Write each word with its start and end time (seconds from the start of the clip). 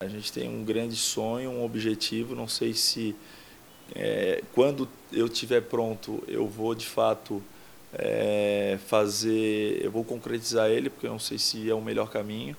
A 0.00 0.06
gente 0.06 0.32
tem 0.32 0.48
um 0.48 0.62
grande 0.62 0.94
sonho, 0.94 1.50
um 1.50 1.64
objetivo. 1.64 2.32
Não 2.32 2.46
sei 2.46 2.72
se 2.72 3.16
é, 3.96 4.44
quando 4.54 4.88
eu 5.12 5.26
estiver 5.26 5.60
pronto 5.62 6.22
eu 6.28 6.46
vou 6.46 6.72
de 6.72 6.86
fato 6.86 7.42
é, 7.92 8.78
fazer, 8.86 9.84
eu 9.84 9.90
vou 9.90 10.04
concretizar 10.04 10.70
ele, 10.70 10.88
porque 10.88 11.08
eu 11.08 11.10
não 11.10 11.18
sei 11.18 11.36
se 11.36 11.68
é 11.68 11.74
o 11.74 11.82
melhor 11.82 12.10
caminho. 12.10 12.56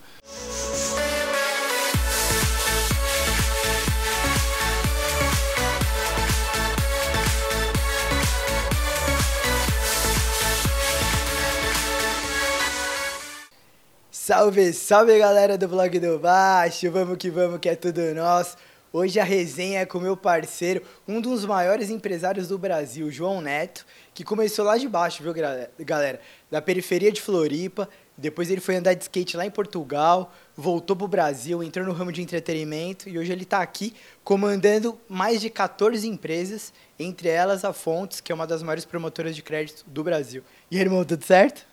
Salve, 14.29 14.71
salve 14.73 15.17
galera 15.17 15.57
do 15.57 15.67
Blog 15.67 15.99
do 15.99 16.19
Baixo, 16.19 16.91
vamos 16.91 17.17
que 17.17 17.31
vamos 17.31 17.57
que 17.59 17.67
é 17.67 17.75
tudo 17.75 18.13
nosso. 18.13 18.57
Hoje 18.93 19.19
a 19.19 19.23
resenha 19.23 19.79
é 19.79 19.87
com 19.87 19.99
meu 19.99 20.15
parceiro, 20.15 20.83
um 21.07 21.19
dos 21.19 21.45
maiores 21.45 21.89
empresários 21.89 22.47
do 22.47 22.55
Brasil, 22.55 23.09
João 23.09 23.41
Neto, 23.41 23.83
que 24.13 24.23
começou 24.23 24.63
lá 24.63 24.77
de 24.77 24.87
baixo, 24.87 25.23
viu 25.23 25.33
galera? 25.33 26.21
Da 26.51 26.61
periferia 26.61 27.11
de 27.11 27.19
Floripa, 27.19 27.89
depois 28.15 28.51
ele 28.51 28.61
foi 28.61 28.75
andar 28.75 28.93
de 28.93 29.01
skate 29.01 29.35
lá 29.35 29.47
em 29.47 29.49
Portugal, 29.49 30.31
voltou 30.55 30.95
pro 30.95 31.07
Brasil, 31.07 31.63
entrou 31.63 31.83
no 31.83 31.91
ramo 31.91 32.11
de 32.11 32.21
entretenimento 32.21 33.09
e 33.09 33.17
hoje 33.17 33.31
ele 33.31 33.41
está 33.41 33.63
aqui 33.63 33.95
comandando 34.23 34.95
mais 35.09 35.41
de 35.41 35.49
14 35.49 36.07
empresas, 36.07 36.71
entre 36.99 37.29
elas 37.29 37.65
a 37.65 37.73
Fontes, 37.73 38.21
que 38.21 38.31
é 38.31 38.35
uma 38.35 38.45
das 38.45 38.61
maiores 38.61 38.85
promotoras 38.85 39.35
de 39.35 39.41
crédito 39.41 39.83
do 39.87 40.03
Brasil. 40.03 40.43
E 40.69 40.75
aí, 40.75 40.83
irmão, 40.83 41.03
tudo 41.03 41.25
certo? 41.25 41.68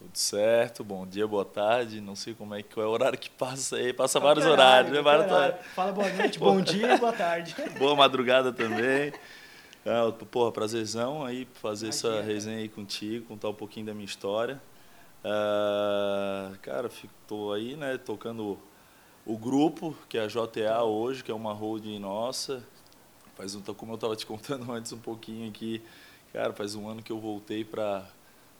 Tudo 0.00 0.16
certo, 0.16 0.82
bom 0.82 1.06
dia, 1.06 1.26
boa 1.26 1.44
tarde. 1.44 2.00
Não 2.00 2.16
sei 2.16 2.32
como 2.32 2.54
é 2.54 2.62
que 2.62 2.80
é 2.80 2.82
o 2.82 2.88
horário 2.88 3.18
que 3.18 3.28
passa 3.28 3.76
aí, 3.76 3.92
passa 3.92 4.18
vários 4.18 4.46
horários, 4.46 4.90
né? 4.90 5.02
Vários 5.02 5.30
horário. 5.30 5.62
Fala 5.74 5.92
boa 5.92 6.10
noite, 6.10 6.38
bom 6.38 6.58
dia, 6.58 6.96
boa 6.96 7.12
tarde. 7.12 7.54
boa 7.78 7.94
madrugada 7.94 8.50
também. 8.50 9.12
É, 9.84 10.10
porra, 10.30 10.52
prazerzão 10.52 11.22
aí 11.22 11.46
fazer 11.52 11.88
Aqui, 11.88 11.96
essa 11.96 12.22
resenha 12.22 12.56
aí 12.56 12.68
contigo, 12.70 13.26
contar 13.26 13.50
um 13.50 13.54
pouquinho 13.54 13.84
da 13.84 13.92
minha 13.92 14.06
história. 14.06 14.58
Uh, 15.22 16.58
cara, 16.60 16.86
estou 16.86 17.52
aí, 17.52 17.76
né, 17.76 17.98
tocando 17.98 18.58
o 19.26 19.36
grupo, 19.36 19.94
que 20.08 20.16
é 20.16 20.22
a 20.22 20.26
JTA 20.26 20.82
hoje, 20.82 21.22
que 21.22 21.30
é 21.30 21.34
uma 21.34 21.52
holding 21.52 21.98
nossa. 21.98 22.64
Faz 23.36 23.54
um, 23.54 23.60
como 23.60 23.92
eu 23.92 23.96
estava 23.96 24.16
te 24.16 24.24
contando 24.24 24.64
antes 24.72 24.94
um 24.94 24.98
pouquinho 24.98 25.46
aqui, 25.46 25.82
cara, 26.32 26.54
faz 26.54 26.74
um 26.74 26.88
ano 26.88 27.02
que 27.02 27.12
eu 27.12 27.20
voltei 27.20 27.66
para 27.66 28.08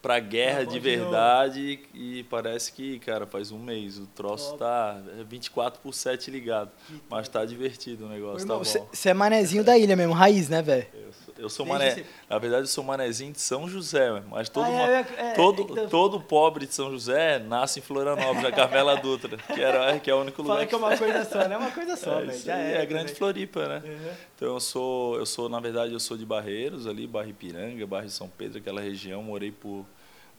pra 0.03 0.19
guerra 0.19 0.65
de 0.65 0.79
verdade 0.79 1.81
e 1.95 2.25
parece 2.25 2.73
que, 2.73 2.99
cara, 3.01 3.27
faz 3.27 3.53
um 3.53 3.59
mês. 3.59 3.99
O 3.99 4.07
troço 4.07 4.57
Top. 4.57 4.61
tá 4.61 5.01
24 5.29 5.81
por 5.81 5.93
7 5.93 6.31
ligado. 6.31 6.71
Mas 7.09 7.29
tá 7.29 7.45
divertido 7.45 8.07
o 8.07 8.09
negócio, 8.09 8.47
tá 8.47 8.57
Você 8.57 8.79
tá 8.79 9.11
é 9.11 9.15
manezinho 9.15 9.63
da 9.63 9.77
ilha 9.77 9.95
mesmo, 9.97 10.15
raiz, 10.15 10.49
né, 10.49 10.63
velho? 10.63 10.87
Eu 10.95 11.13
sou, 11.13 11.35
eu 11.39 11.51
sou 11.51 11.67
mané. 11.67 12.05
Na 12.29 12.39
verdade, 12.39 12.63
eu 12.63 12.69
sou 12.69 12.83
manezinho 12.83 13.33
de 13.33 13.41
São 13.41 13.69
José, 13.69 14.23
mas 14.31 14.49
todo, 14.49 14.67
ah, 14.67 14.91
é, 14.91 15.07
é, 15.17 15.33
todo, 15.33 15.63
então... 15.63 15.89
todo 15.89 16.21
pobre 16.21 16.67
de 16.67 16.75
São 16.75 16.91
José 16.91 17.39
nasce 17.39 17.81
em 17.81 17.83
Florianópolis, 17.83 18.43
na 18.43 18.53
Carmela 18.53 18.97
Dutra, 18.97 19.37
que, 19.37 19.61
era, 19.61 19.99
que 19.99 20.11
é 20.11 20.15
o 20.15 20.21
único 20.21 20.43
lugar. 20.43 20.55
Fala 20.55 20.67
que, 20.67 20.75
é 20.75 20.79
uma 20.79 20.97
coisa 20.97 21.25
só, 21.25 21.49
né? 21.49 21.55
É 21.55 21.59
uma 21.59 21.71
coisa 21.71 21.97
só, 21.97 22.21
é, 22.21 22.25
velho. 22.27 22.39
Já 22.39 22.59
é, 22.59 22.73
é 22.75 22.83
a 22.83 22.85
grande 22.85 23.15
Floripa, 23.15 23.67
né? 23.67 23.83
Uhum. 23.85 24.13
Então 24.37 24.55
eu 24.55 24.61
sou, 24.61 25.17
eu 25.17 25.27
sou, 25.27 25.49
na 25.49 25.61
verdade, 25.61 25.93
eu 25.93 26.01
sou 26.01 26.17
de 26.17 26.25
Barreiros, 26.25 26.87
ali, 26.87 27.07
Barra 27.07 27.27
Ipiranga, 27.27 27.87
Barra 27.87 28.07
de 28.07 28.13
São 28.13 28.29
Pedro, 28.29 28.59
aquela 28.59 28.81
região, 28.81 29.23
morei 29.23 29.51
por 29.51 29.85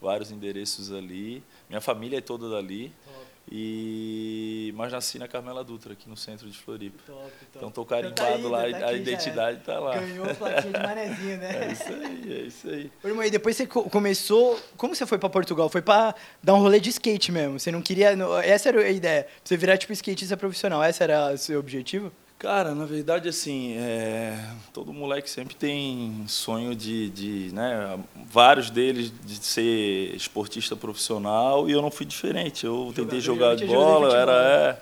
vários 0.02 0.30
endereços 0.32 0.92
ali. 0.92 1.42
Minha 1.68 1.80
família 1.80 2.18
é 2.18 2.20
toda 2.20 2.50
dali. 2.50 2.92
Top. 3.04 3.22
E 3.50 4.72
mas 4.76 4.92
nasci 4.92 5.18
na 5.18 5.26
Carmela 5.26 5.64
Dutra, 5.64 5.92
aqui 5.94 6.08
no 6.08 6.16
centro 6.16 6.48
de 6.48 6.56
Floripa. 6.56 7.02
Top, 7.06 7.20
top. 7.20 7.34
Então 7.56 7.70
tô 7.70 7.84
carimbado 7.84 8.38
então 8.38 8.50
tá 8.50 8.58
aí, 8.60 8.72
lá, 8.72 8.78
tá 8.78 8.86
a 8.86 8.92
identidade 8.92 9.58
está 9.58 9.78
lá. 9.78 9.98
Ganhou 9.98 10.30
a 10.30 10.34
plaquinha 10.34 10.72
de 10.72 10.80
manezinho, 10.80 11.38
né? 11.38 11.68
É 11.68 11.72
isso 11.72 11.92
aí, 11.92 12.32
é 12.32 12.40
isso 12.46 12.68
aí. 12.68 12.92
Irmão, 13.04 13.24
e 13.24 13.30
depois 13.30 13.56
você 13.56 13.66
começou, 13.66 14.58
como 14.76 14.94
você 14.94 15.04
foi 15.06 15.18
para 15.18 15.28
Portugal? 15.28 15.68
Foi 15.68 15.82
para 15.82 16.14
dar 16.42 16.54
um 16.54 16.60
rolê 16.60 16.78
de 16.78 16.90
skate 16.90 17.32
mesmo? 17.32 17.58
Você 17.58 17.72
não 17.72 17.82
queria, 17.82 18.16
essa 18.44 18.68
era 18.68 18.80
a 18.80 18.90
ideia, 18.90 19.26
você 19.42 19.56
virar 19.56 19.76
tipo 19.76 19.92
skatista 19.92 20.36
profissional, 20.36 20.82
esse 20.84 21.02
era 21.02 21.32
o 21.32 21.38
seu 21.38 21.58
objetivo? 21.58 22.12
Cara, 22.42 22.74
na 22.74 22.84
verdade, 22.84 23.28
assim, 23.28 23.76
é, 23.78 24.36
todo 24.72 24.92
moleque 24.92 25.30
sempre 25.30 25.54
tem 25.54 26.24
sonho 26.26 26.74
de, 26.74 27.08
de, 27.10 27.54
né, 27.54 27.96
vários 28.32 28.68
deles 28.68 29.12
de 29.24 29.36
ser 29.36 30.12
esportista 30.16 30.74
profissional 30.74 31.70
e 31.70 31.72
eu 31.72 31.80
não 31.80 31.88
fui 31.88 32.04
diferente. 32.04 32.66
Eu 32.66 32.86
Joga, 32.86 32.94
tentei 32.94 33.20
jogar 33.20 33.54
de 33.54 33.64
bola, 33.66 34.08
eu 34.08 34.16
era, 34.16 34.32
né? 34.32 34.48
é, 34.48 34.78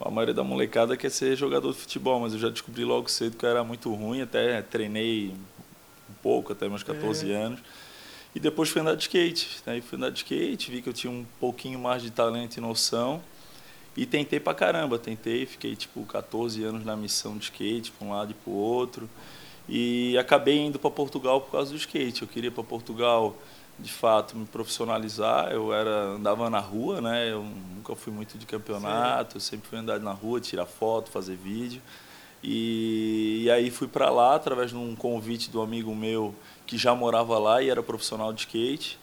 a 0.00 0.10
maioria 0.10 0.32
da 0.32 0.42
molecada 0.42 0.96
quer 0.96 1.10
ser 1.10 1.36
jogador 1.36 1.70
de 1.72 1.80
futebol, 1.80 2.18
mas 2.18 2.32
eu 2.32 2.38
já 2.38 2.48
descobri 2.48 2.82
logo 2.82 3.10
cedo 3.10 3.36
que 3.36 3.44
eu 3.44 3.50
era 3.50 3.62
muito 3.62 3.92
ruim, 3.92 4.22
até 4.22 4.62
treinei 4.62 5.34
um 6.08 6.14
pouco, 6.22 6.52
até 6.52 6.66
meus 6.66 6.82
14 6.82 7.30
é. 7.30 7.34
anos. 7.34 7.60
E 8.34 8.40
depois 8.40 8.70
fui 8.70 8.80
andar 8.80 8.94
de 8.94 9.02
skate. 9.02 9.60
Aí 9.66 9.82
fui 9.82 9.98
andar 9.98 10.08
de 10.08 10.16
skate, 10.16 10.70
vi 10.70 10.80
que 10.80 10.88
eu 10.88 10.94
tinha 10.94 11.10
um 11.10 11.26
pouquinho 11.38 11.78
mais 11.78 12.00
de 12.00 12.10
talento 12.10 12.56
e 12.56 12.60
noção. 12.62 13.20
E 13.96 14.06
tentei 14.06 14.40
pra 14.40 14.54
caramba, 14.54 14.98
tentei, 14.98 15.44
fiquei 15.44 15.76
tipo 15.76 16.04
14 16.06 16.64
anos 16.64 16.84
na 16.84 16.96
missão 16.96 17.36
de 17.36 17.44
skate, 17.44 17.92
para 17.92 18.06
um 18.06 18.10
lado 18.10 18.30
e 18.30 18.34
para 18.34 18.50
o 18.50 18.54
outro. 18.54 19.08
E 19.68 20.16
acabei 20.18 20.58
indo 20.58 20.78
para 20.78 20.90
Portugal 20.90 21.40
por 21.40 21.52
causa 21.52 21.70
do 21.70 21.76
skate. 21.76 22.22
Eu 22.22 22.28
queria 22.28 22.50
para 22.50 22.64
Portugal, 22.64 23.36
de 23.78 23.92
fato, 23.92 24.36
me 24.36 24.46
profissionalizar. 24.46 25.52
Eu 25.52 25.74
era 25.74 25.90
andava 25.90 26.48
na 26.48 26.58
rua, 26.58 27.00
né? 27.00 27.30
Eu 27.30 27.44
nunca 27.76 27.94
fui 27.94 28.12
muito 28.12 28.38
de 28.38 28.46
campeonato, 28.46 29.38
sempre 29.38 29.68
fui 29.68 29.78
andar 29.78 30.00
na 30.00 30.12
rua, 30.12 30.40
tirar 30.40 30.66
foto, 30.66 31.10
fazer 31.10 31.36
vídeo. 31.36 31.82
E, 32.42 33.42
e 33.44 33.50
aí 33.50 33.70
fui 33.70 33.86
para 33.86 34.10
lá 34.10 34.34
através 34.34 34.70
de 34.70 34.76
um 34.76 34.96
convite 34.96 35.50
do 35.50 35.60
amigo 35.60 35.94
meu 35.94 36.34
que 36.66 36.76
já 36.76 36.94
morava 36.94 37.38
lá 37.38 37.62
e 37.62 37.68
era 37.68 37.82
profissional 37.82 38.32
de 38.32 38.40
skate 38.40 38.98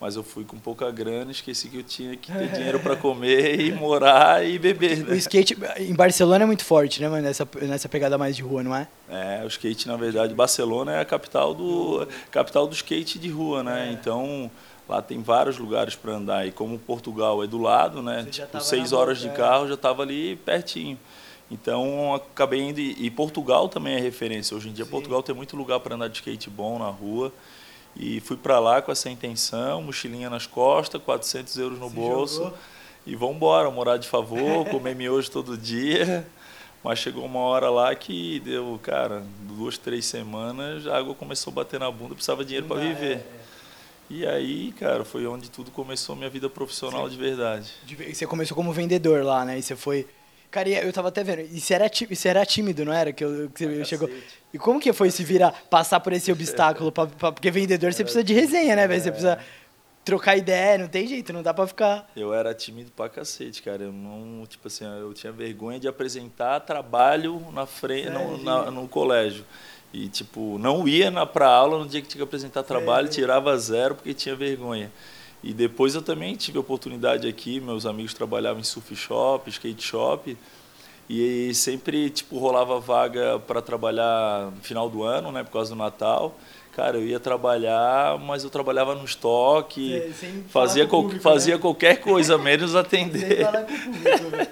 mas 0.00 0.16
eu 0.16 0.22
fui 0.22 0.44
com 0.44 0.58
pouca 0.58 0.90
grana, 0.90 1.30
esqueci 1.30 1.68
que 1.68 1.78
eu 1.78 1.82
tinha 1.82 2.16
que 2.16 2.30
ter 2.30 2.48
dinheiro 2.48 2.80
para 2.80 2.96
comer 2.96 3.60
e 3.60 3.72
morar 3.72 4.44
e 4.46 4.58
beber. 4.58 4.98
Né? 4.98 5.14
O 5.14 5.16
skate 5.16 5.56
em 5.78 5.94
Barcelona 5.94 6.44
é 6.44 6.46
muito 6.46 6.64
forte, 6.64 7.00
né, 7.00 7.08
mano? 7.08 7.22
Nessa, 7.22 7.48
nessa 7.62 7.88
pegada 7.88 8.18
mais 8.18 8.36
de 8.36 8.42
rua, 8.42 8.62
não 8.62 8.74
é? 8.74 8.88
É, 9.08 9.42
o 9.44 9.46
skate, 9.46 9.86
na 9.88 9.96
verdade, 9.96 10.34
Barcelona 10.34 10.92
é 10.92 11.00
a 11.00 11.04
capital 11.04 11.54
do, 11.54 12.06
capital 12.30 12.66
do 12.66 12.74
skate 12.74 13.18
de 13.18 13.30
rua, 13.30 13.62
né? 13.62 13.88
É. 13.88 13.92
Então, 13.92 14.50
lá 14.88 15.00
tem 15.00 15.22
vários 15.22 15.58
lugares 15.58 15.94
para 15.94 16.12
andar. 16.12 16.46
E 16.46 16.52
como 16.52 16.78
Portugal 16.78 17.42
é 17.42 17.46
do 17.46 17.58
lado, 17.58 18.02
né? 18.02 18.26
Tipo, 18.30 18.60
seis 18.60 18.92
horas 18.92 19.18
boca, 19.18 19.30
de 19.30 19.34
é. 19.34 19.38
carro, 19.38 19.64
é. 19.64 19.68
já 19.68 19.74
estava 19.74 20.02
ali 20.02 20.36
pertinho. 20.36 20.98
Então, 21.50 22.14
acabei 22.14 22.60
indo. 22.60 22.80
E 22.80 23.10
Portugal 23.10 23.68
também 23.68 23.94
é 23.94 24.00
referência. 24.00 24.56
Hoje 24.56 24.68
em 24.68 24.72
dia, 24.72 24.84
Sim. 24.84 24.90
Portugal 24.90 25.22
tem 25.22 25.34
muito 25.34 25.56
lugar 25.56 25.80
para 25.80 25.94
andar 25.94 26.08
de 26.08 26.16
skate 26.16 26.50
bom 26.50 26.78
na 26.78 26.88
rua. 26.88 27.32
E 27.96 28.20
fui 28.20 28.36
para 28.36 28.58
lá 28.58 28.82
com 28.82 28.90
essa 28.90 29.08
intenção, 29.08 29.82
mochilinha 29.82 30.28
nas 30.28 30.46
costas, 30.46 31.00
400 31.02 31.56
euros 31.58 31.78
no 31.78 31.88
Se 31.88 31.94
bolso. 31.94 32.42
Jogou. 32.42 32.58
E 33.06 33.14
vamos 33.14 33.36
embora, 33.36 33.70
morar 33.70 33.96
de 33.98 34.08
favor, 34.08 34.64
comer 34.70 34.94
miojo 34.94 35.30
todo 35.30 35.56
dia. 35.56 36.26
Mas 36.82 36.98
chegou 36.98 37.24
uma 37.24 37.40
hora 37.40 37.70
lá 37.70 37.94
que 37.94 38.40
deu, 38.40 38.78
cara, 38.82 39.24
duas, 39.40 39.78
três 39.78 40.04
semanas, 40.04 40.86
a 40.86 40.98
água 40.98 41.14
começou 41.14 41.50
a 41.50 41.54
bater 41.54 41.80
na 41.80 41.90
bunda, 41.90 42.14
precisava 42.14 42.42
de 42.42 42.48
dinheiro 42.48 42.66
para 42.66 42.80
viver. 42.80 43.16
É, 43.16 43.20
é. 43.20 43.44
E 44.10 44.26
aí, 44.26 44.72
cara, 44.72 45.02
foi 45.02 45.26
onde 45.26 45.50
tudo 45.50 45.70
começou 45.70 46.14
minha 46.14 46.28
vida 46.28 46.48
profissional 46.50 47.04
Sim. 47.04 47.16
de 47.16 47.22
verdade. 47.22 47.72
E 47.88 48.14
você 48.14 48.26
começou 48.26 48.54
como 48.54 48.70
vendedor 48.70 49.24
lá, 49.24 49.46
né? 49.46 49.58
E 49.58 49.62
você 49.62 49.74
foi 49.74 50.06
Cara, 50.54 50.68
eu 50.68 50.92
tava 50.92 51.08
até 51.08 51.24
vendo. 51.24 51.40
E 51.40 51.60
você 51.60 51.74
era, 51.74 51.90
você 52.08 52.28
era 52.28 52.46
tímido, 52.46 52.84
não 52.84 52.92
era? 52.92 53.12
Que, 53.12 53.24
eu, 53.24 53.50
que 53.50 53.66
você 53.66 53.84
chegou. 53.84 54.08
E 54.52 54.56
como 54.56 54.78
que 54.78 54.92
foi 54.92 55.10
se 55.10 55.24
virar, 55.24 55.50
passar 55.68 55.98
por 55.98 56.12
esse 56.12 56.30
obstáculo? 56.30 56.92
pra, 56.92 57.08
pra, 57.08 57.32
porque 57.32 57.50
vendedor 57.50 57.92
você 57.92 58.04
precisa 58.04 58.22
de 58.22 58.32
resenha, 58.32 58.76
né, 58.76 58.86
velho? 58.86 59.02
Você 59.02 59.10
precisa 59.10 59.36
trocar 60.04 60.36
ideia, 60.36 60.78
não 60.78 60.86
tem 60.86 61.08
jeito, 61.08 61.32
não 61.32 61.42
dá 61.42 61.52
pra 61.52 61.66
ficar. 61.66 62.08
Eu 62.14 62.32
era 62.32 62.54
tímido 62.54 62.92
pra 62.92 63.08
cacete, 63.08 63.64
cara. 63.64 63.82
Eu 63.82 63.92
não, 63.92 64.46
tipo 64.46 64.68
assim, 64.68 64.84
eu 64.84 65.12
tinha 65.12 65.32
vergonha 65.32 65.80
de 65.80 65.88
apresentar 65.88 66.60
trabalho 66.60 67.44
na 67.52 67.66
frente, 67.66 68.10
no, 68.10 68.38
na, 68.40 68.70
no 68.70 68.86
colégio. 68.86 69.44
E, 69.92 70.08
tipo, 70.08 70.56
não 70.60 70.86
ia 70.86 71.10
na, 71.10 71.26
pra 71.26 71.48
aula 71.48 71.80
no 71.80 71.88
dia 71.88 72.00
que 72.00 72.06
tinha 72.06 72.20
que 72.20 72.28
apresentar 72.28 72.62
trabalho, 72.62 73.08
tirava 73.08 73.58
zero 73.58 73.96
porque 73.96 74.14
tinha 74.14 74.36
vergonha. 74.36 74.92
E 75.44 75.52
depois 75.52 75.94
eu 75.94 76.00
também 76.00 76.34
tive 76.34 76.58
oportunidade 76.58 77.28
aqui, 77.28 77.60
meus 77.60 77.84
amigos 77.84 78.14
trabalhavam 78.14 78.60
em 78.60 78.64
surf 78.64 78.96
shop, 78.96 79.50
skate 79.50 79.82
shop, 79.82 80.38
e 81.08 81.52
sempre 81.52 82.08
tipo 82.08 82.38
rolava 82.38 82.80
vaga 82.80 83.38
para 83.40 83.60
trabalhar 83.60 84.50
no 84.50 84.62
final 84.62 84.88
do 84.88 85.02
ano, 85.02 85.30
né, 85.30 85.44
por 85.44 85.52
causa 85.52 85.74
do 85.74 85.76
Natal. 85.76 86.34
Cara, 86.74 86.96
eu 86.96 87.06
ia 87.06 87.20
trabalhar, 87.20 88.18
mas 88.18 88.42
eu 88.42 88.48
trabalhava 88.48 88.94
no 88.94 89.04
estoque, 89.04 90.10
fazia, 90.48 90.88
público, 90.88 91.22
fazia 91.22 91.56
né? 91.56 91.60
qualquer 91.60 92.00
coisa, 92.00 92.38
menos 92.38 92.74
atender. 92.74 93.46
Público, 93.46 94.50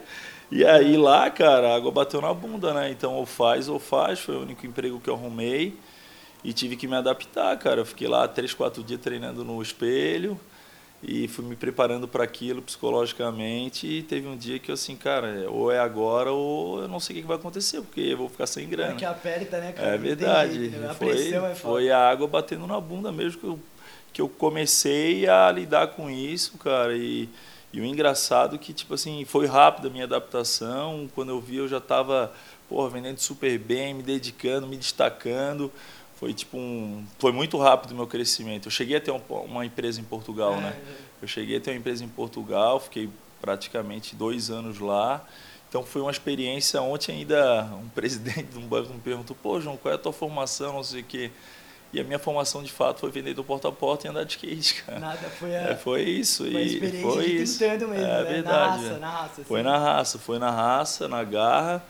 e 0.51 0.63
aí 0.63 0.99
lá, 0.99 1.31
cara, 1.31 1.69
a 1.69 1.77
água 1.77 1.91
bateu 1.91 2.21
na 2.21 2.35
bunda, 2.35 2.75
né? 2.75 2.91
Então 2.91 3.15
ou 3.15 3.25
faz 3.25 3.67
ou 3.67 3.79
faz, 3.79 4.21
foi 4.21 4.37
o 4.37 4.43
único 4.43 4.67
emprego 4.67 5.01
que 5.01 5.09
eu 5.09 5.15
arrumei 5.15 5.75
e 6.45 6.53
tive 6.53 6.77
que 6.77 6.87
me 6.87 6.95
adaptar, 6.95 7.59
cara. 7.59 7.81
Eu 7.81 7.87
fiquei 7.87 8.07
lá 8.07 8.29
três, 8.29 8.53
quatro 8.53 8.85
dias 8.85 9.01
treinando 9.01 9.43
no 9.43 9.61
espelho, 9.63 10.39
e 11.03 11.27
fui 11.27 11.45
me 11.45 11.57
preparando 11.57 12.07
para 12.07 12.23
aquilo 12.23 12.63
psicologicamente 12.63 13.89
e 13.89 14.03
teve 14.03 14.29
um 14.29 14.37
dia 14.37 14.61
que 14.61 14.71
eu 14.71 14.75
assim, 14.75 14.95
cara, 14.95 15.51
ou 15.51 15.73
é 15.73 15.79
agora 15.81 16.31
ou 16.31 16.83
eu 16.83 16.89
não 16.89 17.01
sei 17.01 17.17
o 17.17 17.21
que 17.21 17.27
vai 17.27 17.37
acontecer, 17.37 17.81
porque 17.81 18.01
eu 18.01 18.17
vou 18.17 18.29
ficar 18.29 18.47
sem 18.47 18.69
grana. 18.69 18.93
É 18.93 18.97
que 18.97 19.05
aperta, 19.05 19.59
né, 19.59 19.73
cara? 19.73 19.89
É 19.89 19.99
verdade. 19.99 20.55
Jeito, 20.55 20.77
né? 20.79 20.95
foi, 20.95 21.33
é 21.33 21.55
foi 21.57 21.91
a 21.91 21.99
água 21.99 22.29
batendo 22.29 22.67
na 22.69 22.81
bunda 22.81 23.11
mesmo 23.11 23.41
que 23.41 23.47
eu, 23.47 23.59
que 24.13 24.23
eu 24.23 24.29
comecei 24.29 25.29
a 25.29 25.51
lidar 25.51 25.89
com 25.89 26.09
isso, 26.09 26.57
cara, 26.59 26.97
e, 26.97 27.29
e 27.73 27.81
o 27.81 27.85
engraçado 27.85 28.57
que, 28.57 28.73
tipo 28.73 28.95
assim, 28.95 29.25
foi 29.25 29.47
rápido 29.47 29.89
a 29.89 29.91
minha 29.91 30.05
adaptação, 30.05 31.11
quando 31.17 31.31
eu 31.31 31.41
vi 31.41 31.57
eu 31.57 31.67
já 31.67 31.79
estava, 31.79 32.33
porra, 32.69 32.91
vendendo 32.91 33.19
super 33.19 33.59
bem, 33.59 33.93
me 33.93 34.05
dedicando, 34.05 34.69
me 34.69 34.77
destacando, 34.77 35.69
foi 36.23 36.33
tipo 36.33 36.57
um 36.57 37.05
foi 37.19 37.33
muito 37.33 37.59
rápido 37.59 37.91
o 37.91 37.95
meu 37.97 38.07
crescimento 38.07 38.69
eu 38.69 38.71
cheguei 38.71 38.97
a 38.97 39.01
ter 39.01 39.13
uma 39.29 39.67
empresa 39.67 40.01
em 40.01 40.05
Portugal 40.05 40.55
né 40.61 40.73
é. 40.79 40.95
eu 41.21 41.27
cheguei 41.27 41.57
a 41.57 41.61
ter 41.61 41.73
uma 41.73 41.79
empresa 41.79 42.05
em 42.05 42.09
Portugal 42.09 42.79
fiquei 42.79 43.11
praticamente 43.41 44.15
dois 44.15 44.49
anos 44.49 44.79
lá 44.79 45.27
então 45.69 45.83
foi 45.83 46.01
uma 46.01 46.13
experiência 46.13 46.81
ontem 46.81 47.11
ainda 47.11 47.65
um 47.75 47.89
presidente 47.89 48.45
de 48.53 48.59
um 48.59 48.69
banco 48.69 48.95
me 48.95 49.01
perguntou 49.01 49.37
pô 49.43 49.61
João 49.61 49.77
qual 49.77 49.91
é 49.91 49.97
a 49.97 49.99
tua 49.99 50.13
formação 50.13 50.75
não 50.75 50.85
sei 50.85 51.01
o 51.01 51.05
quê 51.05 51.33
e 51.93 51.99
a 51.99 52.05
minha 52.05 52.21
formação 52.21 52.63
de 52.63 52.71
fato 52.71 53.01
foi 53.01 53.11
vender 53.11 53.35
do 53.35 53.43
porta 53.43 53.67
a 53.67 53.73
porta 53.73 54.07
e 54.07 54.11
andar 54.11 54.25
de 54.25 54.37
skate, 54.37 54.85
cara. 54.87 54.99
Nada, 54.99 55.29
foi 55.29 55.55
a, 55.55 55.61
é, 55.61 55.77
foi 55.77 56.01
isso. 56.01 56.51
Foi 56.51 56.57
a 56.57 56.63
experiência 56.63 57.11
foi 57.11 57.27
de 57.27 57.43
isso. 57.43 57.61
mesmo, 57.63 57.93
é, 57.93 57.99
né? 57.99 58.23
verdade. 58.23 58.83
Na 58.83 58.89
raça, 58.89 58.99
na 58.99 59.11
raça. 59.11 59.45
Foi 59.45 59.63
na 59.63 59.79
raça, 59.79 60.19
foi 60.19 60.39
na 60.39 60.51
raça, 60.51 61.07
na 61.07 61.23
garra. 61.23 61.85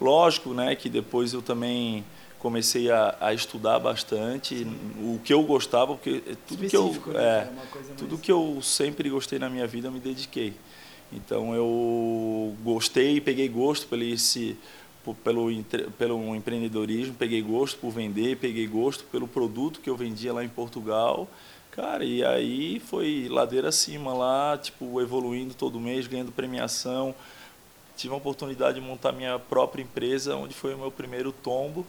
Lógico, 0.00 0.54
né, 0.54 0.74
que 0.74 0.88
depois 0.88 1.34
eu 1.34 1.42
também 1.42 2.02
comecei 2.44 2.90
a, 2.90 3.16
a 3.22 3.32
estudar 3.32 3.78
bastante 3.78 4.58
Sim. 4.58 4.76
o 5.00 5.18
que 5.24 5.32
eu 5.32 5.42
gostava 5.44 5.94
porque 5.94 6.20
tudo 6.46 6.68
que 6.68 6.76
eu 6.76 6.92
né? 7.06 7.14
é, 7.14 7.20
é 7.22 7.94
tudo 7.96 8.10
mais... 8.10 8.20
que 8.20 8.30
eu 8.30 8.58
sempre 8.60 9.08
gostei 9.08 9.38
na 9.38 9.48
minha 9.48 9.66
vida 9.66 9.88
eu 9.88 9.92
me 9.92 9.98
dediquei 9.98 10.52
então 11.10 11.54
eu 11.54 12.54
gostei 12.62 13.18
peguei 13.18 13.48
gosto 13.48 13.86
pelo 13.86 14.02
esse 14.02 14.58
pelo 15.24 15.50
pelo 15.96 16.36
empreendedorismo 16.36 17.14
peguei 17.14 17.40
gosto 17.40 17.78
por 17.78 17.90
vender 17.90 18.36
peguei 18.36 18.66
gosto 18.66 19.04
pelo 19.04 19.26
produto 19.26 19.80
que 19.80 19.88
eu 19.88 19.96
vendia 19.96 20.30
lá 20.30 20.44
em 20.44 20.48
Portugal 20.50 21.26
cara 21.70 22.04
e 22.04 22.22
aí 22.22 22.78
foi 22.78 23.26
ladeira 23.30 23.70
acima 23.70 24.12
lá 24.12 24.58
tipo 24.58 25.00
evoluindo 25.00 25.54
todo 25.54 25.80
mês 25.80 26.06
ganhando 26.06 26.30
premiação 26.30 27.14
tive 27.96 28.12
a 28.12 28.18
oportunidade 28.18 28.78
de 28.78 28.86
montar 28.86 29.12
minha 29.12 29.38
própria 29.38 29.82
empresa 29.82 30.36
onde 30.36 30.52
foi 30.52 30.74
o 30.74 30.78
meu 30.78 30.90
primeiro 30.90 31.32
tombo 31.32 31.86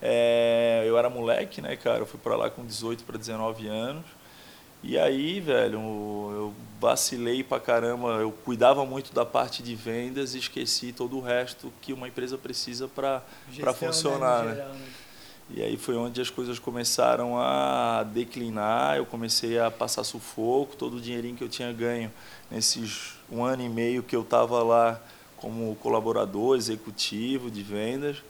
é, 0.00 0.84
eu 0.86 0.98
era 0.98 1.08
moleque, 1.08 1.60
né, 1.60 1.76
cara? 1.76 2.00
Eu 2.00 2.06
fui 2.06 2.20
para 2.20 2.36
lá 2.36 2.50
com 2.50 2.64
18 2.64 3.04
para 3.04 3.16
19 3.16 3.66
anos. 3.66 4.04
E 4.82 4.98
aí, 4.98 5.40
velho, 5.40 5.78
eu 5.78 6.54
vacilei 6.80 7.42
pra 7.42 7.58
caramba. 7.58 8.08
Eu 8.20 8.30
cuidava 8.30 8.84
muito 8.84 9.12
da 9.12 9.24
parte 9.24 9.62
de 9.62 9.74
vendas 9.74 10.34
e 10.34 10.38
esqueci 10.38 10.92
todo 10.92 11.16
o 11.16 11.20
resto 11.20 11.72
que 11.80 11.92
uma 11.92 12.08
empresa 12.08 12.36
precisa 12.36 12.86
para 12.86 13.22
né, 13.56 13.72
funcionar, 13.72 14.44
né, 14.44 14.54
geral, 14.54 14.72
né? 14.74 14.86
E 15.48 15.62
aí 15.62 15.76
foi 15.76 15.96
onde 15.96 16.20
as 16.20 16.28
coisas 16.28 16.58
começaram 16.58 17.38
a 17.38 18.02
declinar. 18.02 18.96
Eu 18.96 19.06
comecei 19.06 19.58
a 19.58 19.70
passar 19.70 20.04
sufoco. 20.04 20.76
Todo 20.76 20.96
o 20.96 21.00
dinheirinho 21.00 21.36
que 21.36 21.44
eu 21.44 21.48
tinha 21.48 21.72
ganho 21.72 22.12
nesses 22.50 23.14
um 23.30 23.44
ano 23.44 23.62
e 23.62 23.68
meio 23.68 24.02
que 24.02 24.14
eu 24.14 24.22
estava 24.22 24.62
lá 24.62 25.00
como 25.36 25.74
colaborador 25.76 26.56
executivo 26.56 27.50
de 27.50 27.62
vendas 27.62 28.22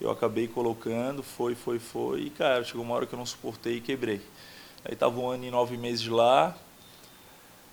eu 0.00 0.10
acabei 0.10 0.46
colocando, 0.46 1.22
foi, 1.22 1.54
foi, 1.54 1.78
foi, 1.78 2.22
e 2.22 2.30
cara, 2.30 2.64
chegou 2.64 2.82
uma 2.82 2.94
hora 2.94 3.06
que 3.06 3.14
eu 3.14 3.18
não 3.18 3.26
suportei 3.26 3.76
e 3.76 3.80
quebrei. 3.80 4.20
Aí 4.84 4.92
estava 4.92 5.18
um 5.18 5.28
ano 5.28 5.44
e 5.44 5.50
nove 5.50 5.76
meses 5.76 6.06
lá, 6.06 6.56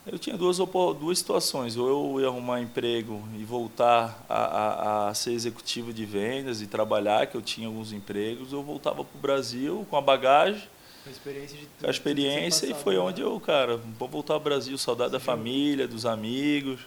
eu 0.05 0.19
tinha 0.19 0.35
duas, 0.35 0.57
duas 0.57 1.17
situações, 1.17 1.77
ou 1.77 2.19
eu 2.19 2.21
ia 2.21 2.27
arrumar 2.27 2.59
emprego 2.59 3.23
e 3.37 3.45
voltar 3.45 4.25
a, 4.27 4.35
a, 4.35 5.09
a 5.09 5.13
ser 5.13 5.31
executivo 5.31 5.93
de 5.93 6.05
vendas 6.05 6.61
e 6.61 6.67
trabalhar, 6.67 7.25
que 7.27 7.35
eu 7.35 7.41
tinha 7.41 7.67
alguns 7.67 7.93
empregos, 7.93 8.51
ou 8.51 8.59
eu 8.59 8.63
voltava 8.63 9.05
para 9.05 9.17
o 9.17 9.21
Brasil 9.21 9.87
com 9.89 9.95
a 9.95 10.01
bagagem, 10.01 10.67
a 11.05 11.09
experiência, 11.09 11.57
de 11.57 11.65
tudo, 11.65 11.87
a 11.87 11.89
experiência 11.89 12.65
e 12.65 12.73
foi 12.73 12.95
né? 12.95 12.99
onde 13.01 13.21
eu, 13.21 13.39
cara, 13.39 13.77
vou 13.97 14.09
voltar 14.09 14.33
ao 14.33 14.39
Brasil, 14.39 14.77
saudade 14.77 15.11
Sim. 15.11 15.13
da 15.13 15.19
família, 15.21 15.87
dos 15.87 16.05
amigos, 16.05 16.81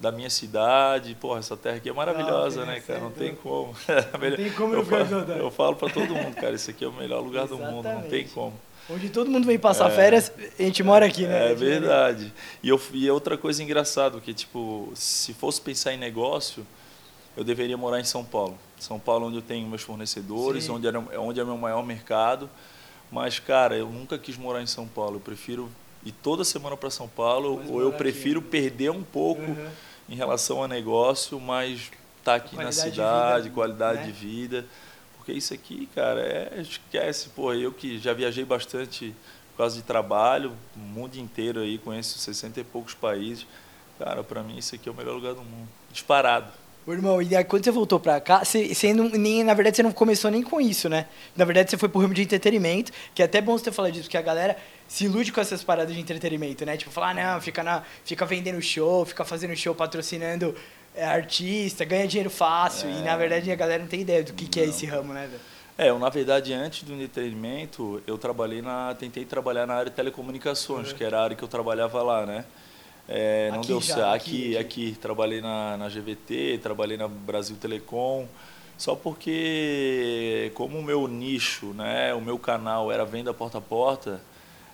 da 0.00 0.10
minha 0.10 0.30
cidade. 0.30 1.14
Porra, 1.20 1.38
essa 1.38 1.56
terra 1.56 1.76
aqui 1.76 1.90
é 1.90 1.92
maravilhosa, 1.92 2.64
né, 2.64 2.80
cara? 2.80 3.00
Não 3.00 3.10
tem 3.10 3.34
como. 3.34 3.74
Não 3.88 4.36
tem 4.36 4.50
como 4.52 4.74
eu, 4.74 4.84
falo, 4.84 5.32
eu 5.32 5.50
falo 5.50 5.76
para 5.76 5.92
todo 5.92 6.14
mundo, 6.14 6.34
cara, 6.34 6.54
esse 6.54 6.70
aqui 6.70 6.84
é 6.84 6.88
o 6.88 6.92
melhor 6.92 7.22
lugar 7.22 7.46
do 7.46 7.58
mundo, 7.58 7.84
não 7.84 8.02
tem 8.02 8.26
como. 8.26 8.54
Onde 8.88 9.10
todo 9.10 9.30
mundo 9.30 9.46
vem 9.46 9.58
passar 9.58 9.90
é, 9.90 9.94
férias, 9.94 10.32
a 10.58 10.62
gente 10.62 10.82
mora 10.82 11.06
aqui, 11.06 11.26
né? 11.26 11.52
É 11.52 11.54
verdade. 11.54 12.32
E, 12.62 12.68
eu, 12.68 12.80
e 12.92 13.08
outra 13.10 13.36
coisa 13.36 13.62
engraçada, 13.62 14.18
que 14.20 14.32
tipo, 14.32 14.90
se 14.94 15.34
fosse 15.34 15.60
pensar 15.60 15.92
em 15.92 15.96
negócio, 15.96 16.66
eu 17.36 17.44
deveria 17.44 17.76
morar 17.76 18.00
em 18.00 18.04
São 18.04 18.24
Paulo. 18.24 18.58
São 18.78 18.98
Paulo 18.98 19.26
onde 19.26 19.36
eu 19.36 19.42
tenho 19.42 19.68
meus 19.68 19.82
fornecedores, 19.82 20.68
onde, 20.68 20.86
era, 20.86 20.98
onde 21.18 21.38
é 21.38 21.44
meu 21.44 21.58
maior 21.58 21.84
mercado. 21.84 22.48
Mas, 23.12 23.38
cara, 23.38 23.76
eu 23.76 23.88
nunca 23.88 24.18
quis 24.18 24.36
morar 24.36 24.62
em 24.62 24.66
São 24.66 24.88
Paulo. 24.88 25.16
Eu 25.16 25.20
prefiro 25.20 25.70
ir 26.04 26.12
toda 26.12 26.42
semana 26.42 26.76
para 26.76 26.90
São 26.90 27.06
Paulo, 27.06 27.62
ou 27.68 27.80
eu 27.80 27.92
prefiro 27.92 28.40
aqui. 28.40 28.48
perder 28.48 28.90
um 28.90 29.02
pouco... 29.02 29.42
Uhum 29.42 29.89
em 30.10 30.16
relação 30.16 30.62
a 30.62 30.68
negócio, 30.68 31.40
mas 31.40 31.90
tá 32.24 32.34
aqui 32.34 32.56
na 32.56 32.72
cidade, 32.72 33.44
de 33.44 33.48
vida, 33.48 33.54
qualidade 33.54 34.00
né? 34.00 34.06
de 34.06 34.12
vida. 34.12 34.66
Porque 35.16 35.32
isso 35.32 35.54
aqui, 35.54 35.88
cara, 35.94 36.20
é, 36.20 36.60
esquece, 36.60 37.28
pô, 37.30 37.54
eu 37.54 37.72
que 37.72 37.98
já 37.98 38.12
viajei 38.12 38.44
bastante 38.44 39.14
por 39.52 39.58
causa 39.58 39.76
de 39.76 39.82
trabalho, 39.82 40.52
o 40.74 40.78
mundo 40.78 41.16
inteiro 41.16 41.60
aí, 41.60 41.78
conheço 41.78 42.18
60 42.18 42.60
e 42.60 42.64
poucos 42.64 42.94
países. 42.94 43.46
Cara, 43.98 44.24
para 44.24 44.42
mim 44.42 44.58
isso 44.58 44.74
aqui 44.74 44.88
é 44.88 44.92
o 44.92 44.94
melhor 44.94 45.14
lugar 45.14 45.34
do 45.34 45.42
mundo, 45.42 45.68
disparado. 45.92 46.50
Ô, 46.86 46.92
irmão, 46.92 47.20
e 47.20 47.36
aí, 47.36 47.44
quando 47.44 47.62
você 47.62 47.70
voltou 47.70 48.00
pra 48.00 48.18
cá, 48.20 48.42
você, 48.42 48.74
você 48.74 48.94
não, 48.94 49.10
nem, 49.10 49.44
na 49.44 49.52
verdade 49.52 49.76
você 49.76 49.82
não 49.82 49.92
começou 49.92 50.30
nem 50.30 50.42
com 50.42 50.60
isso, 50.60 50.88
né? 50.88 51.06
Na 51.36 51.44
verdade 51.44 51.70
você 51.70 51.76
foi 51.76 51.88
pro 51.88 52.00
ramo 52.00 52.14
de 52.14 52.22
entretenimento, 52.22 52.90
que 53.14 53.20
é 53.20 53.26
até 53.26 53.40
bom 53.40 53.56
você 53.56 53.70
falar 53.70 53.90
disso, 53.90 54.04
porque 54.04 54.16
a 54.16 54.22
galera 54.22 54.56
se 54.90 55.04
ilude 55.04 55.30
com 55.30 55.40
essas 55.40 55.62
paradas 55.62 55.94
de 55.94 56.00
entretenimento, 56.00 56.66
né? 56.66 56.76
Tipo, 56.76 56.90
falar, 56.90 57.10
ah, 57.10 57.34
não, 57.34 57.40
fica, 57.40 57.62
na, 57.62 57.84
fica 58.04 58.26
vendendo 58.26 58.60
show, 58.60 59.06
fica 59.06 59.24
fazendo 59.24 59.54
show, 59.54 59.72
patrocinando 59.72 60.52
é, 60.96 61.04
artista, 61.04 61.84
ganha 61.84 62.08
dinheiro 62.08 62.28
fácil. 62.28 62.88
É. 62.88 62.98
E 62.98 63.02
na 63.02 63.16
verdade 63.16 63.52
a 63.52 63.54
galera 63.54 63.80
não 63.80 63.88
tem 63.88 64.00
ideia 64.00 64.24
do 64.24 64.32
que, 64.32 64.48
que 64.48 64.58
é 64.58 64.64
esse 64.64 64.86
ramo, 64.86 65.12
né, 65.12 65.28
velho? 65.28 65.40
É, 65.78 65.90
eu, 65.90 65.98
na 66.00 66.08
verdade, 66.08 66.52
antes 66.52 66.82
do 66.82 66.92
entretenimento, 66.92 68.02
eu 68.04 68.18
trabalhei 68.18 68.60
na. 68.60 68.92
Tentei 68.96 69.24
trabalhar 69.24 69.64
na 69.64 69.74
área 69.74 69.90
de 69.90 69.96
telecomunicações, 69.96 70.90
uhum. 70.90 70.96
que 70.96 71.04
era 71.04 71.20
a 71.20 71.22
área 71.22 71.36
que 71.36 71.44
eu 71.44 71.48
trabalhava 71.48 72.02
lá, 72.02 72.26
né? 72.26 72.44
É, 73.08 73.48
não 73.52 73.60
aqui 73.60 73.68
deu 73.68 73.80
certo. 73.80 74.02
Aqui, 74.02 74.56
aqui, 74.56 74.90
aqui, 74.90 74.98
Trabalhei 75.00 75.40
na, 75.40 75.76
na 75.76 75.88
GVT, 75.88 76.58
trabalhei 76.60 76.96
na 76.96 77.06
Brasil 77.06 77.56
Telecom. 77.56 78.26
Só 78.76 78.96
porque, 78.96 80.50
como 80.54 80.78
o 80.78 80.82
meu 80.82 81.06
nicho, 81.06 81.66
né, 81.74 82.12
o 82.12 82.20
meu 82.20 82.38
canal 82.38 82.90
era 82.90 83.04
venda 83.04 83.32
porta 83.32 83.58
a 83.58 83.60
porta, 83.60 84.20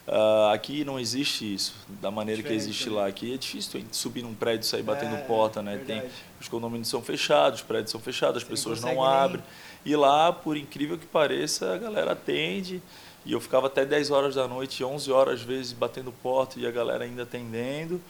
Uh, 0.06 0.52
aqui 0.52 0.84
não 0.84 1.00
existe 1.00 1.52
isso 1.52 1.74
da 2.00 2.12
maneira 2.12 2.40
Diferente, 2.40 2.62
que 2.62 2.68
existe 2.68 2.88
né? 2.88 2.96
lá. 2.96 3.06
Aqui 3.08 3.34
é 3.34 3.36
difícil 3.36 3.84
subir 3.90 4.22
num 4.22 4.34
prédio 4.34 4.64
e 4.64 4.68
sair 4.68 4.82
batendo 4.82 5.16
é, 5.16 5.22
porta, 5.22 5.60
né? 5.60 5.80
Tem, 5.84 6.00
os 6.40 6.46
condomínios 6.46 6.88
são 6.88 7.02
fechados, 7.02 7.60
os 7.60 7.66
prédios 7.66 7.90
são 7.90 8.00
fechados, 8.00 8.36
as 8.36 8.42
Você 8.44 8.50
pessoas 8.50 8.80
não, 8.82 8.94
não 8.94 9.04
abrem. 9.04 9.42
Nem... 9.84 9.94
E 9.94 9.96
lá, 9.96 10.32
por 10.32 10.56
incrível 10.56 10.96
que 10.96 11.06
pareça, 11.06 11.74
a 11.74 11.78
galera 11.78 12.12
atende. 12.12 12.80
E 13.24 13.32
eu 13.32 13.40
ficava 13.40 13.66
até 13.66 13.84
10 13.84 14.12
horas 14.12 14.36
da 14.36 14.46
noite, 14.46 14.84
11 14.84 15.10
horas 15.10 15.40
às 15.40 15.42
vezes 15.42 15.72
batendo 15.72 16.12
porta 16.12 16.60
e 16.60 16.66
a 16.66 16.70
galera 16.70 17.04
ainda 17.04 17.24
atendendo. 17.24 18.00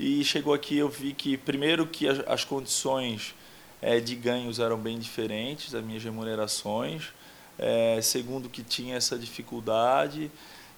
E 0.00 0.24
chegou 0.24 0.52
aqui 0.52 0.76
eu 0.76 0.88
vi 0.88 1.12
que 1.12 1.36
primeiro 1.36 1.86
que 1.86 2.08
as, 2.08 2.18
as 2.26 2.44
condições 2.44 3.32
é, 3.80 4.00
de 4.00 4.16
ganhos 4.16 4.58
eram 4.58 4.76
bem 4.76 4.98
diferentes 4.98 5.70
das 5.70 5.84
minhas 5.84 6.02
remunerações. 6.02 7.12
É, 7.56 8.00
segundo 8.02 8.48
que 8.48 8.64
tinha 8.64 8.96
essa 8.96 9.16
dificuldade 9.16 10.28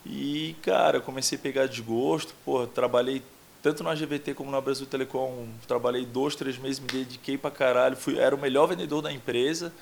e, 0.07 0.55
cara, 0.63 0.99
eu 0.99 1.03
comecei 1.03 1.39
a 1.39 1.41
pegar 1.41 1.67
desgosto. 1.67 2.35
Pô, 2.45 2.67
trabalhei 2.67 3.23
tanto 3.63 3.83
na 3.83 3.95
GVT 3.95 4.35
como 4.35 4.51
na 4.51 4.61
Brasil 4.61 4.87
Telecom. 4.87 5.47
Trabalhei 5.67 6.05
dois, 6.05 6.37
três 6.37 6.59
meses, 6.59 6.79
me 6.79 6.87
dediquei 6.87 7.39
pra 7.39 7.51
caralho. 7.51 7.97
Fui, 7.97 8.19
era 8.19 8.35
o 8.35 8.39
melhor 8.39 8.67
vendedor 8.67 9.01
da 9.01 9.11
empresa. 9.11 9.73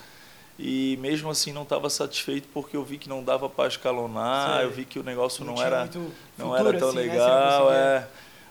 E 0.59 0.97
mesmo 1.01 1.31
assim 1.31 1.53
não 1.53 1.63
estava 1.63 1.91
satisfeito 1.91 2.47
porque 2.53 2.77
eu 2.77 2.85
vi 2.85 2.99
que 2.99 3.09
não 3.09 3.25
dava 3.25 3.49
para 3.49 3.69
escalonar, 3.69 4.63
eu 4.63 4.71
vi 4.71 4.85
que 4.85 4.99
o 4.99 5.03
negócio 5.03 5.45
não, 5.45 5.55
não 5.55 5.63
era 5.63 5.91
não 6.39 6.57
era 6.57 6.79
tão 6.79 6.91
assim, 6.91 6.99
né, 6.99 7.03
legal, 7.05 7.71
né? 7.71 7.77
é. 7.77 8.09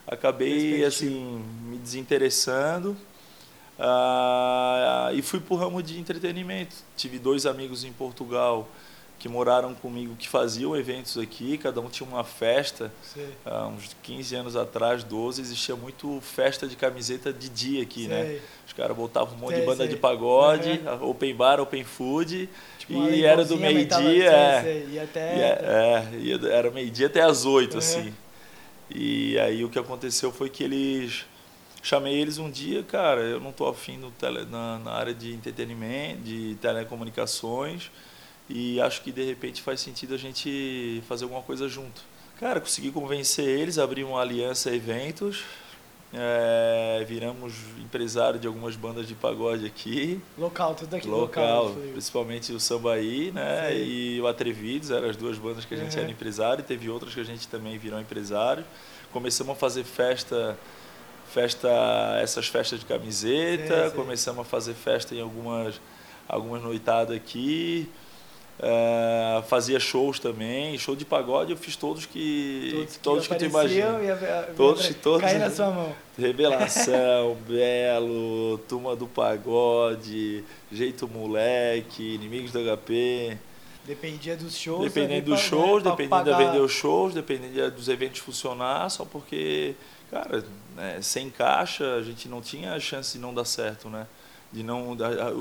Acabei 0.08 0.84
assim 0.84 1.42
me 1.64 1.78
desinteressando. 1.78 2.98
Ah, 3.80 5.12
e 5.14 5.22
fui 5.22 5.40
para 5.40 5.54
o 5.54 5.58
ramo 5.58 5.82
de 5.82 6.00
entretenimento. 6.00 6.76
Tive 6.98 7.18
dois 7.18 7.46
amigos 7.46 7.84
em 7.84 7.94
Portugal 7.94 8.68
que 9.22 9.30
moraram 9.30 9.76
comigo, 9.76 10.16
que 10.16 10.28
faziam 10.28 10.76
eventos 10.76 11.16
aqui, 11.16 11.56
cada 11.56 11.80
um 11.80 11.88
tinha 11.88 12.10
uma 12.10 12.24
festa. 12.24 12.92
Há 13.46 13.68
uns 13.68 13.96
15 14.02 14.36
anos 14.36 14.56
atrás, 14.56 15.04
12, 15.04 15.44
existia 15.44 15.76
muito 15.76 16.20
festa 16.22 16.68
de 16.68 16.76
camiseta 16.76 17.32
de 17.32 17.48
dia 17.48 17.84
aqui, 17.84 18.08
né? 18.08 18.24
sei. 18.24 18.34
né? 18.34 18.42
Os 18.66 18.74
caras 18.74 18.98
botavam 18.98 19.36
um 19.36 19.38
monte 19.38 19.52
sei, 19.52 19.60
de 19.60 19.66
banda 19.68 19.84
sei. 19.84 19.88
de 19.90 19.96
pagode, 19.98 20.70
uhum. 20.72 21.10
open 21.12 21.36
bar, 21.36 21.60
open 21.60 21.84
food, 21.84 22.50
tipo 22.80 22.94
e 23.10 23.24
era 23.24 23.46
do 23.46 23.58
meio-dia, 23.58 24.32
é, 24.32 25.04
até... 25.04 25.38
Ia, 25.38 25.46
é, 25.46 26.18
ia, 26.18 26.40
era 26.52 26.72
meio-dia 26.72 27.06
até 27.06 27.22
as 27.22 27.46
8, 27.46 27.74
uhum. 27.74 27.78
assim. 27.78 28.14
E 28.90 29.38
aí 29.38 29.64
o 29.64 29.70
que 29.70 29.78
aconteceu 29.78 30.32
foi 30.32 30.50
que 30.50 30.64
eles 30.64 31.28
chamei 31.84 32.20
eles 32.20 32.40
um 32.40 32.50
dia, 32.50 32.82
cara, 32.82 33.22
eu 33.22 33.40
não 33.40 33.52
tô 33.52 33.68
afim 33.68 33.98
no 33.98 34.10
tele, 34.10 34.46
na, 34.46 34.80
na 34.80 34.92
área 34.94 35.14
de 35.14 35.32
entretenimento, 35.32 36.22
de 36.24 36.56
telecomunicações 36.60 37.92
e 38.54 38.82
acho 38.82 39.02
que 39.02 39.12
de 39.12 39.24
repente 39.24 39.62
faz 39.62 39.80
sentido 39.80 40.14
a 40.14 40.18
gente 40.18 41.02
fazer 41.08 41.24
alguma 41.24 41.42
coisa 41.42 41.70
junto. 41.70 42.02
Cara, 42.40 42.60
consegui 42.60 42.92
convencer 42.92 43.48
eles, 43.48 43.78
abrir 43.78 44.04
uma 44.04 44.20
aliança 44.20 44.74
eventos, 44.74 45.44
é, 46.14 47.06
viramos 47.08 47.54
empresário 47.80 48.38
de 48.38 48.46
algumas 48.46 48.76
bandas 48.76 49.08
de 49.08 49.16
pagode 49.16 49.66
aqui. 49.66 50.20
Local, 50.38 50.76
tudo 50.76 50.96
aqui 50.96 51.08
local. 51.08 51.68
local 51.68 51.82
principalmente 51.92 52.52
o 52.52 52.60
Sambaí, 52.60 53.32
né? 53.32 53.70
Sim. 53.70 53.78
E 53.78 54.22
o 54.22 54.28
Atrevidos, 54.28 54.92
eram 54.92 55.10
as 55.10 55.16
duas 55.16 55.38
bandas 55.38 55.64
que 55.64 55.74
a 55.74 55.78
gente 55.78 55.96
uhum. 55.96 56.04
era 56.04 56.12
empresário. 56.12 56.64
Teve 56.64 56.90
outras 56.90 57.14
que 57.14 57.22
a 57.22 57.24
gente 57.24 57.48
também 57.48 57.78
virou 57.78 58.00
empresário. 58.00 58.66
Começamos 59.14 59.54
a 59.54 59.56
fazer 59.56 59.86
festa, 59.86 60.58
festa, 61.32 61.70
essas 62.22 62.48
festas 62.48 62.80
de 62.82 62.86
camiseta. 62.86 63.84
Sim, 63.84 63.90
sim. 63.90 63.96
Começamos 63.96 64.42
a 64.42 64.44
fazer 64.44 64.74
festa 64.74 65.16
em 65.16 65.22
algumas, 65.22 65.80
algumas 66.28 66.62
noitadas 66.62 67.16
aqui. 67.16 67.90
Uh, 68.62 69.42
fazia 69.48 69.80
shows 69.80 70.20
também, 70.20 70.78
show 70.78 70.96
de 70.96 71.04
pagode 71.04 71.50
eu 71.50 71.58
fiz 71.58 71.76
todos 71.76 72.06
que 72.06 72.70
todos, 72.72 72.98
todos 72.98 73.28
que, 73.28 73.34
que 73.34 73.40
tu 73.40 73.46
imagina. 73.46 73.98
todos, 74.56 74.88
todos. 75.02 75.22
Cair 75.22 75.40
na 75.40 75.50
sua 75.50 75.72
mão. 75.72 75.96
Revelação, 76.16 77.36
Belo, 77.48 78.60
Turma 78.70 78.96
do 78.96 79.08
Pagode, 79.08 80.44
Jeito 80.72 81.08
Moleque, 81.08 82.14
Inimigos 82.14 82.52
do 82.52 82.60
HP. 82.60 83.36
Dependia 83.84 84.38
dos 84.38 84.56
shows. 84.56 84.84
Dependendo 84.84 85.32
dos 85.32 85.40
shows, 85.40 85.84
né, 85.84 85.90
dependendo 85.90 86.24
de 86.24 86.46
vender 86.46 86.62
os 86.62 86.72
shows, 86.72 87.16
dependendo 87.16 87.72
dos 87.72 87.90
eventos 87.90 88.20
funcionar, 88.20 88.92
só 88.92 89.06
porque, 89.06 89.74
cara, 90.12 90.46
né, 90.76 91.00
sem 91.02 91.32
caixa 91.32 91.96
a 91.96 92.04
gente 92.04 92.30
não 92.30 92.42
tinha 92.42 92.80
chance 92.80 93.14
de 93.14 93.20
não 93.20 93.34
dar 93.34 93.46
certo, 93.46 93.90
né? 93.90 94.06
De 94.54 94.62
não, 94.62 94.96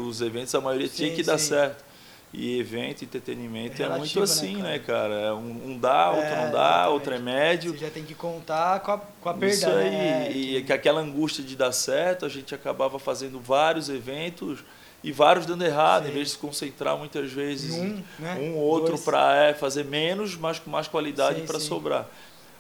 os 0.09 0.23
eventos 0.23 0.55
a 0.55 0.61
maioria 0.63 0.89
sim, 0.89 0.97
tinha 0.97 1.11
que 1.11 1.23
sim. 1.23 1.31
dar 1.31 1.37
certo. 1.37 1.90
E 2.33 2.61
evento, 2.61 3.05
entretenimento 3.05 3.83
é, 3.83 3.87
é 3.87 3.89
muito 3.89 4.17
né, 4.17 4.23
assim, 4.23 4.57
né, 4.57 4.79
cara? 4.79 5.09
né, 5.09 5.25
cara? 5.25 5.35
Um, 5.35 5.73
um 5.73 5.79
dá, 5.79 6.11
outro 6.11 6.27
é, 6.27 6.45
não 6.45 6.53
dá, 6.53 6.59
exatamente. 6.59 6.93
outro 6.93 7.15
é 7.15 7.19
médio. 7.19 7.73
Você 7.73 7.79
já 7.79 7.91
tem 7.91 8.05
que 8.05 8.15
contar 8.15 8.81
com 8.81 8.93
a, 8.93 8.99
com 8.99 9.29
a 9.29 9.35
perda, 9.35 9.55
Isso 9.55 9.69
aí, 9.69 9.91
né? 9.91 10.33
e 10.33 10.63
que 10.63 10.73
aquela 10.73 11.01
angústia 11.01 11.43
de 11.43 11.57
dar 11.57 11.73
certo, 11.73 12.25
a 12.25 12.29
gente 12.29 12.55
acabava 12.55 13.01
fazendo 13.01 13.41
vários 13.41 13.89
eventos 13.89 14.61
e 15.03 15.11
vários 15.11 15.45
dando 15.45 15.65
errado, 15.65 16.05
Sim. 16.05 16.11
em 16.11 16.15
vez 16.15 16.29
de 16.29 16.33
se 16.35 16.39
concentrar 16.39 16.97
muitas 16.97 17.33
vezes 17.33 17.75
um, 17.75 18.01
né? 18.19 18.35
um 18.41 18.57
outro 18.57 18.97
para 18.99 19.35
é, 19.47 19.55
fazer 19.55 19.85
menos, 19.85 20.37
mas 20.37 20.61
com 20.61 20.71
mais 20.71 20.87
qualidade 20.87 21.41
para 21.43 21.59
sobrar. 21.59 22.07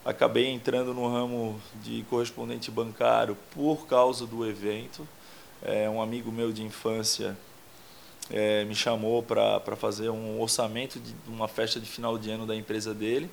Acabei 0.04 0.46
entrando 0.48 0.92
no 0.94 1.06
ramo 1.12 1.60
de 1.82 2.02
correspondente 2.10 2.70
bancário 2.70 3.36
por 3.54 3.86
causa 3.86 4.26
do 4.26 4.44
evento. 4.48 5.06
É, 5.62 5.88
um 5.90 6.00
amigo 6.00 6.32
meu 6.32 6.50
de 6.50 6.62
infância 6.62 7.36
é, 8.30 8.64
me 8.64 8.74
chamou 8.74 9.22
para 9.22 9.76
fazer 9.76 10.08
um 10.10 10.40
orçamento 10.40 10.98
de 10.98 11.14
uma 11.28 11.48
festa 11.48 11.80
de 11.80 11.86
final 11.86 12.16
de 12.16 12.30
ano 12.30 12.46
da 12.46 12.54
empresa 12.54 12.94
dele. 12.94 13.30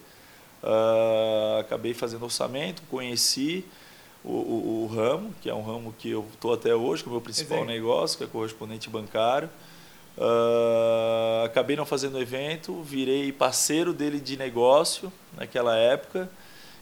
Uh, 0.63 1.59
acabei 1.59 1.93
fazendo 1.93 2.23
orçamento, 2.23 2.81
conheci 2.89 3.63
o, 4.23 4.31
o, 4.31 4.83
o, 4.83 4.87
ramo, 4.87 5.33
que 5.41 5.49
é 5.49 5.53
um 5.53 5.61
ramo 5.61 5.93
que 5.97 6.09
eu 6.09 6.25
estou 6.33 6.51
até 6.53 6.73
hoje, 6.75 7.03
que 7.03 7.09
é 7.09 7.11
o 7.11 7.13
meu 7.13 7.21
principal 7.21 7.59
Exato. 7.59 7.71
negócio, 7.71 8.17
que 8.17 8.23
é 8.23 8.27
correspondente 8.27 8.89
bancário. 8.89 9.49
Uh, 10.17 11.45
acabei 11.45 11.75
não 11.75 11.85
fazendo 11.85 12.19
evento, 12.19 12.81
virei 12.81 13.31
parceiro 13.31 13.93
dele 13.93 14.19
de 14.19 14.35
negócio 14.35 15.13
naquela 15.37 15.77
época 15.77 16.27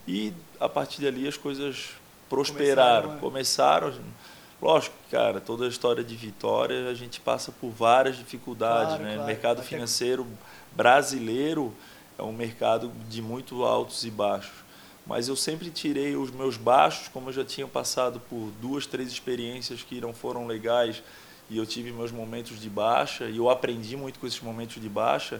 e 0.07 0.31
a 0.57 0.69
partir 0.69 1.01
dali 1.01 1.27
as 1.27 1.35
coisas 1.35 1.89
prosperaram, 2.29 3.17
começaram, 3.17 3.89
é. 3.89 3.91
começaram 3.91 4.15
Lógico, 4.61 4.95
cara, 5.11 5.41
toda 5.41 5.65
a 5.65 5.67
história 5.67 6.03
de 6.03 6.15
vitória 6.15 6.89
a 6.89 6.93
gente 6.93 7.19
passa 7.19 7.51
por 7.51 7.69
várias 7.69 8.17
dificuldades, 8.17 8.95
claro, 8.95 9.03
né? 9.03 9.09
Claro. 9.11 9.23
O 9.23 9.25
mercado 9.25 9.63
financeiro 9.63 10.25
brasileiro 10.71 11.73
é 12.17 12.23
um 12.23 12.31
mercado 12.31 12.91
de 13.09 13.21
muito 13.21 13.63
altos 13.63 14.03
e 14.05 14.11
baixos. 14.11 14.65
Mas 15.05 15.27
eu 15.27 15.35
sempre 15.35 15.69
tirei 15.69 16.15
os 16.15 16.31
meus 16.31 16.57
baixos, 16.57 17.07
como 17.09 17.29
eu 17.29 17.33
já 17.33 17.45
tinha 17.45 17.67
passado 17.67 18.19
por 18.27 18.51
duas, 18.59 18.87
três 18.87 19.09
experiências 19.09 19.83
que 19.83 20.01
não 20.01 20.13
foram 20.13 20.47
legais 20.47 21.03
e 21.49 21.57
eu 21.57 21.65
tive 21.65 21.91
meus 21.91 22.11
momentos 22.11 22.59
de 22.59 22.69
baixa 22.69 23.25
e 23.25 23.37
eu 23.37 23.49
aprendi 23.49 23.95
muito 23.95 24.19
com 24.19 24.25
esses 24.25 24.41
momentos 24.41 24.81
de 24.81 24.89
baixa. 24.89 25.39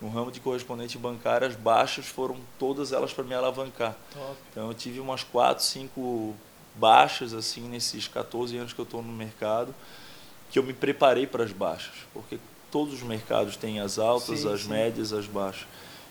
No 0.00 0.08
ramo 0.08 0.30
de 0.30 0.40
correspondente 0.40 0.96
bancário, 0.96 1.46
as 1.46 1.54
baixas 1.54 2.06
foram 2.06 2.36
todas 2.58 2.90
elas 2.92 3.12
para 3.12 3.22
me 3.22 3.34
alavancar. 3.34 3.94
Top. 4.14 4.36
Então 4.50 4.68
eu 4.68 4.74
tive 4.74 4.98
umas 4.98 5.22
quatro, 5.22 5.62
cinco 5.62 6.34
baixas 6.74 7.34
assim 7.34 7.68
nesses 7.68 8.08
14 8.08 8.56
anos 8.56 8.72
que 8.72 8.78
eu 8.78 8.84
estou 8.84 9.02
no 9.02 9.12
mercado, 9.12 9.74
que 10.50 10.58
eu 10.58 10.62
me 10.62 10.72
preparei 10.72 11.26
para 11.26 11.44
as 11.44 11.52
baixas, 11.52 11.94
porque 12.12 12.38
todos 12.70 12.94
os 12.94 13.02
mercados 13.02 13.56
têm 13.56 13.80
as 13.80 13.98
altas, 13.98 14.40
sim, 14.40 14.52
as 14.52 14.62
sim. 14.62 14.68
médias, 14.68 15.12
as 15.12 15.26
baixas. 15.26 15.66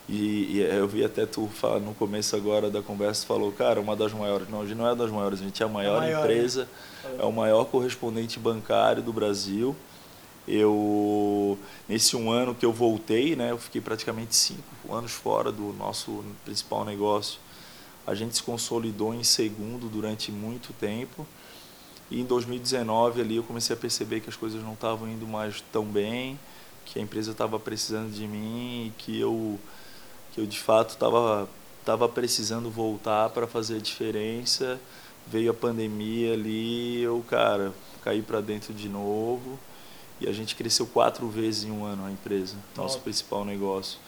E, 0.08 0.58
e, 0.58 0.60
eu 0.62 0.88
vi 0.88 1.06
até 1.06 1.26
tu 1.26 1.48
falar 1.48 1.80
no 1.80 1.94
começo 1.94 2.36
agora 2.36 2.70
da 2.70 2.82
conversa, 2.82 3.26
falou, 3.28 3.52
cara, 3.52 3.80
uma 3.80 3.96
das 3.96 4.12
maiores. 4.12 4.50
Não, 4.50 4.62
a 4.62 4.66
gente 4.66 4.78
não 4.78 4.90
é 4.90 4.96
das 4.96 5.12
maiores, 5.12 5.40
a 5.40 5.44
gente 5.44 5.62
é 5.62 5.66
a 5.66 5.70
maior, 5.70 5.98
é 5.98 6.08
maior 6.08 6.20
empresa, 6.22 6.68
né? 7.04 7.18
é 7.20 7.26
o 7.26 7.32
maior 7.32 7.66
correspondente 7.66 8.40
bancário 8.40 9.04
do 9.04 9.14
Brasil. 9.14 9.76
Eu, 10.48 11.60
nesse 11.88 12.16
um 12.16 12.32
ano 12.32 12.56
que 12.56 12.66
eu 12.66 12.74
voltei, 12.74 13.36
né, 13.36 13.52
eu 13.52 13.58
fiquei 13.60 13.80
praticamente 13.80 14.36
cinco 14.36 14.64
anos 14.92 15.12
fora 15.12 15.52
do 15.52 15.74
nosso 15.74 16.26
principal 16.44 16.84
negócio 16.84 17.40
a 18.10 18.16
gente 18.16 18.36
se 18.36 18.42
consolidou 18.42 19.14
em 19.14 19.24
segundo 19.24 19.88
durante 19.88 20.32
muito 20.32 20.74
tempo. 20.74 21.28
E 22.10 22.20
em 22.20 22.26
2019 22.26 23.22
ali 23.22 23.36
eu 23.36 23.44
comecei 23.44 23.76
a 23.76 23.78
perceber 23.78 24.20
que 24.20 24.28
as 24.28 24.36
coisas 24.36 24.64
não 24.64 24.74
estavam 24.74 25.08
indo 25.08 25.28
mais 25.28 25.64
tão 25.72 25.86
bem, 25.86 26.40
que 26.86 26.98
a 26.98 27.02
empresa 27.04 27.32
estava 27.32 27.60
precisando 27.60 28.12
de 28.12 28.28
mim 28.28 28.88
e 28.88 28.94
que 28.98 29.20
eu 29.20 29.60
que 30.34 30.42
eu 30.42 30.48
de 30.48 30.60
fato 30.60 30.90
estava 30.90 31.48
estava 31.80 32.10
precisando 32.10 32.72
voltar 32.72 33.30
para 33.30 33.46
fazer 33.46 33.76
a 33.76 33.80
diferença. 33.80 34.82
Veio 35.28 35.52
a 35.52 35.54
pandemia 35.54 36.34
ali, 36.34 37.02
eu, 37.02 37.24
cara, 37.30 37.72
caí 38.04 38.24
para 38.24 38.42
dentro 38.42 38.74
de 38.74 38.90
novo. 38.90 39.60
E 40.20 40.28
a 40.28 40.32
gente 40.32 40.56
cresceu 40.56 40.88
quatro 40.88 41.30
vezes 41.30 41.66
em 41.66 41.72
um 41.72 41.86
ano 41.86 42.08
a 42.08 42.12
empresa, 42.12 42.56
nosso 42.76 43.00
principal 43.02 43.46
negócio 43.46 44.00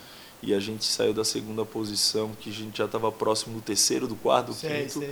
e 0.41 0.53
a 0.53 0.59
gente 0.59 0.83
saiu 0.85 1.13
da 1.13 1.23
segunda 1.23 1.63
posição, 1.63 2.31
que 2.39 2.49
a 2.49 2.53
gente 2.53 2.77
já 2.77 2.85
estava 2.85 3.11
próximo 3.11 3.55
do 3.55 3.61
terceiro, 3.61 4.07
do 4.07 4.15
quarto, 4.15 4.47
do 4.47 4.53
sei, 4.53 4.87
quinto, 4.87 5.05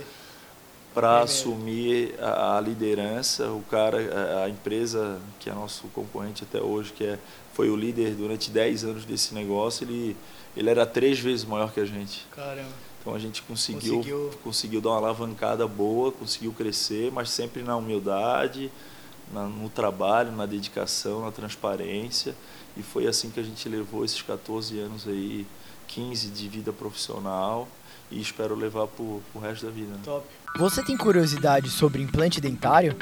para 0.92 1.20
assumir 1.20 2.14
a, 2.18 2.56
a, 2.56 2.60
liderança. 2.60 3.50
O 3.52 3.62
cara, 3.70 4.44
a, 4.44 4.48
empresa 4.48 5.20
que 5.38 5.48
é 5.48 5.54
nosso 5.54 5.86
concorrente 5.88 6.42
até 6.42 6.60
hoje, 6.60 6.92
que 6.92 7.04
é, 7.04 7.18
foi 7.52 7.70
o 7.70 7.76
líder 7.76 8.14
durante 8.14 8.50
10 8.50 8.84
anos 8.84 9.04
desse 9.04 9.32
negócio, 9.32 9.84
ele, 9.84 10.16
ele 10.56 10.68
era 10.68 10.84
três 10.84 11.20
vezes 11.20 11.44
maior 11.44 11.72
que 11.72 11.78
a 11.78 11.86
gente. 11.86 12.26
Caramba. 12.34 12.90
Então 13.00 13.14
a 13.14 13.18
gente 13.18 13.40
conseguiu, 13.42 13.96
conseguiu, 13.96 14.30
conseguiu 14.44 14.80
dar 14.80 14.90
uma 14.90 14.98
alavancada 14.98 15.66
boa, 15.66 16.12
conseguiu 16.12 16.52
crescer, 16.52 17.10
mas 17.10 17.30
sempre 17.30 17.62
na 17.62 17.76
humildade, 17.76 18.70
na, 19.32 19.44
no 19.44 19.70
trabalho, 19.70 20.32
na 20.32 20.44
dedicação, 20.44 21.22
na 21.22 21.30
transparência. 21.30 22.34
E 22.76 22.82
foi 22.82 23.06
assim 23.06 23.30
que 23.30 23.40
a 23.40 23.42
gente 23.42 23.68
levou 23.68 24.04
esses 24.04 24.22
14 24.22 24.78
anos 24.78 25.06
aí, 25.06 25.46
15 25.88 26.28
de 26.28 26.48
vida 26.48 26.72
profissional 26.72 27.68
e 28.10 28.20
espero 28.20 28.54
levar 28.54 28.86
pro, 28.86 29.22
pro 29.32 29.40
resto 29.40 29.66
da 29.66 29.72
vida. 29.72 29.92
Né? 29.92 30.00
Top. 30.04 30.26
Você 30.58 30.82
tem 30.82 30.96
curiosidade 30.96 31.70
sobre 31.70 32.02
implante 32.02 32.40
dentário? 32.40 32.96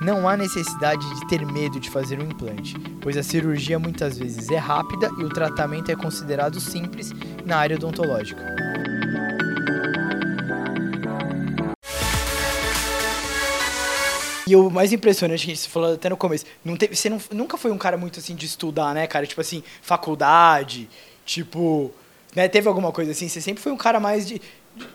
Não 0.00 0.26
há 0.26 0.34
necessidade 0.34 1.06
de 1.14 1.28
ter 1.28 1.44
medo 1.44 1.78
de 1.78 1.90
fazer 1.90 2.18
um 2.18 2.24
implante, 2.24 2.74
pois 3.02 3.18
a 3.18 3.22
cirurgia 3.22 3.78
muitas 3.78 4.16
vezes 4.16 4.48
é 4.48 4.56
rápida 4.56 5.10
e 5.18 5.24
o 5.24 5.28
tratamento 5.28 5.90
é 5.90 5.96
considerado 5.96 6.58
simples 6.58 7.12
na 7.44 7.58
área 7.58 7.76
odontológica. 7.76 8.42
E 14.50 14.56
o 14.56 14.68
mais 14.68 14.92
impressionante, 14.92 15.46
que 15.46 15.54
você 15.54 15.68
falou 15.68 15.94
até 15.94 16.08
no 16.08 16.16
começo, 16.16 16.44
não 16.64 16.76
teve, 16.76 16.96
você 16.96 17.08
não, 17.08 17.20
nunca 17.30 17.56
foi 17.56 17.70
um 17.70 17.78
cara 17.78 17.96
muito 17.96 18.18
assim 18.18 18.34
de 18.34 18.46
estudar, 18.46 18.92
né, 18.92 19.06
cara? 19.06 19.24
Tipo 19.24 19.40
assim, 19.40 19.62
faculdade, 19.80 20.90
tipo. 21.24 21.92
Né, 22.34 22.48
teve 22.48 22.66
alguma 22.66 22.90
coisa 22.90 23.12
assim? 23.12 23.28
Você 23.28 23.40
sempre 23.40 23.62
foi 23.62 23.70
um 23.70 23.76
cara 23.76 24.00
mais 24.00 24.26
de, 24.26 24.42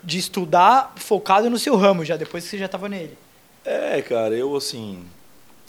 de 0.03 0.17
estudar 0.17 0.93
focado 0.97 1.50
no 1.50 1.57
seu 1.57 1.77
ramo, 1.77 2.03
já 2.03 2.17
depois 2.17 2.43
que 2.43 2.50
você 2.50 2.57
já 2.57 2.65
estava 2.65 2.89
nele. 2.89 3.17
É, 3.63 4.01
cara, 4.01 4.35
eu 4.35 4.53
assim. 4.57 5.05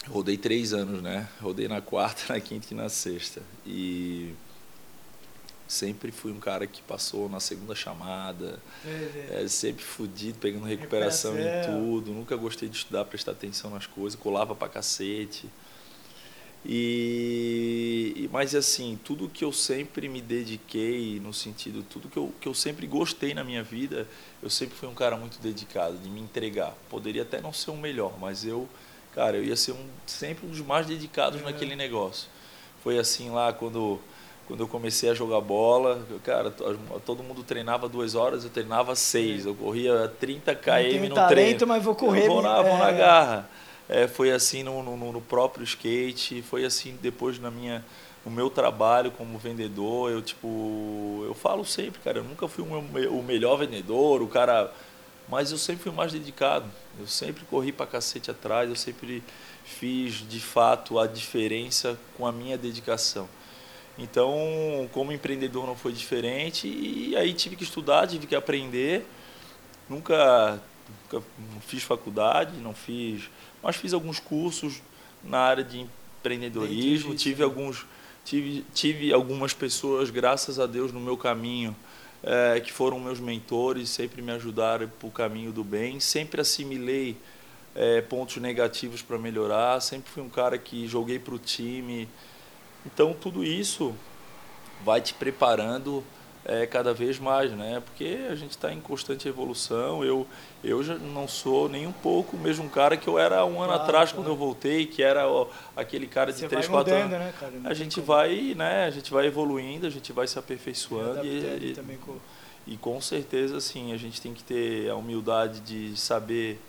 Rodei 0.09 0.35
três 0.35 0.73
anos, 0.73 1.01
né? 1.01 1.25
Rodei 1.41 1.69
na 1.69 1.79
quarta, 1.79 2.23
na 2.33 2.41
quinta 2.41 2.67
e 2.71 2.75
na 2.75 2.89
sexta. 2.89 3.41
E 3.65 4.33
sempre 5.67 6.11
fui 6.11 6.31
um 6.31 6.39
cara 6.39 6.65
que 6.65 6.81
passou 6.81 7.27
na 7.27 7.39
segunda 7.39 7.75
chamada, 7.75 8.59
é, 8.85 9.43
é 9.43 9.47
sempre 9.47 9.83
fudido, 9.83 10.39
pegando 10.39 10.65
recuperação, 10.65 11.33
recuperação 11.33 11.73
em 11.73 11.77
tudo. 11.77 12.11
Nunca 12.11 12.35
gostei 12.35 12.69
de 12.69 12.77
estudar, 12.77 13.05
prestar 13.05 13.33
atenção 13.33 13.71
nas 13.71 13.85
coisas, 13.85 14.19
colava 14.19 14.55
pra 14.55 14.69
cacete. 14.69 15.49
E, 16.65 18.29
Mas 18.31 18.53
assim, 18.55 18.99
tudo 19.03 19.29
que 19.29 19.43
eu 19.43 19.53
sempre 19.53 20.09
me 20.09 20.21
dediquei, 20.21 21.19
no 21.19 21.33
sentido, 21.33 21.83
tudo 21.83 22.09
que 22.09 22.17
eu, 22.17 22.33
que 22.41 22.47
eu 22.47 22.53
sempre 22.53 22.85
gostei 22.87 23.33
na 23.33 23.43
minha 23.43 23.63
vida, 23.63 24.07
eu 24.41 24.49
sempre 24.49 24.75
fui 24.75 24.87
um 24.87 24.93
cara 24.93 25.15
muito 25.15 25.39
dedicado, 25.39 25.97
de 25.97 26.09
me 26.09 26.19
entregar. 26.19 26.73
Poderia 26.89 27.21
até 27.21 27.39
não 27.39 27.53
ser 27.53 27.71
o 27.71 27.77
melhor, 27.77 28.17
mas 28.19 28.43
eu, 28.45 28.67
cara, 29.13 29.37
eu 29.37 29.45
ia 29.45 29.55
ser 29.55 29.73
um, 29.73 29.87
sempre 30.05 30.45
um 30.45 30.49
dos 30.49 30.61
mais 30.61 30.85
dedicados 30.85 31.39
uhum. 31.39 31.45
naquele 31.45 31.75
negócio. 31.75 32.29
Foi 32.83 32.97
assim 32.97 33.29
lá 33.29 33.53
quando 33.53 33.99
quando 34.47 34.61
eu 34.61 34.67
comecei 34.67 35.09
a 35.09 35.13
jogar 35.13 35.41
bola, 35.41 36.07
cara, 36.23 36.49
todo 37.05 37.21
mundo 37.21 37.43
treinava 37.43 37.89
duas 37.89 38.15
horas, 38.15 38.45
eu 38.45 38.49
treinava 38.49 38.95
seis. 38.95 39.45
Eu 39.45 39.53
corria 39.53 40.11
30 40.19 40.55
km 40.55 41.09
no 41.09 41.15
talento, 41.15 41.27
treino. 41.27 41.67
mas 41.67 41.83
vou 41.83 41.93
correr. 41.93 42.25
Eu 42.25 42.31
vou 42.31 42.41
na, 42.41 42.59
é... 42.59 42.63
vou 42.63 42.77
na 42.77 42.91
garra. 42.91 43.49
É, 43.89 44.07
foi 44.07 44.31
assim 44.31 44.63
no, 44.63 44.81
no, 44.81 45.11
no, 45.11 45.21
próprio 45.21 45.63
skate, 45.63 46.41
foi 46.41 46.65
assim 46.65 46.97
depois 47.01 47.39
na 47.39 47.51
minha, 47.51 47.83
no 48.25 48.31
meu 48.31 48.49
trabalho 48.49 49.11
como 49.11 49.37
vendedor. 49.37 50.11
Eu 50.11 50.21
tipo, 50.21 51.23
eu 51.25 51.33
falo 51.33 51.65
sempre, 51.65 51.99
cara, 52.01 52.19
eu 52.19 52.23
nunca 52.23 52.47
fui 52.47 52.63
o 52.63 53.23
melhor 53.23 53.57
vendedor, 53.57 54.21
o 54.21 54.27
cara, 54.27 54.73
mas 55.27 55.51
eu 55.51 55.57
sempre 55.57 55.83
fui 55.83 55.91
mais 55.91 56.13
dedicado. 56.13 56.65
Eu 56.97 57.05
sempre 57.05 57.43
corri 57.45 57.73
para 57.73 57.85
cacete 57.85 58.31
atrás, 58.31 58.69
eu 58.69 58.75
sempre 58.75 59.21
fiz 59.65 60.27
de 60.27 60.39
fato 60.39 60.99
a 60.99 61.05
diferença 61.05 61.99
com 62.17 62.25
a 62.25 62.31
minha 62.31 62.57
dedicação. 62.57 63.27
Então, 63.97 64.37
como 64.91 65.11
empreendedor 65.11 65.65
não 65.65 65.75
foi 65.75 65.91
diferente 65.91 66.67
e 66.67 67.15
aí 67.15 67.33
tive 67.33 67.55
que 67.55 67.63
estudar, 67.63 68.07
tive 68.07 68.27
que 68.27 68.35
aprender. 68.35 69.05
Nunca, 69.89 70.61
nunca 71.11 71.25
fiz 71.61 71.83
faculdade, 71.83 72.57
não 72.57 72.73
fiz, 72.73 73.29
mas 73.63 73.75
fiz 73.75 73.93
alguns 73.93 74.19
cursos 74.19 74.81
na 75.23 75.39
área 75.39 75.63
de 75.63 75.79
empreendedorismo, 76.21 77.15
tive 77.15 77.41
alguns 77.41 77.85
tive, 78.27 78.65
tive 78.73 79.13
algumas 79.13 79.53
pessoas, 79.53 80.09
graças 80.09 80.59
a 80.59 80.65
Deus, 80.65 80.91
no 80.91 80.99
meu 80.99 81.15
caminho, 81.15 81.73
é, 82.21 82.59
que 82.59 82.73
foram 82.73 82.99
meus 82.99 83.19
mentores, 83.19 83.89
sempre 83.89 84.21
me 84.21 84.31
ajudaram 84.31 84.89
para 84.99 85.07
o 85.07 85.11
caminho 85.11 85.51
do 85.51 85.63
bem, 85.63 85.99
sempre 85.99 86.41
assimilei 86.41 87.15
é, 87.73 88.01
pontos 88.01 88.35
negativos 88.37 89.01
para 89.01 89.17
melhorar, 89.17 89.79
sempre 89.81 90.11
fui 90.11 90.21
um 90.21 90.29
cara 90.29 90.57
que 90.57 90.87
joguei 90.87 91.19
para 91.19 91.35
o 91.35 91.39
time, 91.39 92.09
então, 92.85 93.13
tudo 93.13 93.43
isso 93.43 93.93
vai 94.83 95.01
te 95.01 95.13
preparando 95.13 96.03
é, 96.47 96.65
cada 96.65 96.93
vez 96.93 97.19
mais, 97.19 97.51
né? 97.51 97.81
Porque 97.83 98.19
a 98.31 98.35
gente 98.35 98.51
está 98.51 98.71
em 98.71 98.79
constante 98.79 99.27
evolução. 99.27 100.03
Eu, 100.03 100.25
eu 100.63 100.81
já 100.81 100.95
não 100.95 101.27
sou 101.27 101.67
nem 101.67 101.85
um 101.85 101.91
pouco 101.91 102.37
o 102.37 102.39
mesmo 102.39 102.69
cara 102.69 102.95
que 102.95 103.07
eu 103.07 103.19
era 103.19 103.43
um 103.43 103.61
ano 103.61 103.73
claro, 103.73 103.83
atrás 103.83 104.11
claro. 104.11 104.23
quando 104.23 104.33
eu 104.33 104.37
voltei, 104.37 104.85
que 104.85 105.03
era 105.03 105.27
ó, 105.27 105.47
aquele 105.75 106.07
cara 106.07 106.31
de 106.31 106.39
Você 106.39 106.47
3, 106.47 106.67
4 106.69 106.93
anos. 106.93 107.11
Né, 107.11 107.33
cara? 107.37 107.53
a 107.65 107.73
gente 107.73 107.99
vai, 107.99 108.53
né? 108.55 108.85
A 108.85 108.91
gente 108.91 109.11
vai 109.11 109.27
evoluindo, 109.27 109.85
a 109.85 109.89
gente 109.89 110.13
vai 110.13 110.25
se 110.25 110.39
aperfeiçoando 110.39 111.25
e, 111.25 111.73
e, 111.73 111.97
com... 111.97 112.15
e 112.65 112.77
com 112.77 113.01
certeza, 113.01 113.57
assim, 113.57 113.91
a 113.91 113.97
gente 113.97 114.21
tem 114.21 114.33
que 114.33 114.43
ter 114.43 114.89
a 114.89 114.95
humildade 114.95 115.59
de 115.59 115.99
saber 115.99 116.61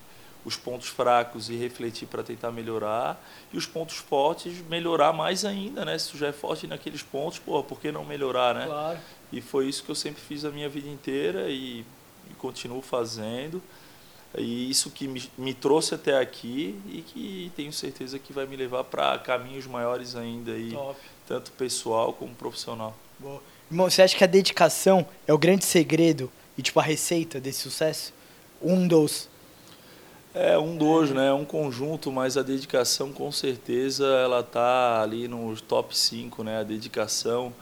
os 0.49 0.57
pontos 0.57 0.89
fracos 0.89 1.51
e 1.51 1.57
refletir 1.57 2.09
para 2.09 2.23
tentar 2.23 2.51
melhorar 2.51 3.23
e 3.53 3.57
os 3.57 3.67
pontos 3.67 3.97
fortes 3.97 4.61
melhorar 4.69 5.13
mais 5.13 5.45
ainda, 5.45 5.85
né? 5.85 5.97
Se 5.99 6.11
tu 6.11 6.19
já 6.19 6.29
é 6.29 6.33
forte 6.33 6.67
naqueles 6.67 7.03
pontos, 7.03 7.39
pô, 7.39 7.63
por 7.63 7.79
que 7.79 7.93
não 7.93 8.05
melhorar, 8.05 8.55
né? 8.55 8.67
Claro. 8.67 8.99
E 9.31 9.41
foi 9.41 9.69
isso 9.69 9.85
que 9.85 9.91
eu 9.91 9.95
sempre 9.95 10.23
fiz 10.23 10.45
a 10.45 10.51
minha 10.51 10.69
vida 10.69 10.89
inteira 10.89 11.51
e, 11.51 11.85
e 12.31 12.35
continuo 12.39 12.81
fazendo. 12.81 13.63
E 14.37 14.71
isso 14.71 14.91
que 14.91 15.07
me, 15.07 15.23
me, 15.37 15.55
trouxe 15.55 15.95
até 15.95 16.19
aqui 16.19 16.79
e 16.87 17.03
que 17.03 17.53
tenho 17.55 17.73
certeza 17.73 18.19
que 18.19 18.33
vai 18.33 18.47
me 18.47 18.57
levar 18.57 18.85
para 18.85 19.19
caminhos 19.19 19.67
maiores 19.67 20.15
ainda 20.15 20.53
aí, 20.53 20.73
Top. 20.73 21.01
tanto 21.27 21.53
pessoal 21.53 22.13
como 22.13 22.35
profissional. 22.35 22.97
Boa. 23.19 23.43
Irmão, 23.71 23.89
você 23.89 24.03
acha 24.03 24.17
que 24.17 24.25
a 24.25 24.27
dedicação 24.27 25.07
é 25.27 25.33
o 25.33 25.39
grande 25.39 25.65
segredo 25.65 26.31
e 26.57 26.63
tipo 26.63 26.81
a 26.81 26.83
receita 26.83 27.39
desse 27.39 27.61
sucesso? 27.61 28.13
Um 28.63 28.87
dos 28.87 29.29
é 30.39 30.57
um 30.57 30.77
dos, 30.77 31.11
né? 31.11 31.33
Um 31.33 31.45
conjunto, 31.45 32.13
mas 32.13 32.37
a 32.37 32.43
dedicação 32.43 33.13
com 33.13 33.33
certeza 33.33 34.07
ela 34.07 34.41
tá 34.41 35.03
ali 35.03 35.27
nos 35.27 35.61
top 35.61 35.99
5, 35.99 36.45
né? 36.45 36.61
A 36.61 36.63
dedicação, 36.63 37.53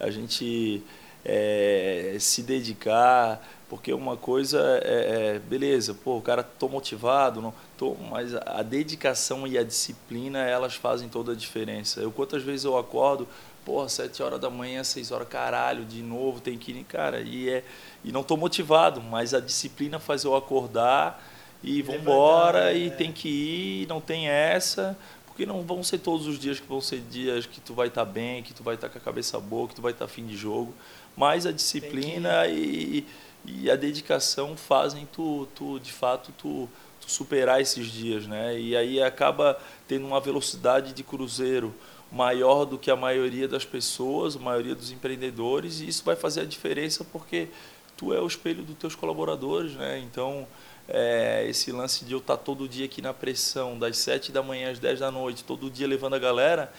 a 0.00 0.10
gente 0.10 0.82
é, 1.22 2.16
se 2.18 2.42
dedicar, 2.42 3.46
porque 3.68 3.92
uma 3.92 4.16
coisa 4.16 4.58
é, 4.82 5.34
é, 5.34 5.38
beleza, 5.40 5.92
pô, 5.92 6.16
o 6.16 6.22
cara 6.22 6.42
tô 6.42 6.70
motivado, 6.70 7.42
não, 7.42 7.52
tô, 7.76 7.94
mas 8.10 8.34
a 8.34 8.62
dedicação 8.62 9.46
e 9.46 9.58
a 9.58 9.62
disciplina 9.62 10.38
elas 10.38 10.74
fazem 10.74 11.10
toda 11.10 11.32
a 11.32 11.36
diferença. 11.36 12.00
Eu 12.00 12.10
quantas 12.10 12.42
vezes 12.42 12.64
eu 12.64 12.78
acordo, 12.78 13.28
porra, 13.62 13.90
sete 13.90 14.22
horas 14.22 14.40
da 14.40 14.48
manhã, 14.48 14.82
seis 14.82 15.10
horas, 15.12 15.28
caralho, 15.28 15.84
de 15.84 16.02
novo 16.02 16.40
tem 16.40 16.56
que 16.56 16.72
ir, 16.72 16.84
cara, 16.84 17.20
e 17.20 17.50
é 17.50 17.62
e 18.02 18.10
não 18.10 18.24
tô 18.24 18.38
motivado, 18.38 19.02
mas 19.02 19.34
a 19.34 19.38
disciplina 19.38 19.98
faz 19.98 20.24
eu 20.24 20.34
acordar 20.34 21.22
e 21.62 21.80
vambora, 21.82 22.72
e 22.72 22.88
é. 22.88 22.90
tem 22.90 23.12
que 23.12 23.28
ir, 23.28 23.88
não 23.88 24.00
tem 24.00 24.28
essa, 24.28 24.96
porque 25.26 25.46
não 25.46 25.62
vão 25.62 25.82
ser 25.82 25.98
todos 25.98 26.26
os 26.26 26.38
dias 26.38 26.58
que 26.58 26.66
vão 26.66 26.80
ser 26.80 27.00
dias 27.00 27.46
que 27.46 27.60
tu 27.60 27.72
vai 27.72 27.88
estar 27.88 28.04
tá 28.04 28.10
bem, 28.10 28.42
que 28.42 28.52
tu 28.52 28.62
vai 28.62 28.74
estar 28.74 28.88
tá 28.88 28.92
com 28.92 28.98
a 28.98 29.02
cabeça 29.02 29.38
boa, 29.38 29.68
que 29.68 29.74
tu 29.74 29.82
vai 29.82 29.92
estar 29.92 30.06
tá 30.06 30.12
fim 30.12 30.26
de 30.26 30.36
jogo, 30.36 30.74
mas 31.16 31.46
a 31.46 31.52
disciplina 31.52 32.46
e, 32.48 33.06
e 33.44 33.70
a 33.70 33.76
dedicação 33.76 34.56
fazem 34.56 35.06
tu, 35.12 35.46
tu 35.54 35.78
de 35.78 35.92
fato, 35.92 36.32
tu, 36.36 36.68
tu 37.00 37.10
superar 37.10 37.60
esses 37.60 37.86
dias, 37.86 38.26
né? 38.26 38.58
E 38.58 38.76
aí 38.76 39.02
acaba 39.02 39.58
tendo 39.86 40.06
uma 40.06 40.20
velocidade 40.20 40.92
de 40.92 41.02
cruzeiro 41.02 41.74
maior 42.10 42.66
do 42.66 42.76
que 42.76 42.90
a 42.90 42.96
maioria 42.96 43.48
das 43.48 43.64
pessoas, 43.64 44.36
a 44.36 44.38
maioria 44.38 44.74
dos 44.74 44.90
empreendedores, 44.90 45.80
e 45.80 45.88
isso 45.88 46.04
vai 46.04 46.14
fazer 46.14 46.42
a 46.42 46.44
diferença 46.44 47.04
porque 47.04 47.48
tu 47.96 48.12
é 48.12 48.20
o 48.20 48.26
espelho 48.26 48.62
dos 48.62 48.76
teus 48.76 48.94
colaboradores, 48.94 49.72
né? 49.72 49.98
Então, 49.98 50.46
é, 50.88 51.46
esse 51.48 51.70
lance 51.72 52.04
de 52.04 52.12
eu 52.12 52.18
estar 52.18 52.36
todo 52.36 52.68
dia 52.68 52.86
aqui 52.86 53.00
na 53.00 53.14
pressão, 53.14 53.78
das 53.78 53.98
7 53.98 54.32
da 54.32 54.42
manhã 54.42 54.70
às 54.70 54.78
10 54.78 55.00
da 55.00 55.10
noite, 55.10 55.44
todo 55.44 55.70
dia 55.70 55.86
levando 55.86 56.14
a 56.14 56.18
galera, 56.18 56.72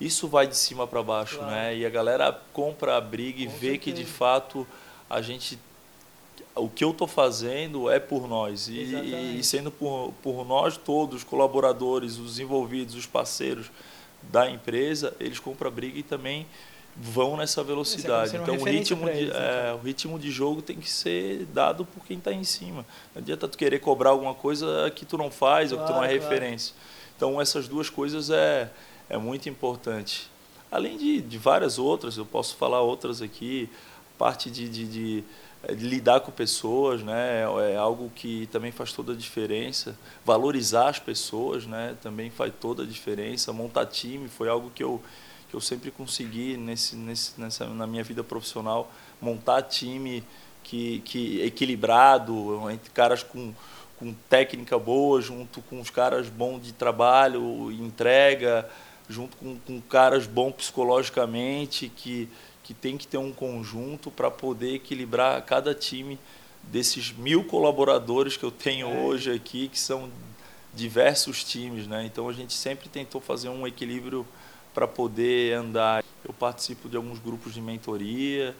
isso 0.00 0.28
vai 0.28 0.46
de 0.46 0.56
cima 0.56 0.86
para 0.86 1.02
baixo, 1.02 1.36
claro. 1.36 1.50
né? 1.50 1.76
E 1.76 1.84
a 1.84 1.90
galera 1.90 2.32
compra 2.52 2.96
a 2.96 3.00
briga 3.00 3.42
e 3.42 3.46
Com 3.46 3.52
vê 3.52 3.58
certeza. 3.72 3.78
que 3.78 3.92
de 3.92 4.04
fato 4.04 4.66
a 5.08 5.20
gente 5.20 5.58
o 6.54 6.68
que 6.68 6.82
eu 6.82 6.90
estou 6.90 7.06
fazendo 7.06 7.88
é 7.88 8.00
por 8.00 8.28
nós 8.28 8.68
e, 8.68 9.38
e, 9.38 9.44
sendo 9.44 9.70
por, 9.70 10.12
por 10.22 10.44
nós 10.44 10.76
todos, 10.76 11.22
colaboradores, 11.22 12.18
os 12.18 12.38
envolvidos, 12.38 12.94
os 12.94 13.06
parceiros 13.06 13.70
da 14.22 14.50
empresa, 14.50 15.14
eles 15.20 15.38
compram 15.38 15.68
a 15.68 15.70
briga 15.70 15.98
e 15.98 16.02
também 16.02 16.46
vão 16.96 17.36
nessa 17.36 17.62
velocidade. 17.62 18.36
Então 18.36 18.56
o 18.56 18.64
ritmo, 18.64 19.04
de, 19.04 19.10
eles, 19.10 19.34
é, 19.34 19.62
então. 19.68 19.76
o 19.76 19.78
ritmo 19.82 20.18
de 20.18 20.30
jogo 20.30 20.60
tem 20.60 20.76
que 20.76 20.90
ser 20.90 21.46
dado 21.46 21.84
por 21.84 22.04
quem 22.04 22.18
está 22.18 22.32
em 22.32 22.44
cima. 22.44 22.84
Não 23.14 23.22
adianta 23.22 23.48
tu 23.48 23.56
querer 23.56 23.78
cobrar 23.78 24.10
alguma 24.10 24.34
coisa 24.34 24.90
que 24.94 25.04
tu 25.04 25.16
não 25.16 25.30
faz 25.30 25.70
claro, 25.70 25.82
ou 25.82 25.86
que 25.86 25.92
tu 25.92 25.96
não 25.96 26.04
é 26.04 26.08
claro. 26.08 26.22
referência. 26.22 26.74
Então 27.16 27.40
essas 27.40 27.68
duas 27.68 27.88
coisas 27.88 28.30
é, 28.30 28.70
é 29.08 29.16
muito 29.16 29.48
importante. 29.48 30.30
Além 30.70 30.96
de, 30.96 31.20
de 31.20 31.38
várias 31.38 31.78
outras, 31.78 32.16
eu 32.16 32.24
posso 32.24 32.56
falar 32.56 32.80
outras 32.80 33.20
aqui, 33.20 33.68
parte 34.16 34.50
de, 34.50 34.68
de, 34.68 34.86
de, 34.86 35.24
de 35.74 35.86
lidar 35.86 36.20
com 36.20 36.30
pessoas, 36.30 37.02
né, 37.02 37.42
é 37.72 37.76
algo 37.76 38.10
que 38.14 38.46
também 38.52 38.70
faz 38.70 38.92
toda 38.92 39.12
a 39.12 39.16
diferença. 39.16 39.98
Valorizar 40.24 40.88
as 40.88 40.98
pessoas, 40.98 41.66
né, 41.66 41.96
também 42.00 42.30
faz 42.30 42.52
toda 42.60 42.84
a 42.84 42.86
diferença. 42.86 43.52
Montar 43.52 43.86
time 43.86 44.28
foi 44.28 44.48
algo 44.48 44.70
que 44.72 44.84
eu 44.84 45.02
que 45.50 45.56
eu 45.56 45.60
sempre 45.60 45.90
consegui 45.90 46.56
nesse, 46.56 46.94
nesse, 46.94 47.38
nessa, 47.38 47.66
na 47.66 47.86
minha 47.86 48.04
vida 48.04 48.22
profissional 48.22 48.90
montar 49.20 49.62
time 49.62 50.22
que, 50.62 51.00
que 51.00 51.42
equilibrado 51.42 52.70
entre 52.70 52.90
caras 52.90 53.24
com, 53.24 53.52
com 53.98 54.14
técnica 54.28 54.78
boa 54.78 55.20
junto 55.20 55.60
com 55.62 55.80
os 55.80 55.90
caras 55.90 56.28
bons 56.28 56.62
de 56.62 56.72
trabalho 56.72 57.72
entrega 57.72 58.68
junto 59.08 59.36
com, 59.36 59.58
com 59.58 59.80
caras 59.80 60.26
bons 60.26 60.52
psicologicamente 60.52 61.88
que 61.88 62.28
que 62.62 62.74
tem 62.74 62.96
que 62.96 63.04
ter 63.04 63.18
um 63.18 63.32
conjunto 63.32 64.12
para 64.12 64.30
poder 64.30 64.76
equilibrar 64.76 65.42
cada 65.42 65.74
time 65.74 66.16
desses 66.62 67.10
mil 67.10 67.42
colaboradores 67.42 68.36
que 68.36 68.44
eu 68.44 68.52
tenho 68.52 68.86
é. 68.86 69.00
hoje 69.00 69.32
aqui 69.32 69.66
que 69.66 69.80
são 69.80 70.08
diversos 70.72 71.42
times 71.42 71.88
né 71.88 72.04
então 72.04 72.28
a 72.28 72.32
gente 72.32 72.52
sempre 72.52 72.88
tentou 72.88 73.20
fazer 73.20 73.48
um 73.48 73.66
equilíbrio 73.66 74.24
para 74.74 74.86
poder 74.86 75.54
andar. 75.54 76.04
Eu 76.24 76.32
participo 76.32 76.88
de 76.88 76.96
alguns 76.96 77.18
grupos 77.18 77.54
de 77.54 77.60
mentoria, 77.60 78.54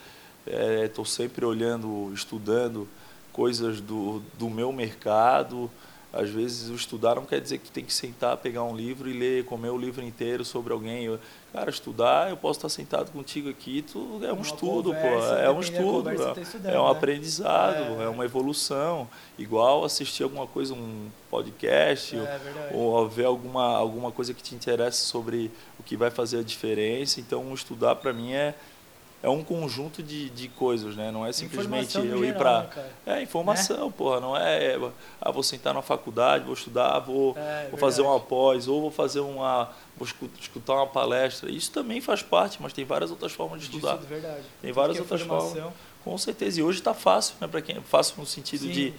estou 0.84 1.04
é, 1.04 1.08
sempre 1.08 1.44
olhando, 1.44 2.10
estudando 2.14 2.88
coisas 3.32 3.80
do, 3.80 4.22
do 4.38 4.50
meu 4.50 4.72
mercado, 4.72 5.70
às 6.12 6.28
vezes 6.28 6.68
o 6.70 6.74
estudar 6.74 7.14
não 7.14 7.24
quer 7.24 7.40
dizer 7.40 7.58
que 7.58 7.66
tu 7.66 7.72
tem 7.72 7.84
que 7.84 7.94
sentar, 7.94 8.36
pegar 8.36 8.64
um 8.64 8.74
livro 8.74 9.08
e 9.08 9.12
ler, 9.12 9.44
comer 9.44 9.70
o 9.70 9.78
livro 9.78 10.04
inteiro 10.04 10.44
sobre 10.44 10.72
alguém. 10.72 11.04
Eu, 11.04 11.20
cara, 11.52 11.70
estudar, 11.70 12.30
eu 12.30 12.36
posso 12.36 12.58
estar 12.58 12.68
sentado 12.68 13.12
contigo 13.12 13.48
aqui, 13.48 13.82
tu, 13.82 14.20
é 14.22 14.32
um 14.32 14.36
Uma 14.36 14.42
estudo, 14.42 14.92
conversa, 14.92 15.36
pô, 15.36 15.40
é 15.40 15.50
um 15.50 15.60
estudo, 15.60 16.10
é, 16.10 16.14
é 16.74 16.80
um 16.80 16.84
né? 16.84 16.90
aprendizado, 16.90 18.00
é. 18.00 18.04
é. 18.04 18.08
uma 18.08 18.24
evolução. 18.24 19.08
Igual 19.38 19.84
assistir 19.84 20.24
alguma 20.24 20.48
coisa, 20.48 20.74
um 20.74 21.08
podcast, 21.30 22.16
é, 22.16 22.70
ou, 22.72 22.80
ou, 22.80 23.08
ver 23.08 23.26
alguma, 23.26 23.76
alguma 23.76 24.10
coisa 24.10 24.34
que 24.34 24.42
te 24.42 24.54
interessa 24.54 25.04
sobre 25.04 25.50
o 25.78 25.82
que 25.84 25.96
vai 25.96 26.10
fazer 26.10 26.40
a 26.40 26.42
diferença. 26.42 27.20
Então, 27.20 27.54
estudar 27.54 27.94
para 27.96 28.12
mim 28.12 28.32
é 28.32 28.54
é 29.22 29.28
um 29.28 29.44
conjunto 29.44 30.02
de, 30.02 30.30
de 30.30 30.48
coisas, 30.48 30.96
né? 30.96 31.10
Não 31.10 31.26
é 31.26 31.32
simplesmente 31.32 31.98
eu 31.98 32.24
ir 32.24 32.34
para. 32.34 32.62
Né, 33.04 33.18
é 33.18 33.22
informação, 33.22 33.86
né? 33.86 33.94
porra. 33.96 34.18
Não 34.18 34.34
é, 34.34 34.78
ah, 35.20 35.30
vou 35.30 35.42
sentar 35.42 35.74
na 35.74 35.82
faculdade, 35.82 36.44
vou 36.44 36.54
estudar, 36.54 36.98
vou, 37.00 37.36
é, 37.36 37.68
vou 37.68 37.78
fazer 37.78 38.00
uma 38.00 38.18
pós, 38.18 38.66
ou 38.66 38.80
vou 38.80 38.90
fazer 38.90 39.20
uma. 39.20 39.70
vou 39.94 40.08
escutar 40.40 40.74
uma 40.74 40.86
palestra. 40.86 41.50
Isso 41.50 41.70
também 41.70 42.00
faz 42.00 42.22
parte, 42.22 42.62
mas 42.62 42.72
tem 42.72 42.84
várias 42.84 43.10
outras 43.10 43.32
formas 43.32 43.60
de 43.60 43.66
estudar. 43.66 43.96
Isso, 43.96 44.06
verdade. 44.06 44.42
Tem 44.62 44.72
várias 44.72 44.96
é 44.96 45.00
outras 45.00 45.20
formas. 45.20 45.72
Com 46.02 46.16
certeza. 46.16 46.60
E 46.60 46.62
hoje 46.62 46.78
está 46.78 46.94
fácil, 46.94 47.34
né? 47.40 47.46
Para 47.46 47.60
quem 47.60 47.78
fácil 47.82 48.14
no 48.16 48.26
sentido 48.26 48.64
Sim. 48.64 48.72
de 48.72 48.94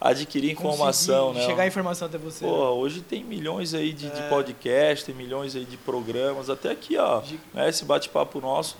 adquirir 0.00 0.52
informação, 0.52 1.32
né? 1.32 1.44
Chegar 1.46 1.64
a 1.64 1.66
informação 1.66 2.06
até 2.06 2.16
você. 2.16 2.44
Pô, 2.44 2.52
hoje 2.74 3.00
tem 3.00 3.24
milhões 3.24 3.74
aí 3.74 3.92
de, 3.92 4.06
é. 4.06 4.10
de 4.10 4.22
podcasts, 4.28 5.04
tem 5.04 5.14
milhões 5.14 5.56
aí 5.56 5.64
de 5.64 5.76
programas, 5.76 6.48
até 6.48 6.70
aqui, 6.70 6.96
ó, 6.96 7.22
né, 7.52 7.68
esse 7.68 7.84
bate-papo 7.84 8.40
nosso 8.40 8.76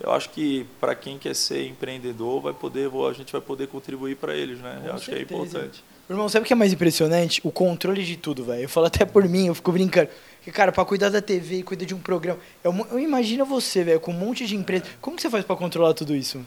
eu 0.00 0.12
acho 0.12 0.30
que 0.30 0.66
para 0.80 0.94
quem 0.94 1.18
quer 1.18 1.34
ser 1.34 1.66
empreendedor, 1.66 2.40
vai 2.40 2.52
poder, 2.52 2.90
a 3.08 3.12
gente 3.12 3.32
vai 3.32 3.40
poder 3.40 3.68
contribuir 3.68 4.16
para 4.16 4.34
eles, 4.34 4.58
né? 4.58 4.78
Com 4.80 4.88
eu 4.88 4.94
acho 4.94 5.04
certeza. 5.06 5.26
que 5.26 5.34
é 5.34 5.36
importante. 5.36 5.84
Irmão, 6.08 6.28
sabe 6.28 6.44
o 6.44 6.46
que 6.46 6.52
é 6.52 6.56
mais 6.56 6.72
impressionante? 6.72 7.40
O 7.42 7.50
controle 7.50 8.04
de 8.04 8.16
tudo, 8.16 8.44
velho. 8.44 8.62
Eu 8.62 8.68
falo 8.68 8.86
até 8.86 9.04
por 9.04 9.26
mim, 9.26 9.46
eu 9.46 9.54
fico 9.54 9.72
brincando. 9.72 10.10
Cara, 10.52 10.70
para 10.70 10.84
cuidar 10.84 11.08
da 11.08 11.22
TV, 11.22 11.62
cuidar 11.62 11.86
de 11.86 11.94
um 11.94 11.98
programa. 11.98 12.38
Eu, 12.62 12.74
eu 12.90 12.98
imagino 12.98 13.46
você, 13.46 13.82
velho, 13.82 14.00
com 14.00 14.10
um 14.10 14.14
monte 14.14 14.46
de 14.46 14.54
empresa. 14.54 14.84
Como 15.00 15.16
que 15.16 15.22
você 15.22 15.30
faz 15.30 15.44
para 15.44 15.56
controlar 15.56 15.94
tudo 15.94 16.14
isso? 16.14 16.44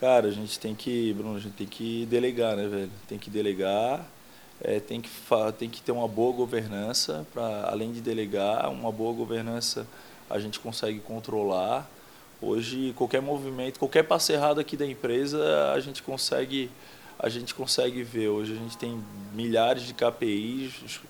Cara, 0.00 0.28
a 0.28 0.30
gente 0.30 0.58
tem 0.58 0.74
que, 0.74 1.12
Bruno, 1.12 1.36
a 1.36 1.40
gente 1.40 1.54
tem 1.54 1.66
que 1.66 2.06
delegar, 2.06 2.56
né, 2.56 2.66
velho? 2.66 2.90
Tem 3.06 3.18
que 3.18 3.28
delegar, 3.28 4.06
é, 4.62 4.80
tem, 4.80 5.00
que 5.00 5.10
tem 5.58 5.68
que 5.68 5.82
ter 5.82 5.92
uma 5.92 6.08
boa 6.08 6.34
governança, 6.34 7.26
para 7.34 7.68
além 7.68 7.92
de 7.92 8.00
delegar, 8.00 8.70
uma 8.70 8.92
boa 8.92 9.12
governança 9.12 9.86
a 10.30 10.38
gente 10.38 10.60
consegue 10.60 11.00
controlar 11.00 11.88
Hoje, 12.40 12.92
qualquer 12.96 13.20
movimento, 13.20 13.80
qualquer 13.80 14.04
passo 14.04 14.30
errado 14.30 14.60
aqui 14.60 14.76
da 14.76 14.86
empresa, 14.86 15.72
a 15.72 15.80
gente 15.80 16.04
consegue, 16.04 16.70
a 17.18 17.28
gente 17.28 17.52
consegue 17.52 18.04
ver. 18.04 18.28
Hoje 18.28 18.52
a 18.52 18.56
gente 18.56 18.78
tem 18.78 19.02
milhares 19.34 19.82
de 19.82 19.92
KPIs, 19.92 21.00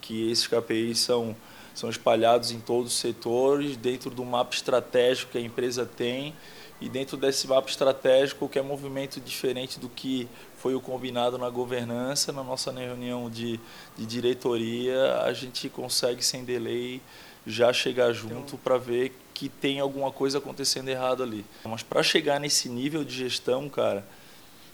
que 0.00 0.30
esses 0.30 0.46
KPIs 0.46 1.00
são, 1.00 1.34
são 1.74 1.90
espalhados 1.90 2.52
em 2.52 2.60
todos 2.60 2.92
os 2.92 2.98
setores, 3.00 3.76
dentro 3.76 4.10
do 4.10 4.24
mapa 4.24 4.54
estratégico 4.54 5.32
que 5.32 5.38
a 5.38 5.40
empresa 5.40 5.84
tem. 5.84 6.32
E 6.80 6.88
dentro 6.88 7.16
desse 7.16 7.48
mapa 7.48 7.68
estratégico, 7.68 8.40
qualquer 8.40 8.62
movimento 8.62 9.20
diferente 9.20 9.80
do 9.80 9.88
que 9.88 10.28
foi 10.56 10.76
o 10.76 10.80
combinado 10.80 11.36
na 11.36 11.50
governança, 11.50 12.30
na 12.30 12.44
nossa 12.44 12.70
reunião 12.70 13.28
de, 13.28 13.58
de 13.96 14.06
diretoria, 14.06 15.22
a 15.22 15.32
gente 15.32 15.68
consegue, 15.68 16.24
sem 16.24 16.44
delay, 16.44 17.00
já 17.44 17.72
chegar 17.72 18.12
junto 18.12 18.56
para 18.58 18.78
ver 18.78 19.12
que 19.36 19.50
tem 19.50 19.80
alguma 19.80 20.10
coisa 20.10 20.38
acontecendo 20.38 20.88
errado 20.88 21.22
ali. 21.22 21.44
Mas 21.62 21.82
para 21.82 22.02
chegar 22.02 22.40
nesse 22.40 22.70
nível 22.70 23.04
de 23.04 23.14
gestão, 23.14 23.68
cara, 23.68 24.02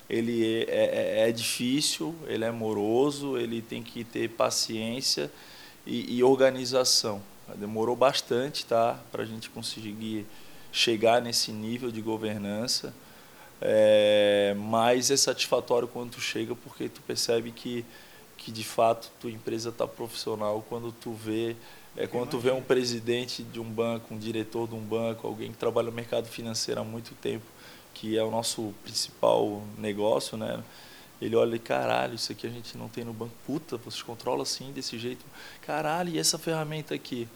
ele 0.08 0.64
é, 0.68 1.24
é, 1.24 1.28
é, 1.28 1.32
difícil, 1.32 2.14
ele 2.28 2.44
é 2.44 2.50
moroso, 2.52 3.36
ele 3.36 3.60
tem 3.60 3.82
que 3.82 4.04
ter 4.04 4.28
paciência 4.28 5.28
e, 5.84 6.16
e 6.16 6.22
organização. 6.22 7.20
Demorou 7.56 7.96
bastante, 7.96 8.64
tá, 8.64 9.00
para 9.10 9.24
a 9.24 9.26
gente 9.26 9.50
conseguir 9.50 10.26
chegar 10.70 11.20
nesse 11.20 11.50
nível 11.50 11.90
de 11.90 12.00
governança, 12.00 12.94
é, 13.60 14.54
mas 14.56 15.10
é 15.10 15.16
satisfatório 15.16 15.88
quando 15.88 16.12
tu 16.12 16.20
chega 16.20 16.54
porque 16.54 16.88
tu 16.88 17.02
percebe 17.02 17.50
que 17.50 17.84
que 18.44 18.50
de 18.50 18.64
fato 18.64 19.10
tua 19.20 19.30
empresa 19.30 19.68
está 19.68 19.86
profissional 19.86 20.64
quando 20.68 20.92
tu 20.92 21.12
vê 21.12 21.56
é 21.96 22.06
quando 22.06 22.30
tu 22.30 22.38
vê 22.38 22.50
um 22.50 22.62
presidente 22.62 23.42
de 23.42 23.60
um 23.60 23.70
banco, 23.70 24.14
um 24.14 24.18
diretor 24.18 24.66
de 24.66 24.74
um 24.74 24.80
banco, 24.80 25.26
alguém 25.26 25.52
que 25.52 25.58
trabalha 25.58 25.90
no 25.90 25.92
mercado 25.92 26.26
financeiro 26.26 26.80
há 26.80 26.84
muito 26.84 27.14
tempo, 27.16 27.44
que 27.92 28.16
é 28.16 28.22
o 28.22 28.30
nosso 28.30 28.72
principal 28.82 29.62
negócio, 29.76 30.38
né? 30.38 30.62
Ele 31.20 31.36
olha 31.36 31.54
e 31.54 31.58
caralho, 31.58 32.14
isso 32.14 32.32
aqui 32.32 32.46
a 32.46 32.50
gente 32.50 32.78
não 32.78 32.88
tem 32.88 33.04
no 33.04 33.12
banco. 33.12 33.32
Puta, 33.46 33.76
vocês 33.76 34.02
controlam 34.02 34.42
assim, 34.42 34.72
desse 34.72 34.98
jeito. 34.98 35.24
Caralho, 35.60 36.08
e 36.08 36.18
essa 36.18 36.38
ferramenta 36.38 36.94
aqui? 36.94 37.28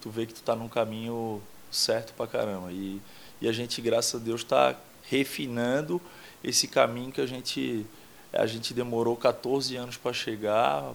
Tu 0.00 0.10
vê 0.10 0.26
que 0.26 0.34
tu 0.34 0.40
está 0.40 0.56
num 0.56 0.68
caminho 0.68 1.40
certo 1.70 2.12
pra 2.14 2.26
caramba. 2.26 2.72
E, 2.72 3.00
e 3.40 3.48
a 3.48 3.52
gente, 3.52 3.80
graças 3.80 4.20
a 4.20 4.22
Deus, 4.22 4.40
está 4.40 4.76
refinando 5.04 6.00
esse 6.42 6.66
caminho 6.66 7.12
que 7.12 7.20
a 7.20 7.26
gente 7.26 7.86
a 8.32 8.46
gente 8.46 8.72
demorou 8.72 9.16
14 9.16 9.76
anos 9.76 9.96
para 9.96 10.12
chegar, 10.12 10.94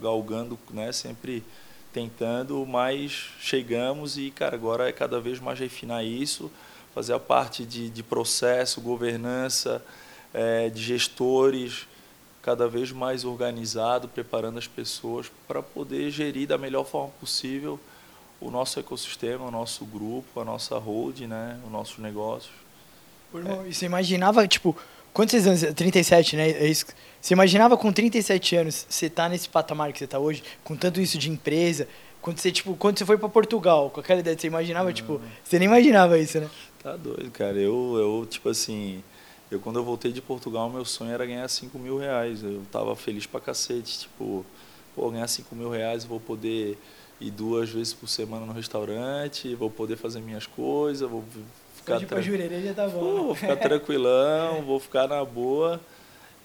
galgando, 0.00 0.58
né, 0.70 0.92
sempre 0.92 1.42
tentando, 1.92 2.66
mas 2.66 3.30
chegamos 3.38 4.18
e, 4.18 4.30
cara, 4.30 4.56
agora 4.56 4.88
é 4.88 4.92
cada 4.92 5.20
vez 5.20 5.38
mais 5.38 5.58
refinar 5.58 6.04
isso, 6.04 6.50
fazer 6.94 7.14
a 7.14 7.20
parte 7.20 7.64
de, 7.64 7.88
de 7.88 8.02
processo, 8.02 8.80
governança, 8.80 9.82
é, 10.32 10.68
de 10.68 10.82
gestores, 10.82 11.86
cada 12.42 12.68
vez 12.68 12.92
mais 12.92 13.24
organizado, 13.24 14.08
preparando 14.08 14.58
as 14.58 14.66
pessoas 14.66 15.30
para 15.48 15.62
poder 15.62 16.10
gerir 16.10 16.46
da 16.46 16.58
melhor 16.58 16.84
forma 16.84 17.12
possível 17.18 17.80
o 18.40 18.50
nosso 18.50 18.78
ecossistema, 18.78 19.46
o 19.46 19.50
nosso 19.50 19.84
grupo, 19.86 20.40
a 20.40 20.44
nossa 20.44 20.76
hold, 20.76 21.20
né, 21.20 21.58
os 21.64 21.72
nossos 21.72 21.98
negócios. 21.98 22.52
Irmão, 23.32 23.62
é. 23.62 23.68
E 23.68 23.74
você 23.74 23.86
imaginava, 23.86 24.46
tipo, 24.46 24.76
quantos 25.14 25.46
anos? 25.46 25.62
37, 25.74 26.36
né? 26.36 26.50
É 26.50 26.66
isso 26.66 26.84
você 27.24 27.32
imaginava 27.32 27.74
com 27.74 27.90
37 27.90 28.54
anos 28.56 28.86
você 28.86 29.08
tá 29.08 29.30
nesse 29.30 29.48
patamar 29.48 29.90
que 29.94 29.98
você 29.98 30.06
tá 30.06 30.18
hoje, 30.18 30.44
com 30.62 30.76
tanto 30.76 31.00
isso 31.00 31.16
de 31.16 31.30
empresa, 31.30 31.88
quando 32.20 32.36
você, 32.36 32.52
tipo, 32.52 32.76
quando 32.76 32.98
você 32.98 33.06
foi 33.06 33.16
para 33.16 33.30
Portugal, 33.30 33.88
com 33.88 34.00
aquela 34.00 34.20
ideia, 34.20 34.36
você 34.38 34.46
imaginava, 34.46 34.86
não. 34.88 34.92
tipo, 34.92 35.18
você 35.42 35.58
nem 35.58 35.66
imaginava 35.66 36.18
isso, 36.18 36.38
né? 36.38 36.50
Tá 36.82 36.96
doido, 36.96 37.30
cara. 37.30 37.56
Eu, 37.56 37.96
eu, 37.96 38.26
tipo 38.28 38.50
assim, 38.50 39.02
eu 39.50 39.58
quando 39.58 39.76
eu 39.76 39.84
voltei 39.84 40.12
de 40.12 40.20
Portugal, 40.20 40.68
meu 40.68 40.84
sonho 40.84 41.12
era 41.12 41.24
ganhar 41.24 41.48
5 41.48 41.78
mil 41.78 41.96
reais. 41.96 42.42
Eu 42.42 42.60
tava 42.70 42.94
feliz 42.94 43.24
pra 43.24 43.40
cacete, 43.40 44.00
tipo, 44.00 44.44
pô, 44.94 45.10
ganhar 45.10 45.26
5 45.26 45.56
mil 45.56 45.70
reais, 45.70 46.04
vou 46.04 46.20
poder 46.20 46.76
ir 47.18 47.30
duas 47.30 47.70
vezes 47.70 47.94
por 47.94 48.06
semana 48.06 48.44
no 48.44 48.52
restaurante, 48.52 49.54
vou 49.54 49.70
poder 49.70 49.96
fazer 49.96 50.20
minhas 50.20 50.46
coisas, 50.46 51.08
vou 51.08 51.24
ficar... 51.84 52.20
Jurerê 52.20 52.62
já 52.62 52.74
tá 52.74 52.88
bom. 52.88 53.00
Pô, 53.00 53.22
vou 53.24 53.34
ficar 53.34 53.56
tranquilão, 53.56 54.62
vou 54.62 54.80
ficar 54.80 55.08
na 55.08 55.24
boa. 55.24 55.80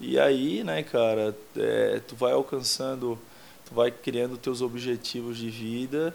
E 0.00 0.18
aí, 0.18 0.64
né, 0.64 0.82
cara, 0.82 1.36
é, 1.56 2.00
tu 2.06 2.16
vai 2.16 2.32
alcançando, 2.32 3.18
tu 3.66 3.74
vai 3.74 3.90
criando 3.90 4.38
teus 4.38 4.62
objetivos 4.62 5.36
de 5.36 5.50
vida 5.50 6.14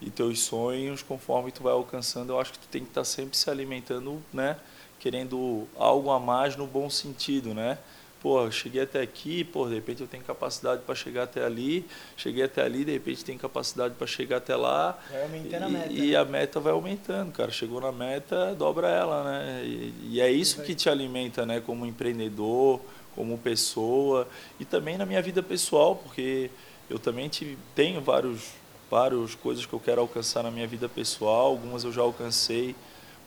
e 0.00 0.10
teus 0.10 0.40
sonhos 0.40 1.02
conforme 1.02 1.50
tu 1.50 1.62
vai 1.62 1.72
alcançando. 1.72 2.32
Eu 2.32 2.40
acho 2.40 2.52
que 2.52 2.58
tu 2.58 2.68
tem 2.68 2.82
que 2.82 2.90
estar 2.90 3.00
tá 3.00 3.04
sempre 3.04 3.36
se 3.36 3.48
alimentando, 3.48 4.22
né, 4.32 4.56
querendo 5.00 5.66
algo 5.76 6.10
a 6.10 6.20
mais 6.20 6.56
no 6.56 6.66
bom 6.66 6.90
sentido, 6.90 7.54
né? 7.54 7.78
Pô, 8.24 8.50
cheguei 8.50 8.80
até 8.80 9.02
aqui, 9.02 9.44
pô, 9.44 9.68
de 9.68 9.74
repente 9.74 10.00
eu 10.00 10.06
tenho 10.06 10.24
capacidade 10.24 10.80
para 10.80 10.94
chegar 10.94 11.24
até 11.24 11.44
ali, 11.44 11.84
cheguei 12.16 12.42
até 12.42 12.62
ali, 12.62 12.82
de 12.82 12.92
repente 12.92 13.22
tenho 13.22 13.38
capacidade 13.38 13.92
para 13.96 14.06
chegar 14.06 14.38
até 14.38 14.56
lá. 14.56 14.98
Vai 15.10 15.22
aumentando 15.24 15.52
e, 15.52 15.66
a 15.66 15.68
meta. 15.68 15.92
E 15.92 16.10
né? 16.10 16.16
a 16.16 16.24
meta 16.24 16.58
vai 16.58 16.72
aumentando, 16.72 17.32
cara. 17.32 17.50
Chegou 17.50 17.82
na 17.82 17.92
meta, 17.92 18.54
dobra 18.54 18.88
ela, 18.88 19.24
né? 19.24 19.62
E, 19.66 19.94
e 20.12 20.20
é 20.22 20.30
isso 20.32 20.62
que 20.62 20.74
te 20.74 20.88
alimenta, 20.88 21.44
né, 21.44 21.60
como 21.60 21.84
empreendedor, 21.84 22.80
como 23.14 23.36
pessoa 23.36 24.26
e 24.58 24.64
também 24.64 24.96
na 24.96 25.04
minha 25.04 25.20
vida 25.20 25.42
pessoal, 25.42 25.94
porque 25.94 26.50
eu 26.88 26.98
também 26.98 27.28
tive, 27.28 27.58
tenho 27.74 28.00
vários 28.00 28.52
várias 28.90 29.34
coisas 29.34 29.66
que 29.66 29.72
eu 29.74 29.80
quero 29.80 30.00
alcançar 30.00 30.42
na 30.42 30.50
minha 30.50 30.66
vida 30.66 30.88
pessoal, 30.88 31.48
algumas 31.48 31.84
eu 31.84 31.92
já 31.92 32.00
alcancei. 32.00 32.74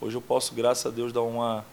Hoje 0.01 0.17
eu 0.17 0.21
posso, 0.21 0.55
graças 0.55 0.87
a 0.87 0.89
Deus, 0.89 1.13
dar 1.13 1.21
uma 1.21 1.63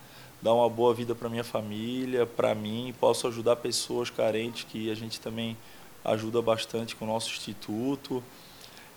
dar 0.45 0.53
uma 0.53 0.69
boa 0.69 0.93
vida 0.93 1.15
para 1.15 1.31
minha 1.31 1.43
família, 1.43 2.27
para 2.27 2.55
mim, 2.55 2.95
posso 3.01 3.27
ajudar 3.27 3.57
pessoas 3.57 4.11
carentes 4.11 4.67
que 4.71 4.91
a 4.91 4.95
gente 4.95 5.19
também 5.19 5.57
ajuda 6.05 6.43
bastante 6.43 6.95
com 6.95 7.07
o 7.07 7.09
nosso 7.09 7.31
instituto. 7.31 8.23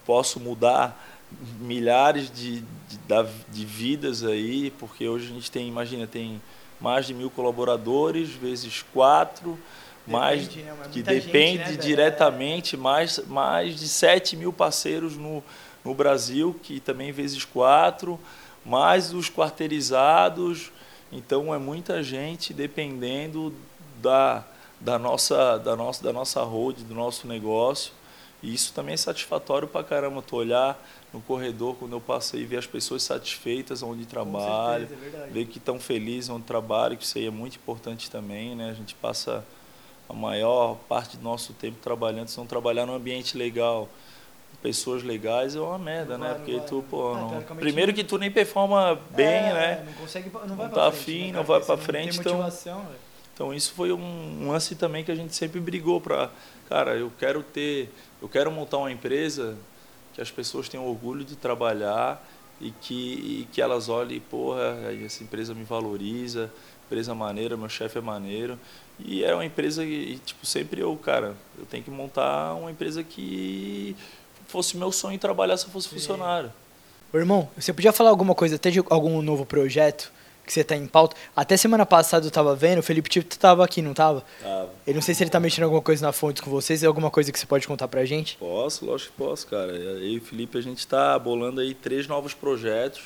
Posso 0.05 0.41
mudar 0.41 1.01
milhares 1.57 2.29
de, 2.29 2.59
de, 2.59 2.99
de 3.47 3.65
vidas 3.65 4.25
aí, 4.25 4.71
porque 4.71 5.07
hoje 5.07 5.27
a 5.27 5.33
gente 5.33 5.49
tem, 5.49 5.69
imagina, 5.69 6.05
tem 6.05 6.41
mais 6.81 7.05
de 7.07 7.13
mil 7.13 7.29
colaboradores, 7.29 8.29
vezes 8.31 8.83
quatro, 8.93 9.51
depende, 10.05 10.11
mais 10.11 10.53
né? 10.53 10.89
que 10.91 11.01
depende 11.01 11.63
gente, 11.63 11.77
né, 11.77 11.77
diretamente, 11.77 12.75
mais, 12.75 13.19
mais 13.25 13.79
de 13.79 13.87
7 13.87 14.35
mil 14.35 14.51
parceiros 14.51 15.15
no, 15.15 15.41
no 15.85 15.93
Brasil, 15.93 16.59
que 16.61 16.81
também 16.81 17.13
vezes 17.13 17.45
quatro, 17.45 18.19
mais 18.65 19.13
os 19.13 19.29
quarteirizados. 19.29 20.73
Então 21.11 21.53
é 21.53 21.57
muita 21.57 22.03
gente 22.03 22.53
dependendo 22.53 23.53
da, 24.01 24.43
da 24.79 24.99
nossa, 24.99 25.57
da 25.57 25.75
nossa, 25.75 26.03
da 26.03 26.13
nossa 26.13 26.41
road, 26.43 26.83
do 26.83 26.93
nosso 26.93 27.27
negócio. 27.27 27.91
E 28.41 28.53
isso 28.53 28.71
também 28.73 28.93
é 28.93 28.97
satisfatório 28.97 29.67
pra 29.67 29.83
caramba, 29.83 30.21
tu 30.21 30.35
olhar 30.35 30.79
no 31.11 31.19
corredor 31.21 31.75
quando 31.75 31.93
eu 31.93 32.01
passo 32.01 32.35
aí 32.35 32.45
ver 32.45 32.57
as 32.57 32.67
pessoas 32.67 33.01
satisfeitas 33.01 33.81
onde 33.81 34.05
trabalham, 34.05 34.87
é 34.87 35.27
ver 35.31 35.47
que 35.47 35.57
estão 35.57 35.79
felizes 35.79 36.29
onde 36.29 36.43
trabalham, 36.43 36.95
que 36.95 37.03
isso 37.03 37.17
aí 37.17 37.25
é 37.25 37.31
muito 37.31 37.55
importante 37.55 38.11
também, 38.11 38.55
né? 38.55 38.69
A 38.69 38.73
gente 38.73 38.93
passa 38.93 39.43
a 40.07 40.13
maior 40.13 40.75
parte 40.87 41.17
do 41.17 41.23
nosso 41.23 41.53
tempo 41.53 41.77
trabalhando, 41.81 42.27
se 42.27 42.37
não 42.37 42.45
trabalhar 42.45 42.85
num 42.85 42.93
ambiente 42.93 43.37
legal, 43.37 43.89
pessoas 44.61 45.03
legais 45.03 45.55
é 45.55 45.59
uma 45.59 45.77
merda, 45.77 46.17
né? 46.17 46.33
Porque 46.33 46.59
tu, 46.67 46.83
pô, 46.89 47.13
Ah, 47.13 47.41
não- 47.49 47.55
primeiro 47.57 47.93
que 47.93 48.03
tu 48.03 48.17
nem 48.17 48.31
performa 48.31 48.99
bem, 49.11 49.25
É, 49.27 49.53
né? 49.53 49.83
Não 49.85 49.93
consegue, 49.93 50.29
não 50.31 50.39
vai 50.39 50.47
Não 50.47 50.73
pra 50.73 50.83
tá 50.85 50.91
frente, 50.91 51.01
afim, 51.03 51.25
né, 51.31 51.37
não 51.37 51.43
vai 51.43 51.59
você 51.61 51.77
frente, 51.77 52.19
então- 52.19 52.41
velho. 52.49 53.07
Então 53.33 53.53
isso 53.53 53.71
foi 53.73 53.91
um, 53.91 53.99
um 54.45 54.51
lance 54.51 54.75
também 54.75 55.03
que 55.03 55.11
a 55.11 55.15
gente 55.15 55.35
sempre 55.35 55.59
brigou 55.59 56.01
para, 56.01 56.31
cara, 56.67 56.95
eu 56.95 57.11
quero 57.19 57.43
ter, 57.43 57.93
eu 58.19 58.27
quero 58.27 58.51
montar 58.51 58.77
uma 58.77 58.91
empresa 58.91 59.55
que 60.15 60.19
as 60.21 60.31
pessoas 60.31 60.67
tenham 60.67 60.87
orgulho 60.87 61.23
de 61.23 61.35
trabalhar 61.35 62.19
e 62.59 62.71
que, 62.71 62.95
e 63.43 63.47
que 63.51 63.61
elas 63.61 63.89
olhem, 63.89 64.19
porra, 64.19 64.75
essa 65.05 65.23
empresa 65.23 65.53
me 65.53 65.63
valoriza, 65.63 66.51
empresa 66.87 67.13
maneira, 67.13 67.55
meu 67.55 67.69
chefe 67.69 67.99
é 67.99 68.01
maneiro. 68.01 68.57
E 68.97 69.23
é 69.23 69.31
uma 69.35 69.45
empresa 69.45 69.85
que, 69.85 70.19
tipo, 70.25 70.43
sempre 70.43 70.81
eu, 70.81 70.95
cara, 70.95 71.35
eu 71.59 71.65
tenho 71.67 71.83
que 71.83 71.91
montar 71.91 72.55
uma 72.55 72.71
empresa 72.71 73.03
que 73.03 73.95
fosse 74.47 74.77
meu 74.77 74.91
sonho 74.91 75.17
trabalhar 75.19 75.57
se 75.57 75.65
eu 75.65 75.71
fosse 75.71 75.89
Sim. 75.89 75.95
funcionário. 75.95 76.51
Ô, 77.11 77.17
irmão, 77.17 77.49
você 77.57 77.71
podia 77.71 77.93
falar 77.93 78.09
alguma 78.09 78.35
coisa, 78.35 78.55
até 78.55 78.69
de 78.69 78.79
algum 78.89 79.21
novo 79.21 79.45
projeto 79.45 80.11
que 80.45 80.53
você 80.53 80.63
tá 80.63 80.75
em 80.75 80.87
pauta? 80.87 81.15
Até 81.35 81.57
semana 81.57 81.85
passada 81.85 82.25
eu 82.25 82.31
tava 82.31 82.55
vendo, 82.55 82.79
o 82.79 82.83
Felipe 82.83 83.09
Tito 83.09 83.37
tava 83.37 83.63
aqui, 83.63 83.81
não 83.81 83.93
tava? 83.93 84.23
Tá, 84.41 84.65
Eu 84.85 84.93
não 84.93 85.01
sei 85.01 85.13
se 85.13 85.23
ele 85.23 85.29
tá 85.29 85.39
mexendo 85.39 85.65
alguma 85.65 85.81
coisa 85.81 86.05
na 86.05 86.13
fonte 86.13 86.41
com 86.41 86.49
vocês, 86.49 86.83
é 86.83 86.87
alguma 86.87 87.11
coisa 87.11 87.31
que 87.31 87.37
você 87.37 87.45
pode 87.45 87.67
contar 87.67 87.87
pra 87.87 88.05
gente? 88.05 88.37
Posso, 88.37 88.85
lógico 88.85 89.11
que 89.11 89.17
posso, 89.17 89.47
cara. 89.47 89.71
Eu 89.71 90.03
e 90.03 90.17
o 90.17 90.21
Felipe, 90.21 90.57
a 90.57 90.61
gente 90.61 90.79
está 90.79 91.17
bolando 91.19 91.59
aí 91.59 91.73
três 91.73 92.07
novos 92.07 92.33
projetos, 92.33 93.03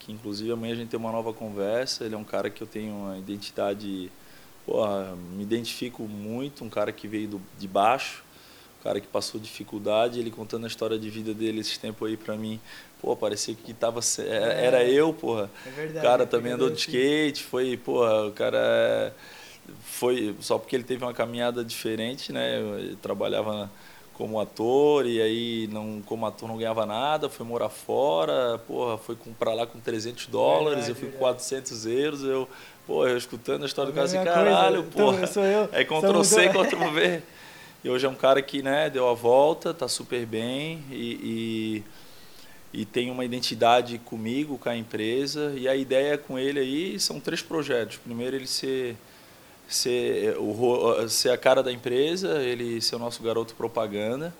que 0.00 0.10
inclusive 0.12 0.50
amanhã 0.50 0.72
a 0.72 0.76
gente 0.76 0.88
tem 0.88 0.98
uma 0.98 1.12
nova 1.12 1.32
conversa. 1.32 2.04
Ele 2.04 2.14
é 2.14 2.18
um 2.18 2.24
cara 2.24 2.50
que 2.50 2.60
eu 2.60 2.66
tenho 2.66 2.92
uma 2.92 3.18
identidade, 3.18 4.10
porra, 4.66 5.14
me 5.32 5.44
identifico 5.44 6.02
muito, 6.04 6.64
um 6.64 6.68
cara 6.68 6.90
que 6.90 7.06
veio 7.06 7.28
do, 7.28 7.42
de 7.56 7.68
baixo, 7.68 8.23
cara 8.84 9.00
que 9.00 9.06
passou 9.08 9.40
dificuldade, 9.40 10.20
ele 10.20 10.30
contando 10.30 10.64
a 10.64 10.66
história 10.68 10.98
de 10.98 11.08
vida 11.10 11.32
dele 11.34 11.60
esse 11.60 11.80
tempo 11.80 12.04
aí 12.04 12.16
pra 12.16 12.36
mim, 12.36 12.60
pô, 13.00 13.16
parecia 13.16 13.54
que 13.54 13.72
tava, 13.72 14.02
se- 14.02 14.26
era, 14.28 14.52
era 14.52 14.84
eu, 14.84 15.12
porra. 15.12 15.50
É 15.66 15.68
O 15.70 15.72
verdade. 15.72 16.06
cara 16.06 16.26
também 16.26 16.52
andou 16.52 16.68
de 16.70 16.78
skate, 16.78 17.42
foi, 17.42 17.76
porra, 17.78 18.26
o 18.26 18.32
cara 18.32 19.12
foi 19.84 20.34
só 20.40 20.58
porque 20.58 20.76
ele 20.76 20.84
teve 20.84 21.02
uma 21.04 21.14
caminhada 21.14 21.64
diferente, 21.64 22.30
né? 22.32 22.58
Ele 22.78 22.96
trabalhava 22.96 23.70
como 24.12 24.38
ator 24.38 25.06
e 25.06 25.20
aí 25.20 25.68
não 25.72 26.00
como 26.06 26.24
ator 26.26 26.48
não 26.48 26.56
ganhava 26.56 26.86
nada, 26.86 27.28
foi 27.28 27.44
morar 27.44 27.68
fora, 27.70 28.58
porra, 28.66 28.96
foi 28.98 29.16
para 29.38 29.54
lá 29.54 29.66
com 29.66 29.80
300 29.80 30.26
dólares, 30.26 30.86
Verdade, 30.86 30.90
eu 30.90 30.94
fui 30.94 31.04
com 31.06 31.18
verdade. 31.18 31.34
400 31.38 31.86
euros, 31.86 32.22
eu, 32.22 32.48
porra, 32.86 33.08
eu 33.08 33.16
escutando 33.16 33.62
a 33.64 33.66
história 33.66 33.90
do 33.90 33.94
cara 33.94 34.04
assim, 34.06 34.18
Mesma 34.18 34.32
coisa. 34.32 34.50
caralho, 34.50 34.80
Então, 34.88 35.04
porra. 35.06 35.20
eu 35.22 35.26
sou 35.26 35.42
eu. 35.44 35.68
É 35.72 35.84
Ctrl 35.84 36.22
C. 36.22 36.48
Ctrl 36.48 36.90
V. 36.92 37.22
E 37.84 37.90
hoje 37.90 38.06
é 38.06 38.08
um 38.08 38.14
cara 38.14 38.40
que, 38.40 38.62
né, 38.62 38.88
deu 38.88 39.06
a 39.10 39.12
volta, 39.12 39.74
tá 39.74 39.86
super 39.86 40.24
bem 40.24 40.82
e, 40.90 41.82
e, 42.72 42.80
e 42.80 42.84
tem 42.86 43.10
uma 43.10 43.26
identidade 43.26 43.98
comigo, 43.98 44.56
com 44.56 44.70
a 44.70 44.74
empresa. 44.74 45.52
E 45.54 45.68
a 45.68 45.76
ideia 45.76 46.16
com 46.16 46.38
ele 46.38 46.58
aí 46.58 46.98
são 46.98 47.20
três 47.20 47.42
projetos. 47.42 47.98
Primeiro, 47.98 48.36
ele 48.36 48.46
ser, 48.46 48.96
ser, 49.68 50.34
o, 50.38 50.50
ro- 50.52 51.06
ser 51.10 51.28
a 51.28 51.36
cara 51.36 51.62
da 51.62 51.70
empresa, 51.70 52.42
ele 52.42 52.80
ser 52.80 52.96
o 52.96 52.98
nosso 52.98 53.22
garoto 53.22 53.54
propaganda, 53.54 54.34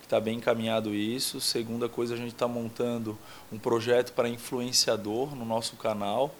que 0.00 0.06
está 0.06 0.18
bem 0.18 0.38
encaminhado 0.38 0.92
isso. 0.92 1.40
Segunda 1.40 1.88
coisa, 1.88 2.14
a 2.14 2.16
gente 2.16 2.32
está 2.32 2.48
montando 2.48 3.16
um 3.52 3.60
projeto 3.60 4.12
para 4.12 4.28
influenciador 4.28 5.36
no 5.36 5.44
nosso 5.44 5.76
canal. 5.76 6.34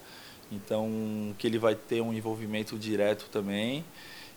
Então, 0.51 0.90
que 1.38 1.47
ele 1.47 1.59
vai 1.59 1.77
ter 1.77 2.01
um 2.01 2.12
envolvimento 2.12 2.77
direto 2.77 3.27
também. 3.31 3.85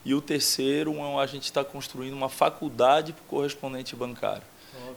E 0.04 0.14
o 0.14 0.20
terceiro, 0.20 0.94
a 1.18 1.26
gente 1.26 1.44
está 1.44 1.64
construindo 1.64 2.14
uma 2.14 2.28
faculdade 2.28 3.12
para 3.12 3.22
o 3.22 3.26
correspondente 3.26 3.94
bancário. 3.94 4.42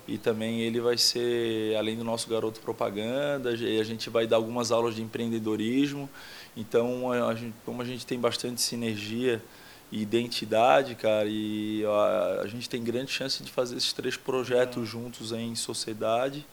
E 0.08 0.18
também 0.18 0.62
ele 0.62 0.80
vai 0.80 0.98
ser, 0.98 1.76
além 1.76 1.98
do 1.98 2.04
nosso 2.04 2.30
garoto 2.30 2.60
propaganda, 2.60 3.50
a 3.50 3.84
gente 3.84 4.10
vai 4.10 4.28
dar 4.28 4.38
algumas 4.38 4.72
aulas 4.72 4.96
de 4.96 5.02
empreendedorismo. 5.02 6.10
Então, 6.56 7.12
a 7.12 7.34
gente, 7.36 7.54
como 7.65 7.82
a 7.82 7.86
gente 7.86 8.06
tem 8.06 8.20
bastante 8.20 8.62
sinergia 8.62 9.41
e 9.91 10.02
identidade, 10.02 10.96
cara, 10.96 11.28
e 11.28 11.84
a, 11.86 12.41
a 12.44 12.48
gente 12.48 12.70
tem 12.70 12.84
grande 12.84 13.12
chance 13.12 13.44
de 13.44 13.52
fazer 13.52 13.78
esses 13.78 13.94
três 13.94 14.15
projetos 14.15 14.88
juntos 14.88 15.34
aí 15.34 15.44
em 15.44 15.56
sociedade. 15.56 16.46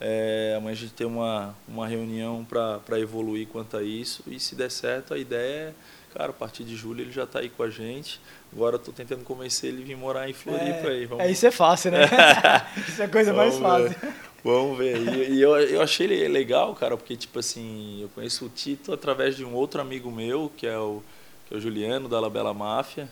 É, 0.00 0.54
amanhã 0.56 0.72
a 0.72 0.76
gente 0.76 0.92
tem 0.92 1.06
uma, 1.06 1.54
uma 1.68 1.86
reunião 1.86 2.44
para 2.44 2.98
evoluir 2.98 3.46
quanto 3.46 3.76
a 3.76 3.82
isso. 3.82 4.22
E 4.26 4.40
se 4.40 4.54
der 4.54 4.70
certo, 4.70 5.14
a 5.14 5.18
ideia 5.18 5.68
é, 5.68 5.74
cara, 6.14 6.30
a 6.30 6.32
partir 6.32 6.62
de 6.62 6.76
julho 6.76 7.00
ele 7.00 7.10
já 7.10 7.24
está 7.24 7.40
aí 7.40 7.48
com 7.48 7.62
a 7.62 7.68
gente. 7.70 8.20
Agora 8.52 8.76
estou 8.76 8.94
tentando 8.94 9.24
convencer 9.24 9.70
ele 9.70 9.82
a 9.82 9.86
vir 9.86 9.96
morar 9.96 10.30
em 10.30 10.32
Floripa 10.32 10.88
aí. 10.88 11.06
Vamos, 11.06 11.24
É, 11.24 11.30
isso 11.30 11.46
é 11.46 11.50
fácil, 11.50 11.90
né? 11.90 12.04
isso 12.88 13.02
é 13.02 13.04
a 13.04 13.08
coisa 13.08 13.32
mais 13.32 13.56
Vamos 13.56 13.90
ver. 13.90 13.94
fácil. 13.94 14.14
Vamos 14.44 14.78
ver. 14.78 14.96
E, 14.96 15.32
e 15.34 15.42
eu, 15.42 15.56
eu 15.58 15.82
achei 15.82 16.06
ele 16.06 16.28
legal, 16.28 16.74
cara, 16.74 16.96
porque, 16.96 17.16
tipo 17.16 17.38
assim, 17.38 18.02
eu 18.02 18.08
conheço 18.10 18.44
o 18.44 18.48
Tito 18.48 18.92
através 18.92 19.36
de 19.36 19.44
um 19.44 19.54
outro 19.54 19.80
amigo 19.80 20.10
meu, 20.10 20.52
que 20.56 20.66
é 20.66 20.78
o, 20.78 21.02
que 21.48 21.54
é 21.54 21.56
o 21.56 21.60
Juliano, 21.60 22.08
da 22.08 22.20
Labela 22.20 22.54
Máfia. 22.54 23.08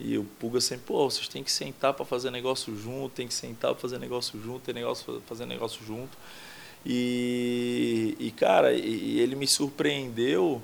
E 0.00 0.16
o 0.16 0.24
Puga 0.24 0.60
sempre, 0.60 0.86
pô, 0.86 1.08
vocês 1.08 1.28
têm 1.28 1.42
que 1.42 1.50
sentar 1.50 1.92
para 1.92 2.04
fazer 2.04 2.30
negócio 2.30 2.76
junto, 2.76 3.14
tem 3.14 3.28
que 3.28 3.34
sentar 3.34 3.72
para 3.72 3.80
fazer 3.80 3.98
negócio 3.98 4.40
junto, 4.40 4.60
tem 4.60 4.74
negócio 4.74 5.22
fazer 5.26 5.44
negócio 5.44 5.84
junto. 5.84 6.16
E, 6.86 8.16
e 8.18 8.30
cara, 8.30 8.72
e 8.72 9.20
ele 9.20 9.34
me 9.34 9.46
surpreendeu 9.46 10.62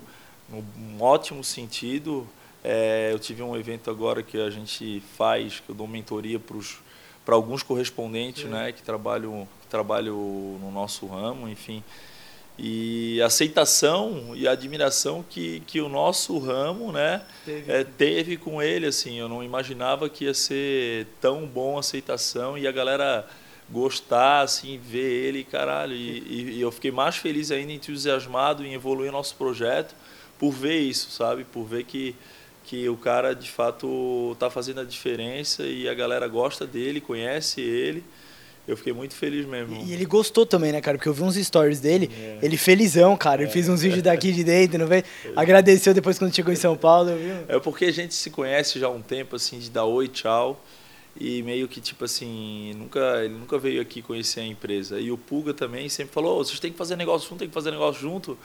num 0.48 1.02
ótimo 1.02 1.42
sentido. 1.42 2.26
É, 2.62 3.10
eu 3.12 3.18
tive 3.18 3.42
um 3.42 3.56
evento 3.56 3.90
agora 3.90 4.22
que 4.22 4.40
a 4.40 4.48
gente 4.48 5.02
faz, 5.16 5.60
que 5.60 5.68
eu 5.70 5.74
dou 5.74 5.86
mentoria 5.86 6.40
para 6.40 7.34
alguns 7.34 7.62
correspondentes, 7.62 8.44
Sim. 8.44 8.48
né, 8.48 8.72
que 8.72 8.82
trabalham, 8.82 9.46
que 9.60 9.66
trabalham 9.68 10.16
no 10.16 10.70
nosso 10.70 11.06
ramo, 11.06 11.48
enfim. 11.48 11.82
E 12.58 13.20
a 13.20 13.26
aceitação 13.26 14.30
e 14.34 14.46
a 14.46 14.52
admiração 14.52 15.24
que, 15.28 15.60
que 15.66 15.80
o 15.80 15.88
nosso 15.88 16.38
ramo, 16.38 16.92
né, 16.92 17.22
Teve. 17.44 17.72
é, 17.72 17.84
teve 17.84 18.36
com 18.36 18.62
ele, 18.62 18.86
assim, 18.86 19.18
eu 19.18 19.28
não 19.28 19.42
imaginava 19.42 20.08
que 20.08 20.24
ia 20.24 20.34
ser 20.34 21.06
tão 21.20 21.46
bom 21.46 21.76
a 21.76 21.80
aceitação 21.80 22.56
e 22.56 22.66
a 22.66 22.72
galera 22.72 23.28
gostar, 23.70 24.42
assim, 24.42 24.78
ver 24.78 24.98
ele, 25.26 25.44
caralho, 25.44 25.94
e, 25.94 26.18
e- 26.18 26.50
e 26.56 26.60
eu 26.60 26.70
fiquei 26.70 26.90
mais 26.90 27.16
feliz 27.16 27.50
ainda, 27.50 27.72
entusiasmado 27.72 28.64
em 28.64 28.74
evoluir 28.74 29.10
nosso 29.10 29.34
projeto 29.36 29.94
por 30.38 30.52
ver 30.52 30.78
isso, 30.80 31.10
sabe, 31.10 31.44
por 31.44 31.64
ver 31.64 31.84
que, 31.84 32.14
que 32.64 32.88
o 32.88 32.96
cara, 32.96 33.34
de 33.34 33.50
fato, 33.50 34.30
está 34.32 34.50
fazendo 34.50 34.80
a 34.80 34.84
diferença 34.84 35.62
e 35.64 35.88
a 35.88 35.94
galera 35.94 36.28
gosta 36.28 36.66
dele, 36.66 37.00
conhece 37.00 37.60
ele, 37.60 38.04
eu 38.66 38.76
fiquei 38.76 38.92
muito 38.94 39.14
feliz 39.14 39.44
mesmo. 39.46 39.76
E 39.84 39.92
ele 39.92 40.04
gostou 40.06 40.46
também, 40.46 40.72
né, 40.72 40.80
cara? 40.80 40.96
Porque 40.96 41.08
eu 41.08 41.12
vi 41.12 41.22
uns 41.22 41.34
stories 41.36 41.80
dele, 41.80 42.10
É. 42.18 42.38
ele 42.42 42.56
felizão, 42.56 43.14
cara. 43.16 43.42
Ele 43.42 43.50
fez 43.50 43.68
uns 43.68 43.82
vídeos 43.82 44.02
daqui 44.02 44.32
de 44.32 44.42
dentro, 44.42 44.78
não 44.78 44.86
veio? 44.86 45.04
Agradeceu 45.36 45.92
depois 45.92 46.18
quando 46.18 46.34
chegou 46.34 46.50
em 46.52 46.56
São 46.56 46.74
Paulo, 46.76 47.14
viu? 47.14 47.34
É 47.46 47.58
porque 47.60 47.84
a 47.86 47.92
gente 47.92 48.14
se 48.14 48.30
conhece 48.30 48.78
já 48.78 48.86
há 48.86 48.90
um 48.90 49.02
tempo, 49.02 49.36
assim, 49.36 49.58
de 49.58 49.68
dar 49.70 49.84
oi, 49.84 50.08
tchau. 50.08 50.58
E 51.18 51.42
meio 51.42 51.68
que, 51.68 51.80
tipo 51.80 52.04
assim, 52.04 52.74
nunca, 52.76 53.24
ele 53.24 53.34
nunca 53.34 53.56
veio 53.56 53.80
aqui 53.80 54.02
conhecer 54.02 54.40
a 54.40 54.44
empresa. 54.46 54.98
E 54.98 55.12
o 55.12 55.16
Puga 55.18 55.54
também 55.54 55.88
sempre 55.88 56.12
falou, 56.12 56.40
"Ô, 56.40 56.44
vocês 56.44 56.58
têm 56.58 56.72
que 56.72 56.76
fazer 56.78 56.96
negócio 56.96 57.28
junto, 57.28 57.38
tem 57.38 57.48
que 57.48 57.54
fazer 57.54 57.70
negócio 57.70 58.00
junto. 58.00 58.36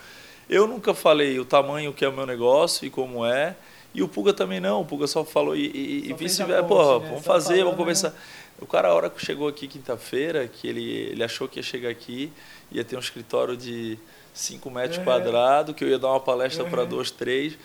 Eu 0.48 0.66
nunca 0.68 0.94
falei 0.94 1.38
o 1.40 1.44
tamanho 1.44 1.92
que 1.92 2.04
é 2.04 2.08
o 2.08 2.12
meu 2.12 2.26
negócio 2.26 2.86
e 2.86 2.90
como 2.90 3.24
é. 3.26 3.56
E 3.92 4.02
o 4.04 4.08
Puga 4.08 4.32
também 4.32 4.60
não, 4.60 4.82
o 4.82 4.84
Puga 4.84 5.08
só 5.08 5.24
falou 5.24 5.56
e, 5.56 5.66
e, 5.66 6.10
e 6.10 6.12
vice-versa, 6.12 6.62
porra, 6.62 7.00
né? 7.00 7.06
vamos 7.08 7.24
Só 7.24 7.32
fazer, 7.32 7.48
falando, 7.48 7.64
vamos 7.64 7.76
conversar. 7.78 8.10
né? 8.10 8.16
O 8.60 8.66
cara, 8.66 8.88
a 8.88 8.94
hora 8.94 9.10
que 9.10 9.24
chegou 9.24 9.48
aqui 9.48 9.66
quinta-feira, 9.66 10.46
que 10.46 10.68
ele, 10.68 10.84
ele 11.10 11.24
achou 11.24 11.48
que 11.48 11.58
ia 11.58 11.62
chegar 11.62 11.88
aqui, 11.88 12.30
ia 12.70 12.84
ter 12.84 12.94
um 12.94 13.00
escritório 13.00 13.56
de 13.56 13.98
5 14.32 14.70
metros 14.70 14.98
Uhum. 14.98 15.04
quadrados, 15.04 15.74
que 15.74 15.82
eu 15.82 15.88
ia 15.88 15.98
dar 15.98 16.10
uma 16.10 16.20
palestra 16.20 16.64
para 16.64 16.82
Uhum. 16.82 16.88
dois, 16.88 17.10
três. 17.10 17.58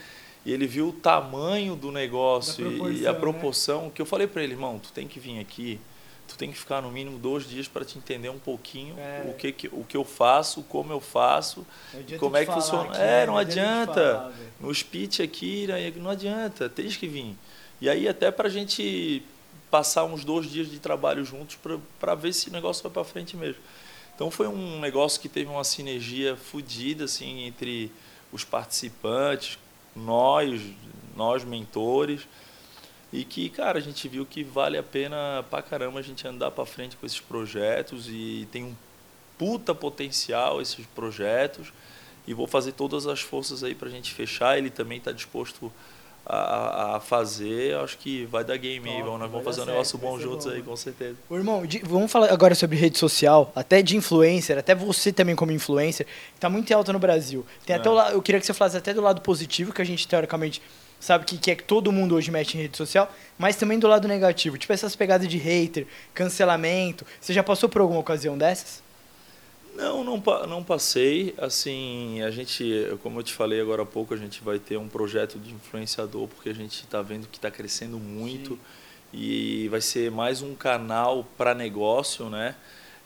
E 0.45 0.53
ele 0.53 0.67
viu 0.67 0.89
o 0.89 0.93
tamanho 0.93 1.75
do 1.75 1.91
negócio 1.91 2.67
e- 2.71 2.75
proporção, 2.77 3.09
a 3.09 3.13
né? 3.13 3.19
proporção 3.19 3.89
que 3.89 4.01
eu 4.01 4.05
falei 4.05 4.27
para 4.27 4.43
ele, 4.43 4.53
irmão, 4.53 4.77
tu 4.77 4.91
tem 4.91 5.07
que 5.07 5.19
vir 5.19 5.39
aqui, 5.39 5.79
tu 6.27 6.37
tem 6.37 6.51
que 6.51 6.57
ficar 6.57 6.81
no 6.81 6.91
mínimo 6.91 7.17
dois 7.17 7.47
dias 7.49 7.67
para 7.67 7.83
te 7.83 7.97
entender 7.97 8.29
um 8.29 8.37
pouquinho 8.37 8.95
É. 8.99 9.25
o, 9.27 9.33
que, 9.33 9.51
que- 9.51 9.67
o 9.71 9.83
que 9.83 9.97
eu 9.97 10.03
faço, 10.05 10.61
como 10.63 10.91
eu 10.93 10.99
faço, 11.01 11.65
adianta 11.93 12.19
como 12.19 12.37
é 12.37 12.45
que 12.45 12.51
funciona. 12.51 12.89
aqui, 12.91 12.97
é, 13.01 13.01
né? 13.21 13.25
não 13.25 13.37
adianta 13.37 13.93
te 13.93 13.99
adianta. 13.99 14.33
No 14.59 14.73
speech 14.73 15.21
aqui, 15.23 15.65
né, 15.67 15.91
não 15.97 16.11
adianta, 16.11 16.69
tens 16.69 16.95
que 16.95 17.07
vir. 17.07 17.35
E 17.81 17.89
aí 17.89 18.07
até 18.07 18.29
para 18.31 18.47
a 18.47 18.51
gente 18.51 19.23
passar 19.71 20.05
uns 20.05 20.23
dois 20.23 20.49
dias 20.49 20.69
de 20.69 20.79
trabalho 20.79 21.25
juntos 21.25 21.57
para 21.99 22.15
ver 22.15 22.33
se 22.33 22.49
o 22.49 22.51
negócio 22.51 22.83
vai 22.83 22.91
para 22.91 23.03
frente 23.03 23.35
mesmo. 23.35 23.61
Então 24.15 24.29
foi 24.31 24.47
um 24.47 24.79
negócio 24.79 25.19
que 25.19 25.27
teve 25.27 25.49
uma 25.49 25.63
sinergia 25.63 26.35
fodida 26.37 27.03
assim 27.05 27.41
entre 27.45 27.91
os 28.31 28.43
participantes, 28.45 29.57
nós, 29.95 30.61
nós 31.15 31.43
mentores. 31.43 32.27
e 33.13 33.23
que, 33.23 33.49
cara, 33.49 33.79
a 33.79 33.81
gente 33.81 34.07
viu 34.07 34.25
que 34.25 34.43
vale 34.43 34.77
a 34.77 34.83
pena 34.83 35.45
pra 35.49 35.61
caramba 35.61 35.99
a 35.99 36.03
gente 36.03 36.27
andar 36.27 36.51
para 36.51 36.65
frente 36.65 36.97
com 36.97 37.05
esses 37.05 37.21
projetos 37.21 38.07
e 38.09 38.47
tem 38.51 38.63
um 38.63 38.75
puta 39.37 39.73
potencial 39.73 40.61
esses 40.61 40.85
projetos 40.87 41.71
e 42.27 42.33
vou 42.33 42.47
fazer 42.47 42.71
todas 42.71 43.07
as 43.07 43.21
forças 43.21 43.63
aí 43.63 43.75
para 43.75 43.87
a 43.87 43.91
gente 43.91 44.13
fechar. 44.13 44.57
Ele 44.57 44.69
também 44.69 44.97
está 44.97 45.11
disposto 45.11 45.71
a, 46.25 46.95
a, 46.95 46.99
fazer. 46.99 47.75
Acho 47.75 47.97
que 47.97 48.25
vai 48.25 48.43
dar 48.43 48.57
game 48.57 48.89
aí, 48.89 49.03
nós 49.03 49.29
vamos 49.29 49.43
fazer 49.43 49.61
um 49.61 49.65
negócio 49.65 49.97
bom 49.97 50.19
juntos 50.19 50.45
bom. 50.45 50.51
aí, 50.51 50.61
com 50.61 50.75
certeza. 50.75 51.15
Ô, 51.29 51.35
irmão, 51.35 51.65
de, 51.65 51.79
vamos 51.79 52.11
falar 52.11 52.31
agora 52.31 52.55
sobre 52.55 52.77
rede 52.77 52.97
social, 52.97 53.51
até 53.55 53.81
de 53.81 53.95
influencer, 53.95 54.57
até 54.57 54.73
você 54.73 55.11
também 55.13 55.35
como 55.35 55.51
influencer, 55.51 56.07
está 56.33 56.49
muito 56.49 56.73
alta 56.73 56.91
no 56.91 56.99
Brasil. 56.99 57.45
Tem 57.65 57.75
é. 57.75 57.79
até 57.79 57.89
o, 57.89 57.99
eu 58.09 58.21
queria 58.21 58.39
que 58.39 58.45
você 58.45 58.53
falasse 58.53 58.77
até 58.77 58.93
do 58.93 59.01
lado 59.01 59.21
positivo, 59.21 59.71
que 59.71 59.81
a 59.81 59.85
gente 59.85 60.07
teoricamente 60.07 60.61
sabe 60.99 61.25
que, 61.25 61.37
que 61.37 61.51
é 61.51 61.55
que 61.55 61.63
todo 61.63 61.91
mundo 61.91 62.15
hoje 62.15 62.31
mexe 62.31 62.57
em 62.57 62.61
rede 62.61 62.77
social, 62.77 63.11
mas 63.37 63.55
também 63.55 63.77
do 63.77 63.87
lado 63.87 64.07
negativo, 64.07 64.57
tipo 64.57 64.73
essas 64.73 64.95
pegadas 64.95 65.27
de 65.27 65.37
hater, 65.37 65.85
cancelamento. 66.13 67.05
Você 67.19 67.33
já 67.33 67.43
passou 67.43 67.69
por 67.69 67.81
alguma 67.81 67.99
ocasião 67.99 68.37
dessas? 68.37 68.84
Não, 69.75 70.03
não, 70.03 70.23
não 70.47 70.63
passei. 70.63 71.35
Assim, 71.37 72.21
a 72.21 72.31
gente, 72.31 72.87
como 73.03 73.19
eu 73.19 73.23
te 73.23 73.33
falei 73.33 73.59
agora 73.59 73.83
há 73.83 73.85
pouco, 73.85 74.13
a 74.13 74.17
gente 74.17 74.41
vai 74.41 74.57
ter 74.57 74.77
um 74.77 74.87
projeto 74.87 75.37
de 75.37 75.53
influenciador, 75.53 76.27
porque 76.27 76.49
a 76.49 76.53
gente 76.53 76.83
está 76.83 77.01
vendo 77.01 77.27
que 77.27 77.37
está 77.37 77.51
crescendo 77.51 77.99
muito 77.99 78.53
Sim. 78.53 78.59
e 79.13 79.67
vai 79.67 79.81
ser 79.81 80.09
mais 80.09 80.41
um 80.41 80.55
canal 80.55 81.25
para 81.37 81.53
negócio, 81.53 82.29
né? 82.29 82.55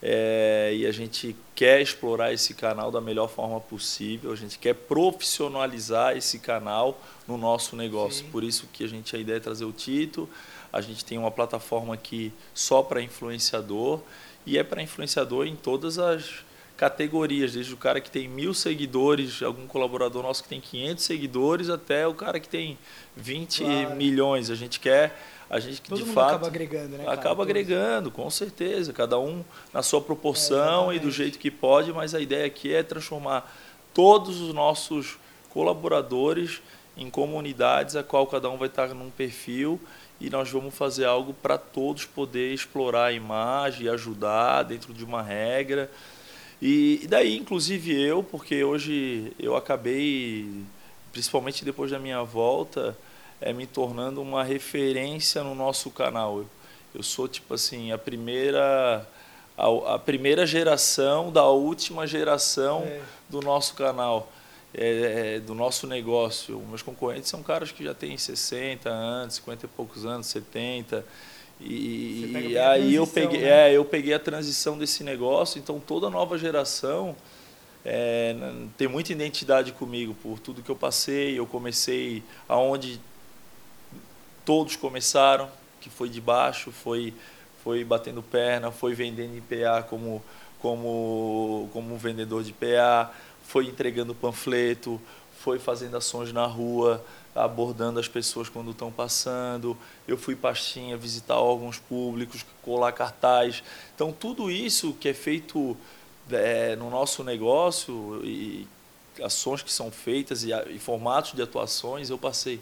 É, 0.02 0.72
e 0.74 0.86
a 0.86 0.92
gente 0.94 1.36
quer 1.54 1.82
explorar 1.82 2.32
esse 2.32 2.54
canal 2.54 2.90
da 2.90 3.02
melhor 3.02 3.28
forma 3.28 3.60
possível, 3.60 4.32
a 4.32 4.36
gente 4.36 4.58
quer 4.58 4.74
profissionalizar 4.74 6.16
esse 6.16 6.40
canal 6.40 7.02
no 7.28 7.38
nosso 7.38 7.76
negócio. 7.76 8.24
Sim. 8.24 8.32
Por 8.32 8.44
isso 8.44 8.68
que 8.72 8.84
a 8.84 8.88
gente 8.88 9.14
a 9.16 9.20
ideia 9.20 9.38
é 9.38 9.40
trazer 9.42 9.66
o 9.66 9.74
Tito. 9.74 10.30
A 10.72 10.82
gente 10.82 11.04
tem 11.04 11.18
uma 11.18 11.32
plataforma 11.32 11.96
aqui 11.96 12.32
só 12.54 12.82
para 12.82 13.02
influenciador 13.02 14.00
e 14.46 14.58
é 14.58 14.64
para 14.64 14.82
influenciador 14.82 15.48
em 15.48 15.56
todas 15.56 16.00
as 16.00 16.46
categorias, 16.80 17.52
desde 17.52 17.74
o 17.74 17.78
cara 17.78 18.00
que 18.00 18.10
tem 18.10 18.26
mil 18.26 18.54
seguidores, 18.54 19.44
algum 19.44 19.68
colaborador 19.68 20.24
nosso 20.24 20.42
que 20.42 20.48
tem 20.48 20.62
500 20.62 21.04
seguidores, 21.04 21.70
até 21.70 22.08
o 22.08 22.14
cara 22.14 22.40
que 22.40 22.48
tem 22.48 22.78
20 23.18 23.66
claro. 23.66 23.96
milhões. 23.98 24.50
A 24.50 24.56
gente 24.56 24.80
quer, 24.80 25.14
a 25.50 25.60
gente 25.60 25.82
Todo 25.82 26.02
de 26.02 26.10
fato 26.10 26.36
acaba 26.36 26.48
agregando, 26.48 26.98
né? 26.98 27.04
Acaba 27.04 27.22
cara? 27.22 27.42
agregando, 27.42 28.10
com 28.10 28.30
certeza. 28.30 28.94
Cada 28.94 29.20
um 29.20 29.44
na 29.74 29.84
sua 29.84 30.00
proporção 30.00 30.90
é, 30.90 30.96
e 30.96 31.00
do 31.00 31.12
jeito 31.12 31.38
que 31.38 31.52
pode, 31.52 31.92
mas 31.92 32.16
a 32.16 32.22
ideia 32.22 32.46
aqui 32.46 32.74
é 32.74 32.82
transformar 32.82 33.54
todos 33.94 34.40
os 34.40 34.54
nossos 34.54 35.18
colaboradores 35.50 36.62
em 36.96 37.10
comunidades 37.10 37.98
a 37.98 38.04
qual 38.04 38.26
cada 38.26 38.50
um 38.50 38.56
vai 38.56 38.70
estar 38.70 38.88
num 38.96 39.10
perfil 39.10 39.78
e 40.18 40.30
nós 40.30 40.50
vamos 40.50 40.74
fazer 40.74 41.04
algo 41.04 41.34
para 41.34 41.58
todos 41.58 42.06
poder 42.06 42.54
explorar 42.54 43.08
a 43.08 43.12
imagem 43.12 43.88
e 43.88 43.90
ajudar 43.90 44.64
dentro 44.64 44.94
de 44.94 45.04
uma 45.04 45.22
regra. 45.22 45.92
E, 46.62 47.02
e 47.04 47.08
daí, 47.08 47.38
inclusive 47.38 48.00
eu, 48.02 48.22
porque 48.24 48.64
hoje 48.64 49.32
eu 49.40 49.56
acabei, 49.56 50.50
principalmente 51.12 51.64
depois 51.64 51.92
da 51.92 52.00
minha 52.00 52.22
volta, 52.24 52.98
é, 53.40 53.54
me 53.54 53.66
tornando 53.66 54.22
uma 54.22 54.44
referência 54.44 55.44
no 55.44 55.56
nosso 55.56 55.90
canal. 55.90 56.40
Eu, 56.40 56.50
eu 56.96 57.04
sou, 57.04 57.28
tipo 57.28 57.54
assim, 57.54 57.92
a 57.92 57.98
primeira 57.98 59.08
a, 59.60 59.96
a, 59.96 60.00
primeira 60.00 60.46
geração 60.46 61.32
da 61.32 61.46
última 61.46 62.08
geração 62.08 62.84
é. 62.86 63.02
do 63.28 63.42
nosso 63.42 63.74
canal, 63.74 64.32
é, 64.74 65.36
é, 65.36 65.40
do 65.40 65.54
nosso 65.54 65.86
negócio. 65.86 66.58
Meus 66.70 66.82
concorrentes 66.82 67.30
são 67.30 67.44
caras 67.44 67.72
que 67.72 67.84
já 67.84 67.94
têm 67.94 68.18
60 68.18 68.90
anos, 68.90 69.36
50 69.36 69.66
e 69.66 69.70
poucos 69.70 70.06
anos, 70.06 70.28
70. 70.28 71.06
E, 71.60 72.52
e 72.52 72.58
aí 72.58 72.96
eu 72.96 73.06
peguei, 73.06 73.42
né? 73.42 73.70
é, 73.70 73.74
eu 73.74 73.84
peguei 73.84 74.14
a 74.14 74.20
transição 74.20 74.78
desse 74.78 75.04
negócio, 75.04 75.60
então 75.60 75.80
toda 75.80 76.10
nova 76.10 76.38
geração 76.38 77.16
é, 77.84 78.36
tem 78.78 78.88
muita 78.88 79.12
identidade 79.12 79.72
comigo 79.72 80.14
por 80.22 80.40
tudo 80.40 80.62
que 80.62 80.70
eu 80.70 80.76
passei. 80.76 81.38
Eu 81.38 81.46
comecei 81.46 82.24
aonde 82.48 83.00
todos 84.46 84.76
começaram, 84.76 85.50
que 85.80 85.90
foi 85.90 86.10
de 86.10 86.20
baixo, 86.20 86.72
foi, 86.72 87.14
foi 87.64 87.84
batendo 87.84 88.22
perna, 88.22 88.72
foi 88.72 88.94
vendendo 88.94 89.36
em 89.36 89.42
PA 89.42 89.84
como, 89.84 90.24
como, 90.60 91.70
como 91.72 91.98
vendedor 91.98 92.44
de 92.44 92.54
PA, 92.54 93.12
foi 93.44 93.68
entregando 93.68 94.14
panfleto, 94.14 95.00
foi 95.40 95.58
fazendo 95.58 95.96
ações 95.98 96.34
na 96.34 96.46
rua, 96.46 97.04
abordando 97.36 98.00
as 98.00 98.08
pessoas 98.08 98.50
quando 98.50 98.72
estão 98.72 98.92
passando. 98.92 99.78
Eu 100.08 100.18
fui 100.18 100.36
pastinha 100.36 100.98
visitar 100.98 101.40
órgãos 101.40 101.78
públicos, 101.78 102.46
colar 102.62 102.92
cartaz. 102.92 103.64
Então, 103.96 104.12
tudo 104.12 104.50
isso 104.50 104.94
que 104.94 105.10
é 105.10 105.14
feito 105.14 105.78
é, 106.32 106.76
no 106.76 106.90
nosso 106.90 107.24
negócio 107.24 108.22
e 108.24 108.68
ações 109.22 109.62
que 109.62 109.72
são 109.72 109.92
feitas 109.92 110.44
e, 110.44 110.52
e, 110.70 110.80
formatos 110.80 111.34
de 111.34 111.42
atuações, 111.42 112.10
eu 112.10 112.18
passei. 112.18 112.60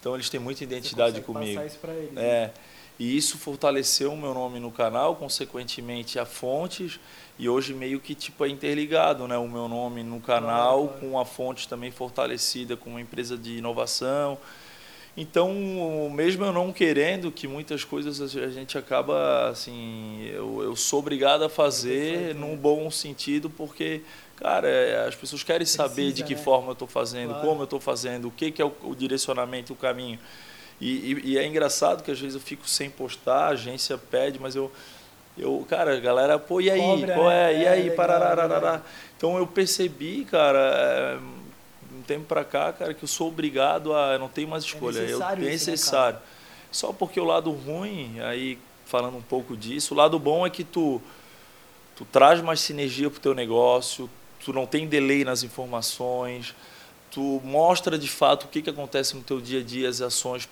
Então, 0.00 0.14
eles 0.14 0.30
têm 0.30 0.40
muita 0.40 0.62
identidade 0.64 1.20
comigo. 1.20 1.54
Passar 1.54 1.66
isso 1.66 1.78
para 1.78 1.94
eles. 1.94 2.16
É. 2.16 2.46
Né? 2.46 2.52
E 2.98 3.16
isso 3.16 3.36
fortaleceu 3.36 4.12
o 4.12 4.16
meu 4.16 4.32
nome 4.32 4.58
no 4.58 4.70
canal, 4.70 5.16
consequentemente 5.16 6.18
a 6.18 6.24
fontes, 6.24 6.98
e 7.38 7.48
hoje 7.48 7.74
meio 7.74 8.00
que 8.00 8.14
tipo 8.14 8.44
é 8.44 8.48
interligado, 8.48 9.28
né? 9.28 9.36
O 9.36 9.48
meu 9.48 9.68
nome 9.68 10.02
no 10.02 10.20
canal 10.20 10.88
claro. 10.88 11.00
com 11.00 11.18
a 11.18 11.24
fonte 11.24 11.68
também 11.68 11.90
fortalecida 11.90 12.76
com 12.76 12.90
uma 12.90 13.00
empresa 13.00 13.36
de 13.36 13.58
inovação. 13.58 14.38
Então, 15.18 16.10
mesmo 16.12 16.44
eu 16.44 16.52
não 16.52 16.70
querendo 16.72 17.32
que 17.32 17.48
muitas 17.48 17.84
coisas 17.84 18.20
a 18.36 18.48
gente 18.48 18.76
acaba 18.76 19.48
assim, 19.48 20.26
eu, 20.26 20.62
eu 20.62 20.76
sou 20.76 20.98
obrigado 20.98 21.42
a 21.42 21.48
fazer 21.48 22.34
num 22.34 22.54
bom 22.54 22.90
sentido 22.90 23.48
porque 23.48 24.02
cara, 24.36 24.68
é, 24.68 25.08
as 25.08 25.14
pessoas 25.14 25.42
querem 25.42 25.60
Precisa, 25.60 25.88
saber 25.88 26.12
de 26.12 26.22
que 26.22 26.34
né? 26.34 26.40
forma 26.40 26.68
eu 26.68 26.72
estou 26.74 26.86
fazendo, 26.86 27.30
claro. 27.30 27.46
como 27.46 27.60
eu 27.62 27.64
estou 27.64 27.80
fazendo, 27.80 28.28
o 28.28 28.30
que, 28.30 28.50
que 28.50 28.60
é 28.60 28.64
o, 28.64 28.72
o 28.82 28.94
direcionamento, 28.94 29.72
o 29.72 29.76
caminho. 29.76 30.18
E, 30.80 31.12
e, 31.12 31.20
e, 31.32 31.38
é 31.38 31.46
engraçado 31.46 32.02
que 32.02 32.10
às 32.10 32.20
vezes 32.20 32.34
eu 32.34 32.40
fico 32.40 32.68
sem 32.68 32.90
postar, 32.90 33.46
a 33.46 33.48
agência 33.48 33.96
pede, 33.96 34.38
mas 34.38 34.54
eu, 34.54 34.70
eu 35.36 35.64
cara, 35.68 35.96
a 35.96 36.00
galera, 36.00 36.38
pô, 36.38 36.60
e 36.60 36.70
aí? 36.70 36.80
Cobra, 36.80 37.14
pô, 37.14 37.30
é, 37.30 37.54
é, 37.54 37.62
e 37.62 37.68
aí? 37.68 37.88
É, 37.88 37.90
pararararará. 37.92 38.82
Então 39.16 39.38
eu 39.38 39.46
percebi, 39.46 40.26
cara, 40.30 40.58
é, 40.58 41.18
um 41.96 42.02
tempo 42.02 42.26
pra 42.26 42.44
cá, 42.44 42.72
cara, 42.72 42.92
que 42.92 43.02
eu 43.02 43.08
sou 43.08 43.28
obrigado 43.28 43.94
a. 43.94 44.14
Eu 44.14 44.18
não 44.18 44.28
tenho 44.28 44.48
mais 44.48 44.64
escolha. 44.64 44.98
É 44.98 45.02
necessário 45.02 45.42
eu, 45.42 45.48
é 45.48 45.50
necessário. 45.50 46.18
Né, 46.18 46.24
Só 46.70 46.92
porque 46.92 47.18
o 47.18 47.24
lado 47.24 47.50
ruim, 47.50 48.20
aí 48.20 48.58
falando 48.84 49.16
um 49.16 49.22
pouco 49.22 49.56
disso, 49.56 49.94
o 49.94 49.96
lado 49.96 50.18
bom 50.18 50.46
é 50.46 50.50
que 50.50 50.62
tu, 50.62 51.00
tu 51.96 52.04
traz 52.04 52.40
mais 52.40 52.60
sinergia 52.60 53.10
pro 53.10 53.18
teu 53.18 53.34
negócio, 53.34 54.08
tu 54.44 54.52
não 54.52 54.64
tem 54.64 54.86
delay 54.86 55.24
nas 55.24 55.42
informações, 55.42 56.54
tu 57.10 57.40
mostra 57.44 57.98
de 57.98 58.08
fato 58.08 58.44
o 58.44 58.48
que, 58.48 58.62
que 58.62 58.70
acontece 58.70 59.16
no 59.16 59.22
teu 59.22 59.40
dia 59.40 59.60
a 59.60 59.62
dia, 59.62 59.88
as 59.88 60.00
ações 60.00 60.48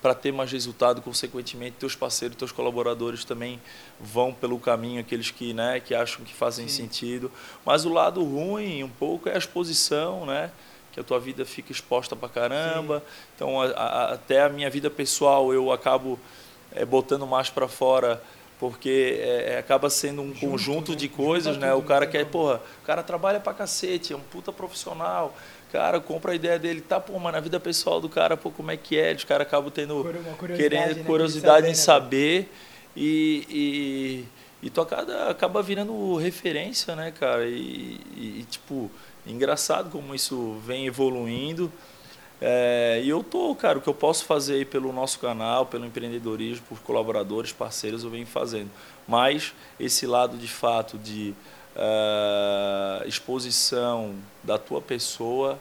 para 0.00 0.14
ter 0.14 0.32
mais 0.32 0.50
resultado, 0.52 1.00
consequentemente, 1.02 1.76
teus 1.78 1.94
parceiros, 1.94 2.36
teus 2.36 2.52
colaboradores 2.52 3.24
também 3.24 3.60
vão 3.98 4.32
pelo 4.32 4.58
caminho, 4.58 5.00
aqueles 5.00 5.30
que, 5.30 5.52
né, 5.54 5.80
que 5.80 5.94
acham 5.94 6.24
que 6.24 6.34
fazem 6.34 6.68
Sim. 6.68 6.82
sentido. 6.82 7.30
Mas 7.64 7.84
o 7.84 7.92
lado 7.92 8.22
ruim, 8.22 8.82
um 8.82 8.88
pouco, 8.88 9.28
é 9.28 9.34
a 9.34 9.38
exposição, 9.38 10.26
né? 10.26 10.50
que 10.92 10.98
a 10.98 11.04
tua 11.04 11.20
vida 11.20 11.44
fica 11.44 11.70
exposta 11.70 12.16
para 12.16 12.28
caramba. 12.28 12.98
Sim. 12.98 13.04
Então, 13.36 13.60
a, 13.60 13.66
a, 13.66 14.12
até 14.14 14.42
a 14.42 14.48
minha 14.48 14.68
vida 14.68 14.90
pessoal 14.90 15.52
eu 15.52 15.70
acabo 15.70 16.18
é, 16.72 16.84
botando 16.84 17.26
mais 17.26 17.48
para 17.48 17.68
fora 17.68 18.20
porque 18.58 19.18
é, 19.18 19.56
acaba 19.58 19.88
sendo 19.88 20.20
um 20.20 20.34
Junto, 20.34 20.40
conjunto 20.40 20.90
né? 20.92 20.98
de 20.98 21.08
coisas, 21.08 21.56
né? 21.56 21.72
O 21.72 21.80
cara 21.80 22.04
né? 22.04 22.12
quer, 22.12 22.26
porra, 22.26 22.60
o 22.82 22.84
cara 22.84 23.02
trabalha 23.02 23.40
para 23.40 23.54
cacete, 23.54 24.12
é 24.12 24.16
um 24.16 24.20
puta 24.20 24.52
profissional, 24.52 25.34
cara, 25.72 26.00
compra 26.00 26.32
a 26.32 26.34
ideia 26.34 26.58
dele, 26.58 26.80
tá, 26.80 26.98
pô, 27.00 27.18
mas 27.18 27.32
na 27.32 27.40
vida 27.40 27.60
pessoal 27.60 28.00
do 28.00 28.08
cara, 28.08 28.36
pô, 28.36 28.50
como 28.50 28.70
é 28.70 28.76
que 28.76 28.98
é? 28.98 29.12
Os 29.12 29.24
caras 29.24 29.46
acabam 29.46 29.70
tendo 29.70 30.02
curiosidade, 30.36 30.56
querendo 30.56 30.96
né, 30.96 31.04
curiosidade 31.04 31.68
em 31.68 31.74
saber, 31.74 32.42
né? 32.42 32.46
e, 32.96 33.46
e, 34.62 34.66
e 34.66 34.70
tu 34.70 34.80
acaba, 34.80 35.30
acaba 35.30 35.62
virando 35.62 36.16
referência, 36.16 36.94
né, 36.96 37.10
cara? 37.10 37.46
E, 37.46 38.00
e, 38.16 38.46
tipo, 38.50 38.90
engraçado 39.26 39.90
como 39.90 40.14
isso 40.14 40.60
vem 40.66 40.86
evoluindo. 40.86 41.72
É, 42.40 43.00
e 43.04 43.08
eu 43.08 43.22
tô, 43.22 43.54
cara, 43.54 43.78
o 43.78 43.82
que 43.82 43.88
eu 43.88 43.94
posso 43.94 44.24
fazer 44.24 44.54
aí 44.54 44.64
pelo 44.64 44.92
nosso 44.92 45.18
canal, 45.18 45.66
pelo 45.66 45.84
empreendedorismo, 45.84 46.64
por 46.68 46.80
colaboradores, 46.80 47.52
parceiros, 47.52 48.02
eu 48.02 48.10
venho 48.10 48.26
fazendo. 48.26 48.70
Mas 49.06 49.52
esse 49.78 50.06
lado 50.06 50.38
de 50.38 50.48
fato 50.48 50.96
de 50.96 51.34
uh, 51.76 53.06
exposição 53.06 54.14
da 54.42 54.58
tua 54.58 54.80
pessoa 54.80 55.58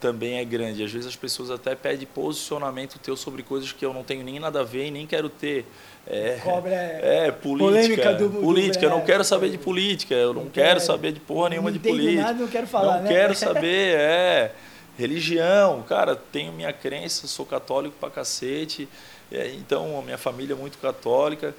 também 0.00 0.38
é 0.38 0.44
grande. 0.44 0.82
Às 0.82 0.92
vezes 0.92 1.08
as 1.08 1.16
pessoas 1.16 1.50
até 1.50 1.74
pedem 1.74 2.06
posicionamento 2.06 2.98
teu 2.98 3.16
sobre 3.16 3.42
coisas 3.42 3.72
que 3.72 3.84
eu 3.84 3.92
não 3.92 4.02
tenho 4.02 4.24
nem 4.24 4.38
nada 4.38 4.60
a 4.60 4.64
ver 4.64 4.86
e 4.86 4.90
nem 4.90 5.06
quero 5.06 5.28
ter. 5.28 5.66
É, 6.06 6.38
Cobra 6.42 6.72
é, 6.72 7.26
é 7.26 7.30
política. 7.30 8.14
Do, 8.14 8.30
política, 8.30 8.80
do, 8.80 8.86
eu 8.86 8.90
não 8.90 9.04
quero 9.04 9.24
saber 9.24 9.50
de 9.50 9.58
política, 9.58 10.14
eu 10.14 10.32
não, 10.32 10.44
não 10.44 10.50
quero, 10.50 10.68
quero 10.68 10.80
saber 10.80 11.12
de 11.12 11.20
porra 11.20 11.50
nenhuma 11.50 11.70
de 11.70 11.78
política. 11.78 12.22
Nada, 12.22 12.38
não 12.38 12.48
quero 12.48 12.66
falar, 12.66 12.96
Não 12.96 13.02
né? 13.02 13.08
quero 13.10 13.34
saber, 13.36 13.96
é. 13.98 14.52
Religião, 14.98 15.82
cara, 15.82 16.16
tenho 16.16 16.52
minha 16.52 16.72
crença, 16.72 17.28
sou 17.28 17.46
católico 17.46 17.94
pra 18.00 18.10
cacete. 18.10 18.88
É, 19.30 19.48
então, 19.50 19.98
a 19.98 20.02
minha 20.02 20.18
família 20.18 20.54
é 20.54 20.56
muito 20.56 20.78
católica. 20.78 21.54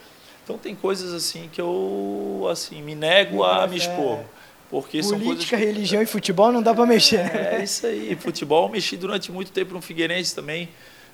Então, 0.49 0.57
tem 0.57 0.73
coisas 0.73 1.13
assim 1.13 1.47
que 1.53 1.61
eu 1.61 2.47
assim 2.51 2.81
me 2.81 2.95
nego 2.95 3.43
a 3.43 3.67
me 3.67 3.77
expor. 3.77 4.17
Porque 4.67 4.99
Política, 4.99 5.55
coisas 5.55 5.55
religião 5.55 6.01
e 6.01 6.07
futebol 6.07 6.51
não 6.51 6.63
dá 6.63 6.73
para 6.73 6.87
mexer. 6.87 7.23
Né? 7.23 7.59
É 7.59 7.63
isso 7.63 7.85
aí. 7.85 8.15
Futebol 8.15 8.65
eu 8.65 8.69
mexi 8.69 8.97
durante 8.97 9.31
muito 9.31 9.51
tempo 9.51 9.75
no 9.75 9.81
Figueirense 9.81 10.33
também. 10.33 10.69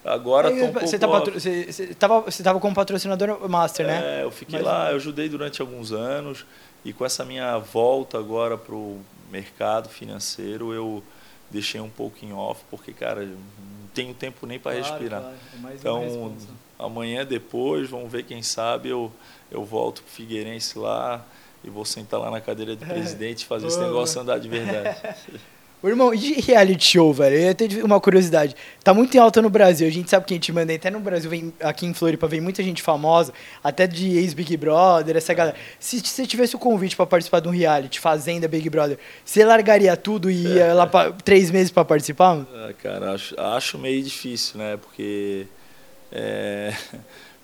Agora 0.06 0.50
um 0.50 0.72
você, 0.72 0.98
tá 0.98 1.06
patro... 1.06 1.34
você, 1.34 1.94
tava, 1.96 2.60
como 2.62 2.74
patrocinador 2.74 3.50
master, 3.50 3.88
né? 3.88 4.20
É, 4.20 4.24
eu 4.24 4.32
fiquei 4.32 4.60
Mas... 4.60 4.68
lá, 4.68 4.92
eu 4.92 4.96
ajudei 4.96 5.28
durante 5.28 5.60
alguns 5.60 5.92
anos 5.92 6.46
e 6.86 6.94
com 6.94 7.04
essa 7.04 7.26
minha 7.26 7.58
volta 7.58 8.18
agora 8.18 8.58
para 8.58 8.76
o 8.76 9.02
mercado 9.30 9.90
financeiro, 9.90 10.72
eu 10.74 11.04
deixei 11.50 11.82
um 11.82 11.90
pouco 11.90 12.24
em 12.24 12.34
off, 12.34 12.64
porque, 12.70 12.92
cara, 12.94 13.26
não 13.26 13.88
tenho 13.94 14.14
tempo 14.14 14.46
nem 14.46 14.60
para 14.60 14.74
claro, 14.74 14.92
respirar. 14.92 15.22
Claro. 15.22 15.38
É 15.70 15.76
então, 15.76 16.36
amanhã 16.78 17.26
depois, 17.26 17.90
vamos 17.90 18.12
ver, 18.12 18.24
quem 18.24 18.44
sabe, 18.44 18.90
eu, 18.90 19.12
eu 19.52 19.64
volto 19.64 20.02
para 20.04 20.12
Figueirense 20.12 20.78
lá 20.78 21.26
e 21.64 21.70
vou 21.70 21.86
sentar 21.86 22.20
lá 22.20 22.30
na 22.30 22.42
cadeira 22.42 22.76
de 22.76 22.86
presidente 22.86 23.42
e 23.42 23.46
fazer 23.46 23.68
esse 23.68 23.80
negócio 23.80 24.22
andar 24.22 24.40
de 24.40 24.48
verdade. 24.48 24.98
Ô, 25.86 25.88
irmão, 25.88 26.12
e 26.12 26.18
de 26.18 26.34
reality 26.42 26.94
show, 26.94 27.14
velho? 27.14 27.36
Eu 27.36 27.54
tenho 27.54 27.86
uma 27.86 28.02
curiosidade. 28.02 28.56
Tá 28.84 28.92
muito 28.92 29.16
em 29.16 29.20
alta 29.20 29.40
no 29.40 29.52
Brasil. 29.52 29.88
A 29.88 29.92
gente 29.92 30.10
sabe 30.10 30.26
que 30.26 30.34
a 30.34 30.38
gente 30.38 30.52
manda 30.52 30.74
até 30.74 30.90
no 30.90 31.00
Brasil, 31.00 31.30
vem, 31.30 31.54
aqui 31.60 31.86
em 31.86 31.94
Floripa, 31.94 32.28
vem 32.28 32.42
muita 32.42 32.64
gente 32.64 32.82
famosa, 32.82 33.32
até 33.64 33.86
de 33.86 34.18
ex-Big 34.18 34.58
Brother, 34.58 35.16
essa 35.16 35.32
galera. 35.32 35.56
Se 35.80 36.00
você 36.00 36.26
tivesse 36.26 36.56
o 36.56 36.58
convite 36.58 36.96
para 36.96 37.06
participar 37.06 37.40
de 37.40 37.50
um 37.50 37.52
reality, 37.52 38.00
Fazenda 38.00 38.48
Big 38.48 38.68
Brother, 38.68 38.98
você 39.24 39.46
largaria 39.46 39.96
tudo 39.96 40.32
e 40.32 40.56
ia 40.56 40.74
lá 40.74 40.88
pra, 40.88 41.12
três 41.12 41.52
meses 41.52 41.70
para 41.72 41.86
participar? 41.86 42.48
Ah, 42.52 42.74
cara, 42.82 43.12
acho, 43.12 43.40
acho 43.40 43.78
meio 43.78 44.02
difícil, 44.02 44.58
né? 44.58 44.78
Porque. 44.78 45.46
É... 46.12 46.74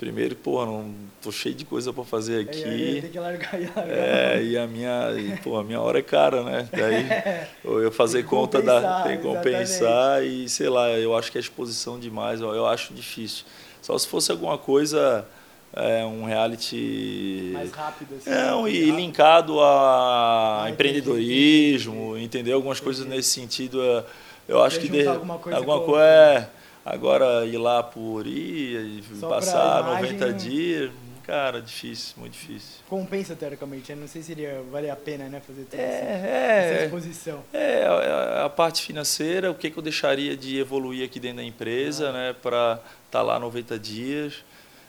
Primeiro, 0.02 0.36
pô, 0.36 0.66
não 0.66 0.96
tô 1.22 1.32
cheio 1.32 1.54
de 1.54 1.64
coisa 1.64 1.94
para 1.94 2.04
fazer 2.04 2.42
aqui. 2.42 2.98
É, 2.98 3.02
tem 3.02 3.12
que 3.12 3.20
largar 3.20 3.62
e 3.62 3.66
largar. 3.68 3.88
É, 3.88 4.44
e 4.44 4.58
a 4.58 4.66
minha, 4.66 5.12
e, 5.16 5.38
pô, 5.44 5.60
a 5.60 5.64
minha 5.64 5.80
hora 5.80 6.00
é 6.00 6.02
cara, 6.02 6.42
né? 6.42 6.68
Daí 6.72 7.06
eu 7.64 7.92
fazer 7.92 8.24
conta 8.24 8.64
da 8.64 9.04
tem 9.04 9.18
que 9.18 9.22
compensar 9.22 10.24
exatamente. 10.24 10.46
e 10.46 10.50
sei 10.50 10.70
lá, 10.70 10.90
eu 10.90 11.16
acho 11.16 11.32
que 11.32 11.38
é 11.38 11.42
exposição 11.42 12.00
demais, 12.00 12.42
eu, 12.42 12.50
eu 12.56 12.66
acho 12.66 12.96
difícil. 12.96 13.46
Só 13.80 13.96
se 13.96 14.08
fosse 14.08 14.32
alguma 14.32 14.58
coisa 14.58 15.24
é, 15.72 16.04
um 16.04 16.24
reality 16.24 17.52
mais 17.54 17.72
rápido 17.72 18.16
assim. 18.16 18.28
Não, 18.32 18.68
e 18.68 18.80
rápido. 18.80 18.96
linkado 18.96 19.60
a 19.60 20.64
ah, 20.64 20.70
empreendedorismo, 20.72 22.18
entendeu? 22.18 22.56
Algumas 22.56 22.80
coisas 22.80 23.06
nesse 23.06 23.30
sentido, 23.30 23.80
é, 23.80 24.04
eu 24.48 24.64
acho 24.64 24.80
que 24.80 24.90
de, 24.90 25.06
alguma 25.06 25.38
coisa 25.38 25.58
alguma 25.60 25.80
coisa 25.82 26.04
é, 26.04 26.50
Agora, 26.86 27.46
ir 27.46 27.58
lá 27.58 27.84
por 27.84 28.26
ir, 28.26 29.04
Só 29.20 29.30
passar 29.30 29.82
imagem, 29.82 30.14
90 30.14 30.34
dias, 30.34 30.92
cara, 31.24 31.62
difícil, 31.62 32.16
muito 32.18 32.34
difícil. 32.34 32.80
Compensa, 32.90 33.36
teoricamente. 33.36 33.92
Eu 33.92 33.98
não 33.98 34.08
sei 34.08 34.24
se 34.24 34.32
iria 34.32 34.64
valer 34.72 34.90
a 34.90 34.96
pena, 34.96 35.30
né, 35.30 35.40
fazer 35.46 35.66
toda 35.66 35.82
é, 35.82 35.86
essa, 35.86 36.28
é, 36.28 36.74
essa 36.74 36.84
exposição. 36.86 37.44
É, 37.54 37.86
a, 37.86 38.46
a, 38.46 38.50
parte 38.50 38.82
financeira, 38.82 39.52
o 39.52 39.56
que, 39.56 39.70
que 39.70 39.78
eu 39.78 39.84
deixaria 39.84 40.36
de 40.36 40.58
evoluir 40.58 41.06
aqui 41.06 41.20
dentro 41.20 41.38
da 41.38 41.44
empresa, 41.44 42.10
ah. 42.10 42.14
né, 42.14 42.34
para 42.42 42.74
estar 43.06 43.20
tá 43.20 43.22
lá 43.22 43.40
90 43.40 43.78
dias. 43.78 44.44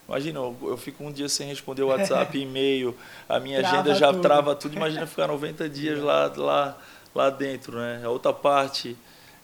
Imagina, 0.09 0.39
eu, 0.41 0.57
eu 0.63 0.77
fico 0.79 1.05
um 1.05 1.13
dia 1.13 1.29
sem 1.29 1.47
responder 1.47 1.83
o 1.83 1.89
WhatsApp, 1.89 2.37
e-mail, 2.41 2.97
a 3.29 3.39
minha 3.39 3.61
trava 3.61 3.77
agenda 3.77 3.95
já 3.95 4.13
tudo. 4.13 4.23
trava 4.23 4.55
tudo. 4.57 4.77
Imagina 4.77 5.07
ficar 5.07 5.27
90 5.27 5.69
dias 5.71 6.01
lá, 6.01 6.33
lá, 6.35 6.79
lá 7.15 7.29
dentro, 7.29 7.79
né? 7.79 8.01
A 8.03 8.09
outra 8.09 8.33
parte, 8.33 8.97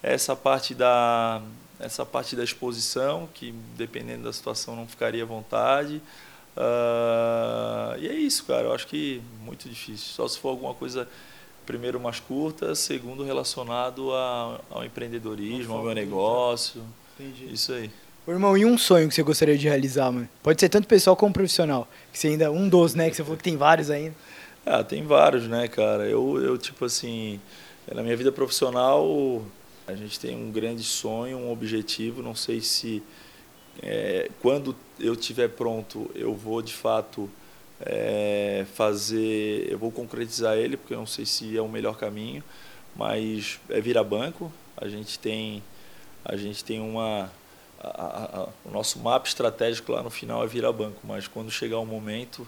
essa 0.02 0.34
parte 0.34 0.74
da 0.74 1.42
essa 1.80 2.04
parte 2.04 2.34
da 2.34 2.42
exposição, 2.42 3.28
que 3.32 3.54
dependendo 3.76 4.24
da 4.24 4.32
situação 4.32 4.74
não 4.74 4.86
ficaria 4.86 5.22
à 5.22 5.26
vontade. 5.26 6.02
Uh, 6.56 7.98
e 7.98 8.08
é 8.08 8.14
isso, 8.14 8.44
cara. 8.44 8.64
Eu 8.64 8.72
acho 8.72 8.86
que 8.86 9.22
muito 9.44 9.68
difícil. 9.68 10.08
Só 10.08 10.26
se 10.26 10.38
for 10.38 10.48
alguma 10.48 10.74
coisa, 10.74 11.08
primeiro, 11.64 12.00
mais 12.00 12.18
curta, 12.18 12.74
segundo, 12.74 13.22
relacionado 13.22 14.12
a, 14.12 14.60
ao 14.70 14.84
empreendedorismo, 14.84 15.74
ao 15.74 15.84
meu 15.84 15.94
negócio. 15.94 16.82
Entendi. 17.18 17.52
Isso 17.52 17.72
aí. 17.72 17.90
Ô, 18.26 18.32
irmão, 18.32 18.58
e 18.58 18.64
um 18.64 18.76
sonho 18.76 19.08
que 19.08 19.14
você 19.14 19.22
gostaria 19.22 19.56
de 19.56 19.68
realizar, 19.68 20.10
mano? 20.10 20.28
Pode 20.42 20.60
ser 20.60 20.68
tanto 20.68 20.88
pessoal 20.88 21.16
como 21.16 21.32
profissional. 21.32 21.88
Que 22.12 22.18
você 22.18 22.28
ainda. 22.28 22.50
Um 22.50 22.68
dos, 22.68 22.94
né? 22.94 23.08
Que 23.08 23.16
você 23.16 23.22
falou 23.22 23.36
que 23.36 23.44
tem 23.44 23.56
vários 23.56 23.88
ainda. 23.88 24.14
Ah, 24.66 24.82
tem 24.82 25.04
vários, 25.04 25.44
né, 25.44 25.68
cara? 25.68 26.06
Eu, 26.08 26.42
eu 26.42 26.58
tipo 26.58 26.84
assim. 26.84 27.40
Na 27.94 28.02
minha 28.02 28.16
vida 28.16 28.30
profissional, 28.30 29.42
a 29.88 29.94
gente 29.94 30.20
tem 30.20 30.36
um 30.36 30.52
grande 30.52 30.82
sonho, 30.82 31.38
um 31.38 31.50
objetivo. 31.50 32.22
Não 32.22 32.34
sei 32.34 32.60
se 32.60 33.02
é, 33.82 34.30
quando 34.42 34.76
eu 35.00 35.14
estiver 35.14 35.48
pronto 35.48 36.10
eu 36.14 36.34
vou 36.34 36.60
de 36.60 36.74
fato 36.74 37.28
é, 37.80 38.66
fazer, 38.74 39.66
eu 39.70 39.78
vou 39.78 39.90
concretizar 39.90 40.56
ele, 40.58 40.76
porque 40.76 40.92
eu 40.92 40.98
não 40.98 41.06
sei 41.06 41.24
se 41.24 41.56
é 41.56 41.62
o 41.62 41.68
melhor 41.68 41.96
caminho, 41.96 42.44
mas 42.94 43.58
é 43.70 43.80
virar 43.80 44.04
banco. 44.04 44.52
A 44.76 44.88
gente 44.88 45.18
tem, 45.18 45.62
a 46.22 46.36
gente 46.36 46.62
tem 46.62 46.80
uma. 46.80 47.32
A, 47.80 47.88
a, 47.88 48.40
a, 48.40 48.48
o 48.66 48.70
nosso 48.70 48.98
mapa 48.98 49.26
estratégico 49.26 49.92
lá 49.92 50.02
no 50.02 50.10
final 50.10 50.44
é 50.44 50.46
virar 50.46 50.72
banco, 50.72 51.00
mas 51.04 51.26
quando 51.26 51.50
chegar 51.50 51.78
o 51.78 51.86
momento 51.86 52.46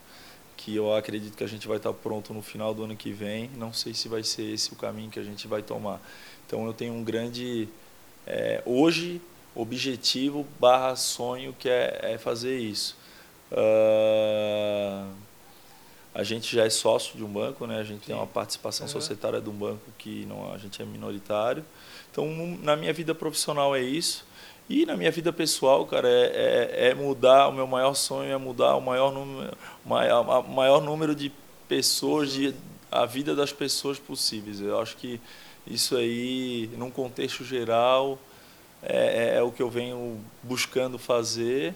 que 0.56 0.76
eu 0.76 0.94
acredito 0.94 1.34
que 1.36 1.44
a 1.44 1.46
gente 1.46 1.66
vai 1.66 1.78
estar 1.78 1.92
pronto 1.94 2.34
no 2.34 2.42
final 2.42 2.74
do 2.74 2.84
ano 2.84 2.94
que 2.94 3.10
vem, 3.12 3.48
não 3.56 3.72
sei 3.72 3.94
se 3.94 4.08
vai 4.08 4.22
ser 4.22 4.42
esse 4.42 4.70
o 4.72 4.76
caminho 4.76 5.10
que 5.10 5.18
a 5.18 5.22
gente 5.22 5.48
vai 5.48 5.62
tomar. 5.62 6.02
Então 6.50 6.66
eu 6.66 6.72
tenho 6.72 6.94
um 6.94 7.04
grande, 7.04 7.68
é, 8.26 8.60
hoje, 8.66 9.22
objetivo 9.54 10.44
barra 10.58 10.96
sonho 10.96 11.54
que 11.56 11.68
é, 11.68 12.00
é 12.02 12.18
fazer 12.18 12.58
isso. 12.58 12.96
Uh, 13.52 15.06
a 16.12 16.24
gente 16.24 16.52
já 16.56 16.64
é 16.64 16.70
sócio 16.70 17.16
de 17.16 17.22
um 17.22 17.28
banco, 17.28 17.68
né? 17.68 17.78
A 17.78 17.84
gente 17.84 18.00
Sim. 18.00 18.06
tem 18.06 18.16
uma 18.16 18.26
participação 18.26 18.84
uhum. 18.84 18.92
societária 18.92 19.40
de 19.40 19.48
um 19.48 19.52
banco 19.52 19.92
que 19.96 20.26
não, 20.26 20.52
a 20.52 20.58
gente 20.58 20.82
é 20.82 20.84
minoritário. 20.84 21.64
Então, 22.10 22.26
na 22.60 22.74
minha 22.74 22.92
vida 22.92 23.14
profissional 23.14 23.76
é 23.76 23.80
isso. 23.80 24.26
E 24.68 24.84
na 24.84 24.96
minha 24.96 25.12
vida 25.12 25.32
pessoal, 25.32 25.86
cara, 25.86 26.08
é, 26.08 26.72
é, 26.72 26.88
é 26.88 26.94
mudar. 26.96 27.46
O 27.46 27.52
meu 27.52 27.68
maior 27.68 27.94
sonho 27.94 28.32
é 28.32 28.36
mudar 28.36 28.74
o 28.74 28.80
maior 28.80 29.12
número, 29.12 29.56
maior, 29.86 30.48
maior 30.48 30.80
número 30.80 31.14
de 31.14 31.30
pessoas, 31.68 32.32
de, 32.32 32.52
a 32.90 33.06
vida 33.06 33.36
das 33.36 33.52
pessoas 33.52 34.00
possíveis. 34.00 34.60
Eu 34.60 34.80
acho 34.80 34.96
que 34.96 35.20
isso 35.66 35.96
aí, 35.96 36.70
num 36.76 36.90
contexto 36.90 37.44
geral, 37.44 38.18
é, 38.82 39.34
é, 39.34 39.38
é, 39.38 39.42
o 39.42 39.52
que 39.52 39.62
eu 39.62 39.70
venho 39.70 40.18
buscando 40.42 40.98
fazer. 40.98 41.74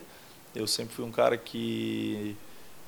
Eu 0.55 0.66
sempre 0.66 0.95
fui 0.95 1.05
um 1.05 1.11
cara 1.11 1.37
que 1.37 2.37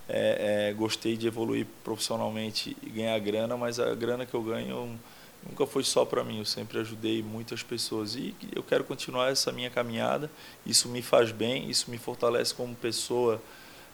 é, 0.09 0.69
é, 0.69 0.73
gostei 0.73 1.17
de 1.17 1.27
evoluir 1.27 1.67
profissionalmente 1.85 2.77
e 2.83 2.89
ganhar 2.89 3.19
grana, 3.19 3.57
mas 3.57 3.79
a 3.79 3.95
grana 3.95 4.25
que 4.25 4.35
eu 4.35 4.43
ganho 4.43 4.99
nunca 5.47 5.67
foi 5.67 5.85
só 5.85 6.05
para 6.05 6.25
mim. 6.25 6.39
Eu 6.39 6.45
sempre 6.45 6.79
ajudei 6.79 7.23
muitas 7.23 7.63
pessoas 7.63 8.15
e 8.15 8.35
eu 8.55 8.63
quero 8.63 8.85
continuar 8.85 9.31
essa 9.31 9.53
minha 9.53 9.69
caminhada. 9.69 10.31
Isso 10.65 10.89
me 10.89 11.03
faz 11.03 11.31
bem, 11.31 11.69
isso 11.69 11.91
me 11.91 11.99
fortalece 11.99 12.55
como 12.55 12.75
pessoa 12.75 13.41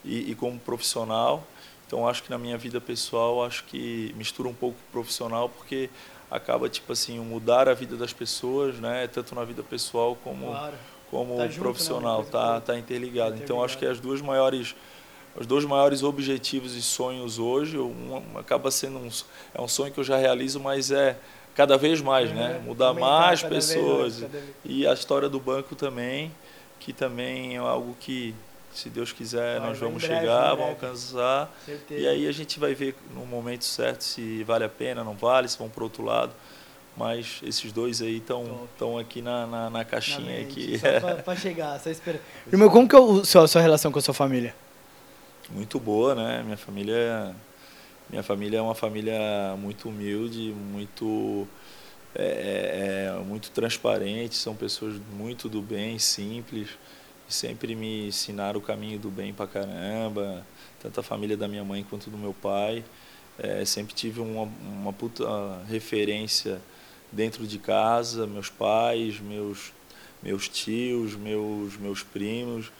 e, 0.04 0.30
e 0.30 0.34
como 0.34 0.58
profissional. 0.58 1.46
Então 1.86 2.08
acho 2.08 2.22
que 2.22 2.30
na 2.30 2.38
minha 2.38 2.56
vida 2.56 2.80
pessoal 2.80 3.44
acho 3.44 3.64
que 3.64 4.14
mistura 4.16 4.48
um 4.48 4.54
pouco 4.54 4.78
profissional 4.90 5.48
porque 5.50 5.90
acaba 6.32 6.68
tipo 6.68 6.92
assim 6.92 7.20
mudar 7.20 7.68
a 7.68 7.74
vida 7.74 7.94
das 7.94 8.12
pessoas, 8.12 8.76
né? 8.76 9.06
Tanto 9.06 9.34
na 9.34 9.44
vida 9.44 9.62
pessoal 9.62 10.16
como 10.24 10.46
claro. 10.46 10.74
como 11.10 11.36
tá 11.36 11.46
profissional, 11.48 12.24
junto, 12.24 12.36
né? 12.36 12.42
tá 12.42 12.60
tá 12.60 12.78
interligado. 12.78 13.36
Então 13.36 13.62
acho 13.62 13.76
que 13.76 13.84
as 13.84 14.00
duas 14.00 14.22
maiores 14.22 14.74
os 15.36 15.46
dois 15.46 15.64
maiores 15.64 16.02
objetivos 16.02 16.74
e 16.74 16.82
sonhos 16.82 17.38
hoje, 17.38 17.78
um 17.78 18.22
acaba 18.36 18.70
sendo 18.70 18.98
um 18.98 19.08
é 19.54 19.60
um 19.60 19.68
sonho 19.68 19.92
que 19.92 20.00
eu 20.00 20.04
já 20.04 20.16
realizo, 20.16 20.58
mas 20.58 20.90
é 20.90 21.16
cada 21.54 21.76
vez 21.76 22.00
mais, 22.00 22.30
é, 22.30 22.34
né? 22.34 22.62
Mudar 22.64 22.94
mais 22.94 23.42
pessoas 23.42 24.18
vez, 24.18 24.44
e 24.64 24.86
a 24.86 24.92
história 24.92 25.28
do 25.28 25.38
banco 25.38 25.74
também, 25.74 26.32
que 26.80 26.92
também 26.92 27.56
é 27.56 27.58
algo 27.58 27.94
que 28.00 28.34
se 28.72 28.88
Deus 28.88 29.12
quiser, 29.12 29.58
vai, 29.58 29.68
nós 29.68 29.78
vamos 29.78 30.02
breve, 30.02 30.20
chegar, 30.20 30.54
vamos 30.54 30.70
alcançar. 30.70 31.50
Certeza. 31.64 32.00
E 32.00 32.08
aí 32.08 32.26
a 32.26 32.32
gente 32.32 32.58
vai 32.58 32.74
ver 32.74 32.94
no 33.14 33.26
momento 33.26 33.64
certo 33.64 34.02
se 34.02 34.42
vale 34.44 34.64
a 34.64 34.68
pena, 34.68 35.04
não 35.04 35.14
vale, 35.14 35.48
se 35.48 35.58
vão 35.58 35.68
para 35.68 35.80
o 35.80 35.84
outro 35.84 36.02
lado. 36.02 36.32
Mas 36.96 37.40
esses 37.42 37.72
dois 37.72 38.02
aí 38.02 38.18
estão 38.18 38.98
aqui 38.98 39.22
na, 39.22 39.46
na, 39.46 39.70
na 39.70 39.84
caixinha. 39.84 40.38
Na 40.38 40.42
aqui. 40.42 40.78
Só 40.78 41.14
para 41.22 41.36
chegar, 41.40 41.80
só 41.80 41.90
espera. 41.90 42.20
Irmão, 42.50 42.68
como 42.68 42.86
que 42.86 42.94
é 42.94 42.98
a 42.98 43.24
sua, 43.24 43.44
a 43.44 43.48
sua 43.48 43.62
relação 43.62 43.90
com 43.90 43.98
a 43.98 44.02
sua 44.02 44.12
família? 44.12 44.54
Muito 45.50 45.80
boa, 45.80 46.14
né? 46.14 46.42
Minha 46.42 46.56
família, 46.56 47.34
minha 48.10 48.22
família 48.22 48.58
é 48.58 48.60
uma 48.60 48.74
família 48.74 49.56
muito 49.58 49.88
humilde, 49.88 50.54
muito, 50.54 51.48
é, 52.14 52.24
é, 52.24 53.18
é 53.18 53.24
muito 53.24 53.50
transparente, 53.50 54.34
são 54.34 54.54
pessoas 54.54 54.94
muito 55.14 55.48
do 55.48 55.62
bem, 55.62 55.98
simples 55.98 56.68
sempre 57.32 57.74
me 57.74 58.08
ensinaram 58.08 58.58
o 58.58 58.62
caminho 58.62 58.98
do 58.98 59.10
bem 59.10 59.32
pra 59.32 59.46
caramba, 59.46 60.46
tanto 60.80 61.00
a 61.00 61.02
família 61.02 61.36
da 61.36 61.48
minha 61.48 61.64
mãe 61.64 61.84
quanto 61.88 62.10
do 62.10 62.18
meu 62.18 62.34
pai. 62.34 62.84
É, 63.38 63.64
sempre 63.64 63.94
tive 63.94 64.20
uma, 64.20 64.48
uma 64.62 64.92
puta 64.92 65.24
referência 65.68 66.60
dentro 67.10 67.46
de 67.46 67.58
casa, 67.58 68.26
meus 68.26 68.48
pais, 68.50 69.20
meus, 69.20 69.72
meus 70.22 70.48
tios, 70.48 71.14
meus, 71.14 71.76
meus 71.76 72.02
primos. 72.02 72.70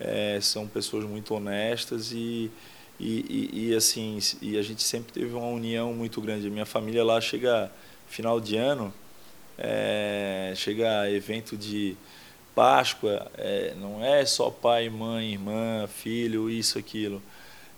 é, 0.00 0.38
são 0.40 0.66
pessoas 0.66 1.04
muito 1.04 1.34
honestas 1.34 2.10
e, 2.12 2.50
e, 2.98 3.50
e, 3.54 3.68
e, 3.70 3.74
assim 3.74 4.18
e 4.40 4.56
a 4.56 4.62
gente 4.62 4.82
sempre 4.82 5.12
teve 5.12 5.34
uma 5.34 5.48
união 5.48 5.92
muito 5.92 6.20
grande. 6.20 6.48
Minha 6.50 6.66
família 6.66 7.04
lá 7.04 7.20
chega 7.20 7.70
final 8.08 8.40
de 8.40 8.56
ano, 8.56 8.92
é, 9.58 10.52
chega 10.56 11.10
evento 11.10 11.56
de 11.56 11.96
Páscoa, 12.54 13.30
é, 13.38 13.74
não 13.76 14.04
é 14.04 14.24
só 14.26 14.50
pai, 14.50 14.88
mãe, 14.88 15.32
irmã, 15.32 15.86
filho, 15.86 16.50
isso, 16.50 16.78
aquilo. 16.78 17.22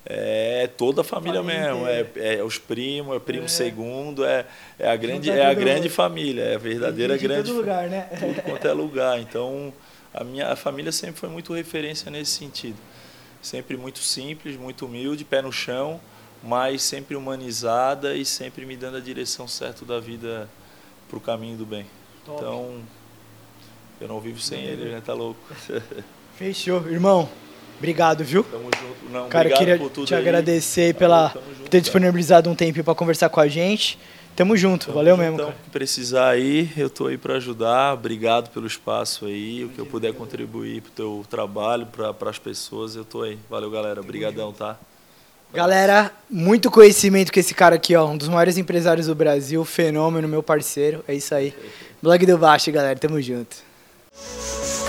É 0.05 0.69
toda 0.75 0.99
a 0.99 1.03
família, 1.03 1.41
família 1.41 1.73
mesmo, 1.73 1.87
é, 1.87 2.35
é, 2.35 2.43
os 2.43 2.57
primos, 2.57 3.15
é 3.15 3.19
primo 3.19 3.45
é. 3.45 3.47
segundo, 3.47 4.25
é, 4.25 4.45
é 4.77 4.89
a 4.89 4.95
grande, 4.97 5.29
é 5.29 5.45
a 5.45 5.53
grande 5.53 5.87
família, 5.87 6.43
é 6.43 6.55
a 6.55 6.57
verdadeira 6.57 7.15
grande. 7.15 7.47
Todo 7.47 7.57
lugar, 7.57 7.89
né? 7.89 8.09
Tudo 8.19 8.41
quanto 8.41 8.67
é 8.67 8.73
lugar. 8.73 9.19
Então, 9.19 9.71
a 10.13 10.23
minha 10.23 10.49
a 10.49 10.55
família 10.57 10.91
sempre 10.91 11.15
foi 11.15 11.29
muito 11.29 11.53
referência 11.53 12.11
nesse 12.11 12.31
sentido. 12.31 12.77
Sempre 13.41 13.77
muito 13.77 13.99
simples, 13.99 14.57
muito 14.57 14.85
humilde, 14.85 15.23
pé 15.23 15.41
no 15.41 15.53
chão, 15.53 16.01
mas 16.43 16.81
sempre 16.81 17.15
humanizada 17.15 18.13
e 18.13 18.25
sempre 18.25 18.65
me 18.65 18.75
dando 18.75 18.97
a 18.97 19.01
direção 19.01 19.47
certa 19.47 19.85
da 19.85 20.01
vida 20.01 20.49
para 21.07 21.17
o 21.17 21.21
caminho 21.21 21.57
do 21.57 21.65
bem. 21.65 21.85
Top. 22.25 22.37
Então, 22.37 22.81
eu 24.03 24.07
não 24.07 24.19
vivo 24.19 24.39
sem 24.39 24.61
ele, 24.63 24.91
né? 24.91 25.01
Tá 25.03 25.13
louco. 25.13 25.39
Fechou, 26.37 26.85
irmão. 26.89 27.29
Obrigado, 27.77 28.23
viu? 28.23 28.43
Tamo 28.43 28.63
junto. 28.63 29.11
Não, 29.11 29.29
Cara, 29.29 29.49
queria 29.49 29.77
te 29.77 30.13
aí. 30.13 30.19
agradecer 30.21 30.93
pela 30.95 31.29
junto, 31.29 31.69
ter 31.69 31.81
disponibilizado 31.81 32.49
um 32.49 32.55
tempo 32.55 32.83
para 32.83 32.93
conversar 32.95 33.29
com 33.29 33.39
a 33.39 33.47
gente. 33.47 33.97
Tamo 34.35 34.57
junto, 34.57 34.87
Tamo 34.87 34.97
valeu 34.97 35.15
mesmo. 35.15 35.35
Então, 35.35 35.45
cara. 35.47 35.57
precisar 35.71 36.29
aí, 36.29 36.69
eu 36.75 36.89
tô 36.89 37.07
aí 37.07 37.17
para 37.17 37.35
ajudar. 37.35 37.93
Obrigado 37.93 38.49
pelo 38.49 38.67
espaço 38.67 39.25
aí, 39.25 39.63
o 39.63 39.69
que 39.69 39.79
eu 39.79 39.85
puder 39.85 40.13
contribuir 40.13 40.81
pro 40.81 40.91
teu 40.91 41.25
trabalho, 41.29 41.85
para 41.85 42.29
as 42.29 42.39
pessoas, 42.39 42.95
eu 42.95 43.05
tô 43.05 43.21
aí. 43.21 43.37
Valeu, 43.49 43.71
galera. 43.71 44.01
Obrigadão, 44.01 44.51
tá? 44.51 44.77
Galera, 45.53 46.11
muito 46.29 46.71
conhecimento 46.71 47.31
com 47.31 47.39
esse 47.39 47.53
cara 47.53 47.75
aqui, 47.75 47.95
ó, 47.95 48.07
um 48.07 48.17
dos 48.17 48.27
maiores 48.27 48.57
empresários 48.57 49.07
do 49.07 49.15
Brasil, 49.15 49.63
fenômeno, 49.63 50.27
meu 50.27 50.41
parceiro. 50.41 51.03
É 51.07 51.13
isso 51.13 51.33
aí. 51.33 51.53
Blog 52.01 52.25
do 52.25 52.37
Baixo, 52.37 52.71
galera. 52.71 52.97
Tamo 52.97 53.21
junto. 53.21 53.72
Música 54.15 54.82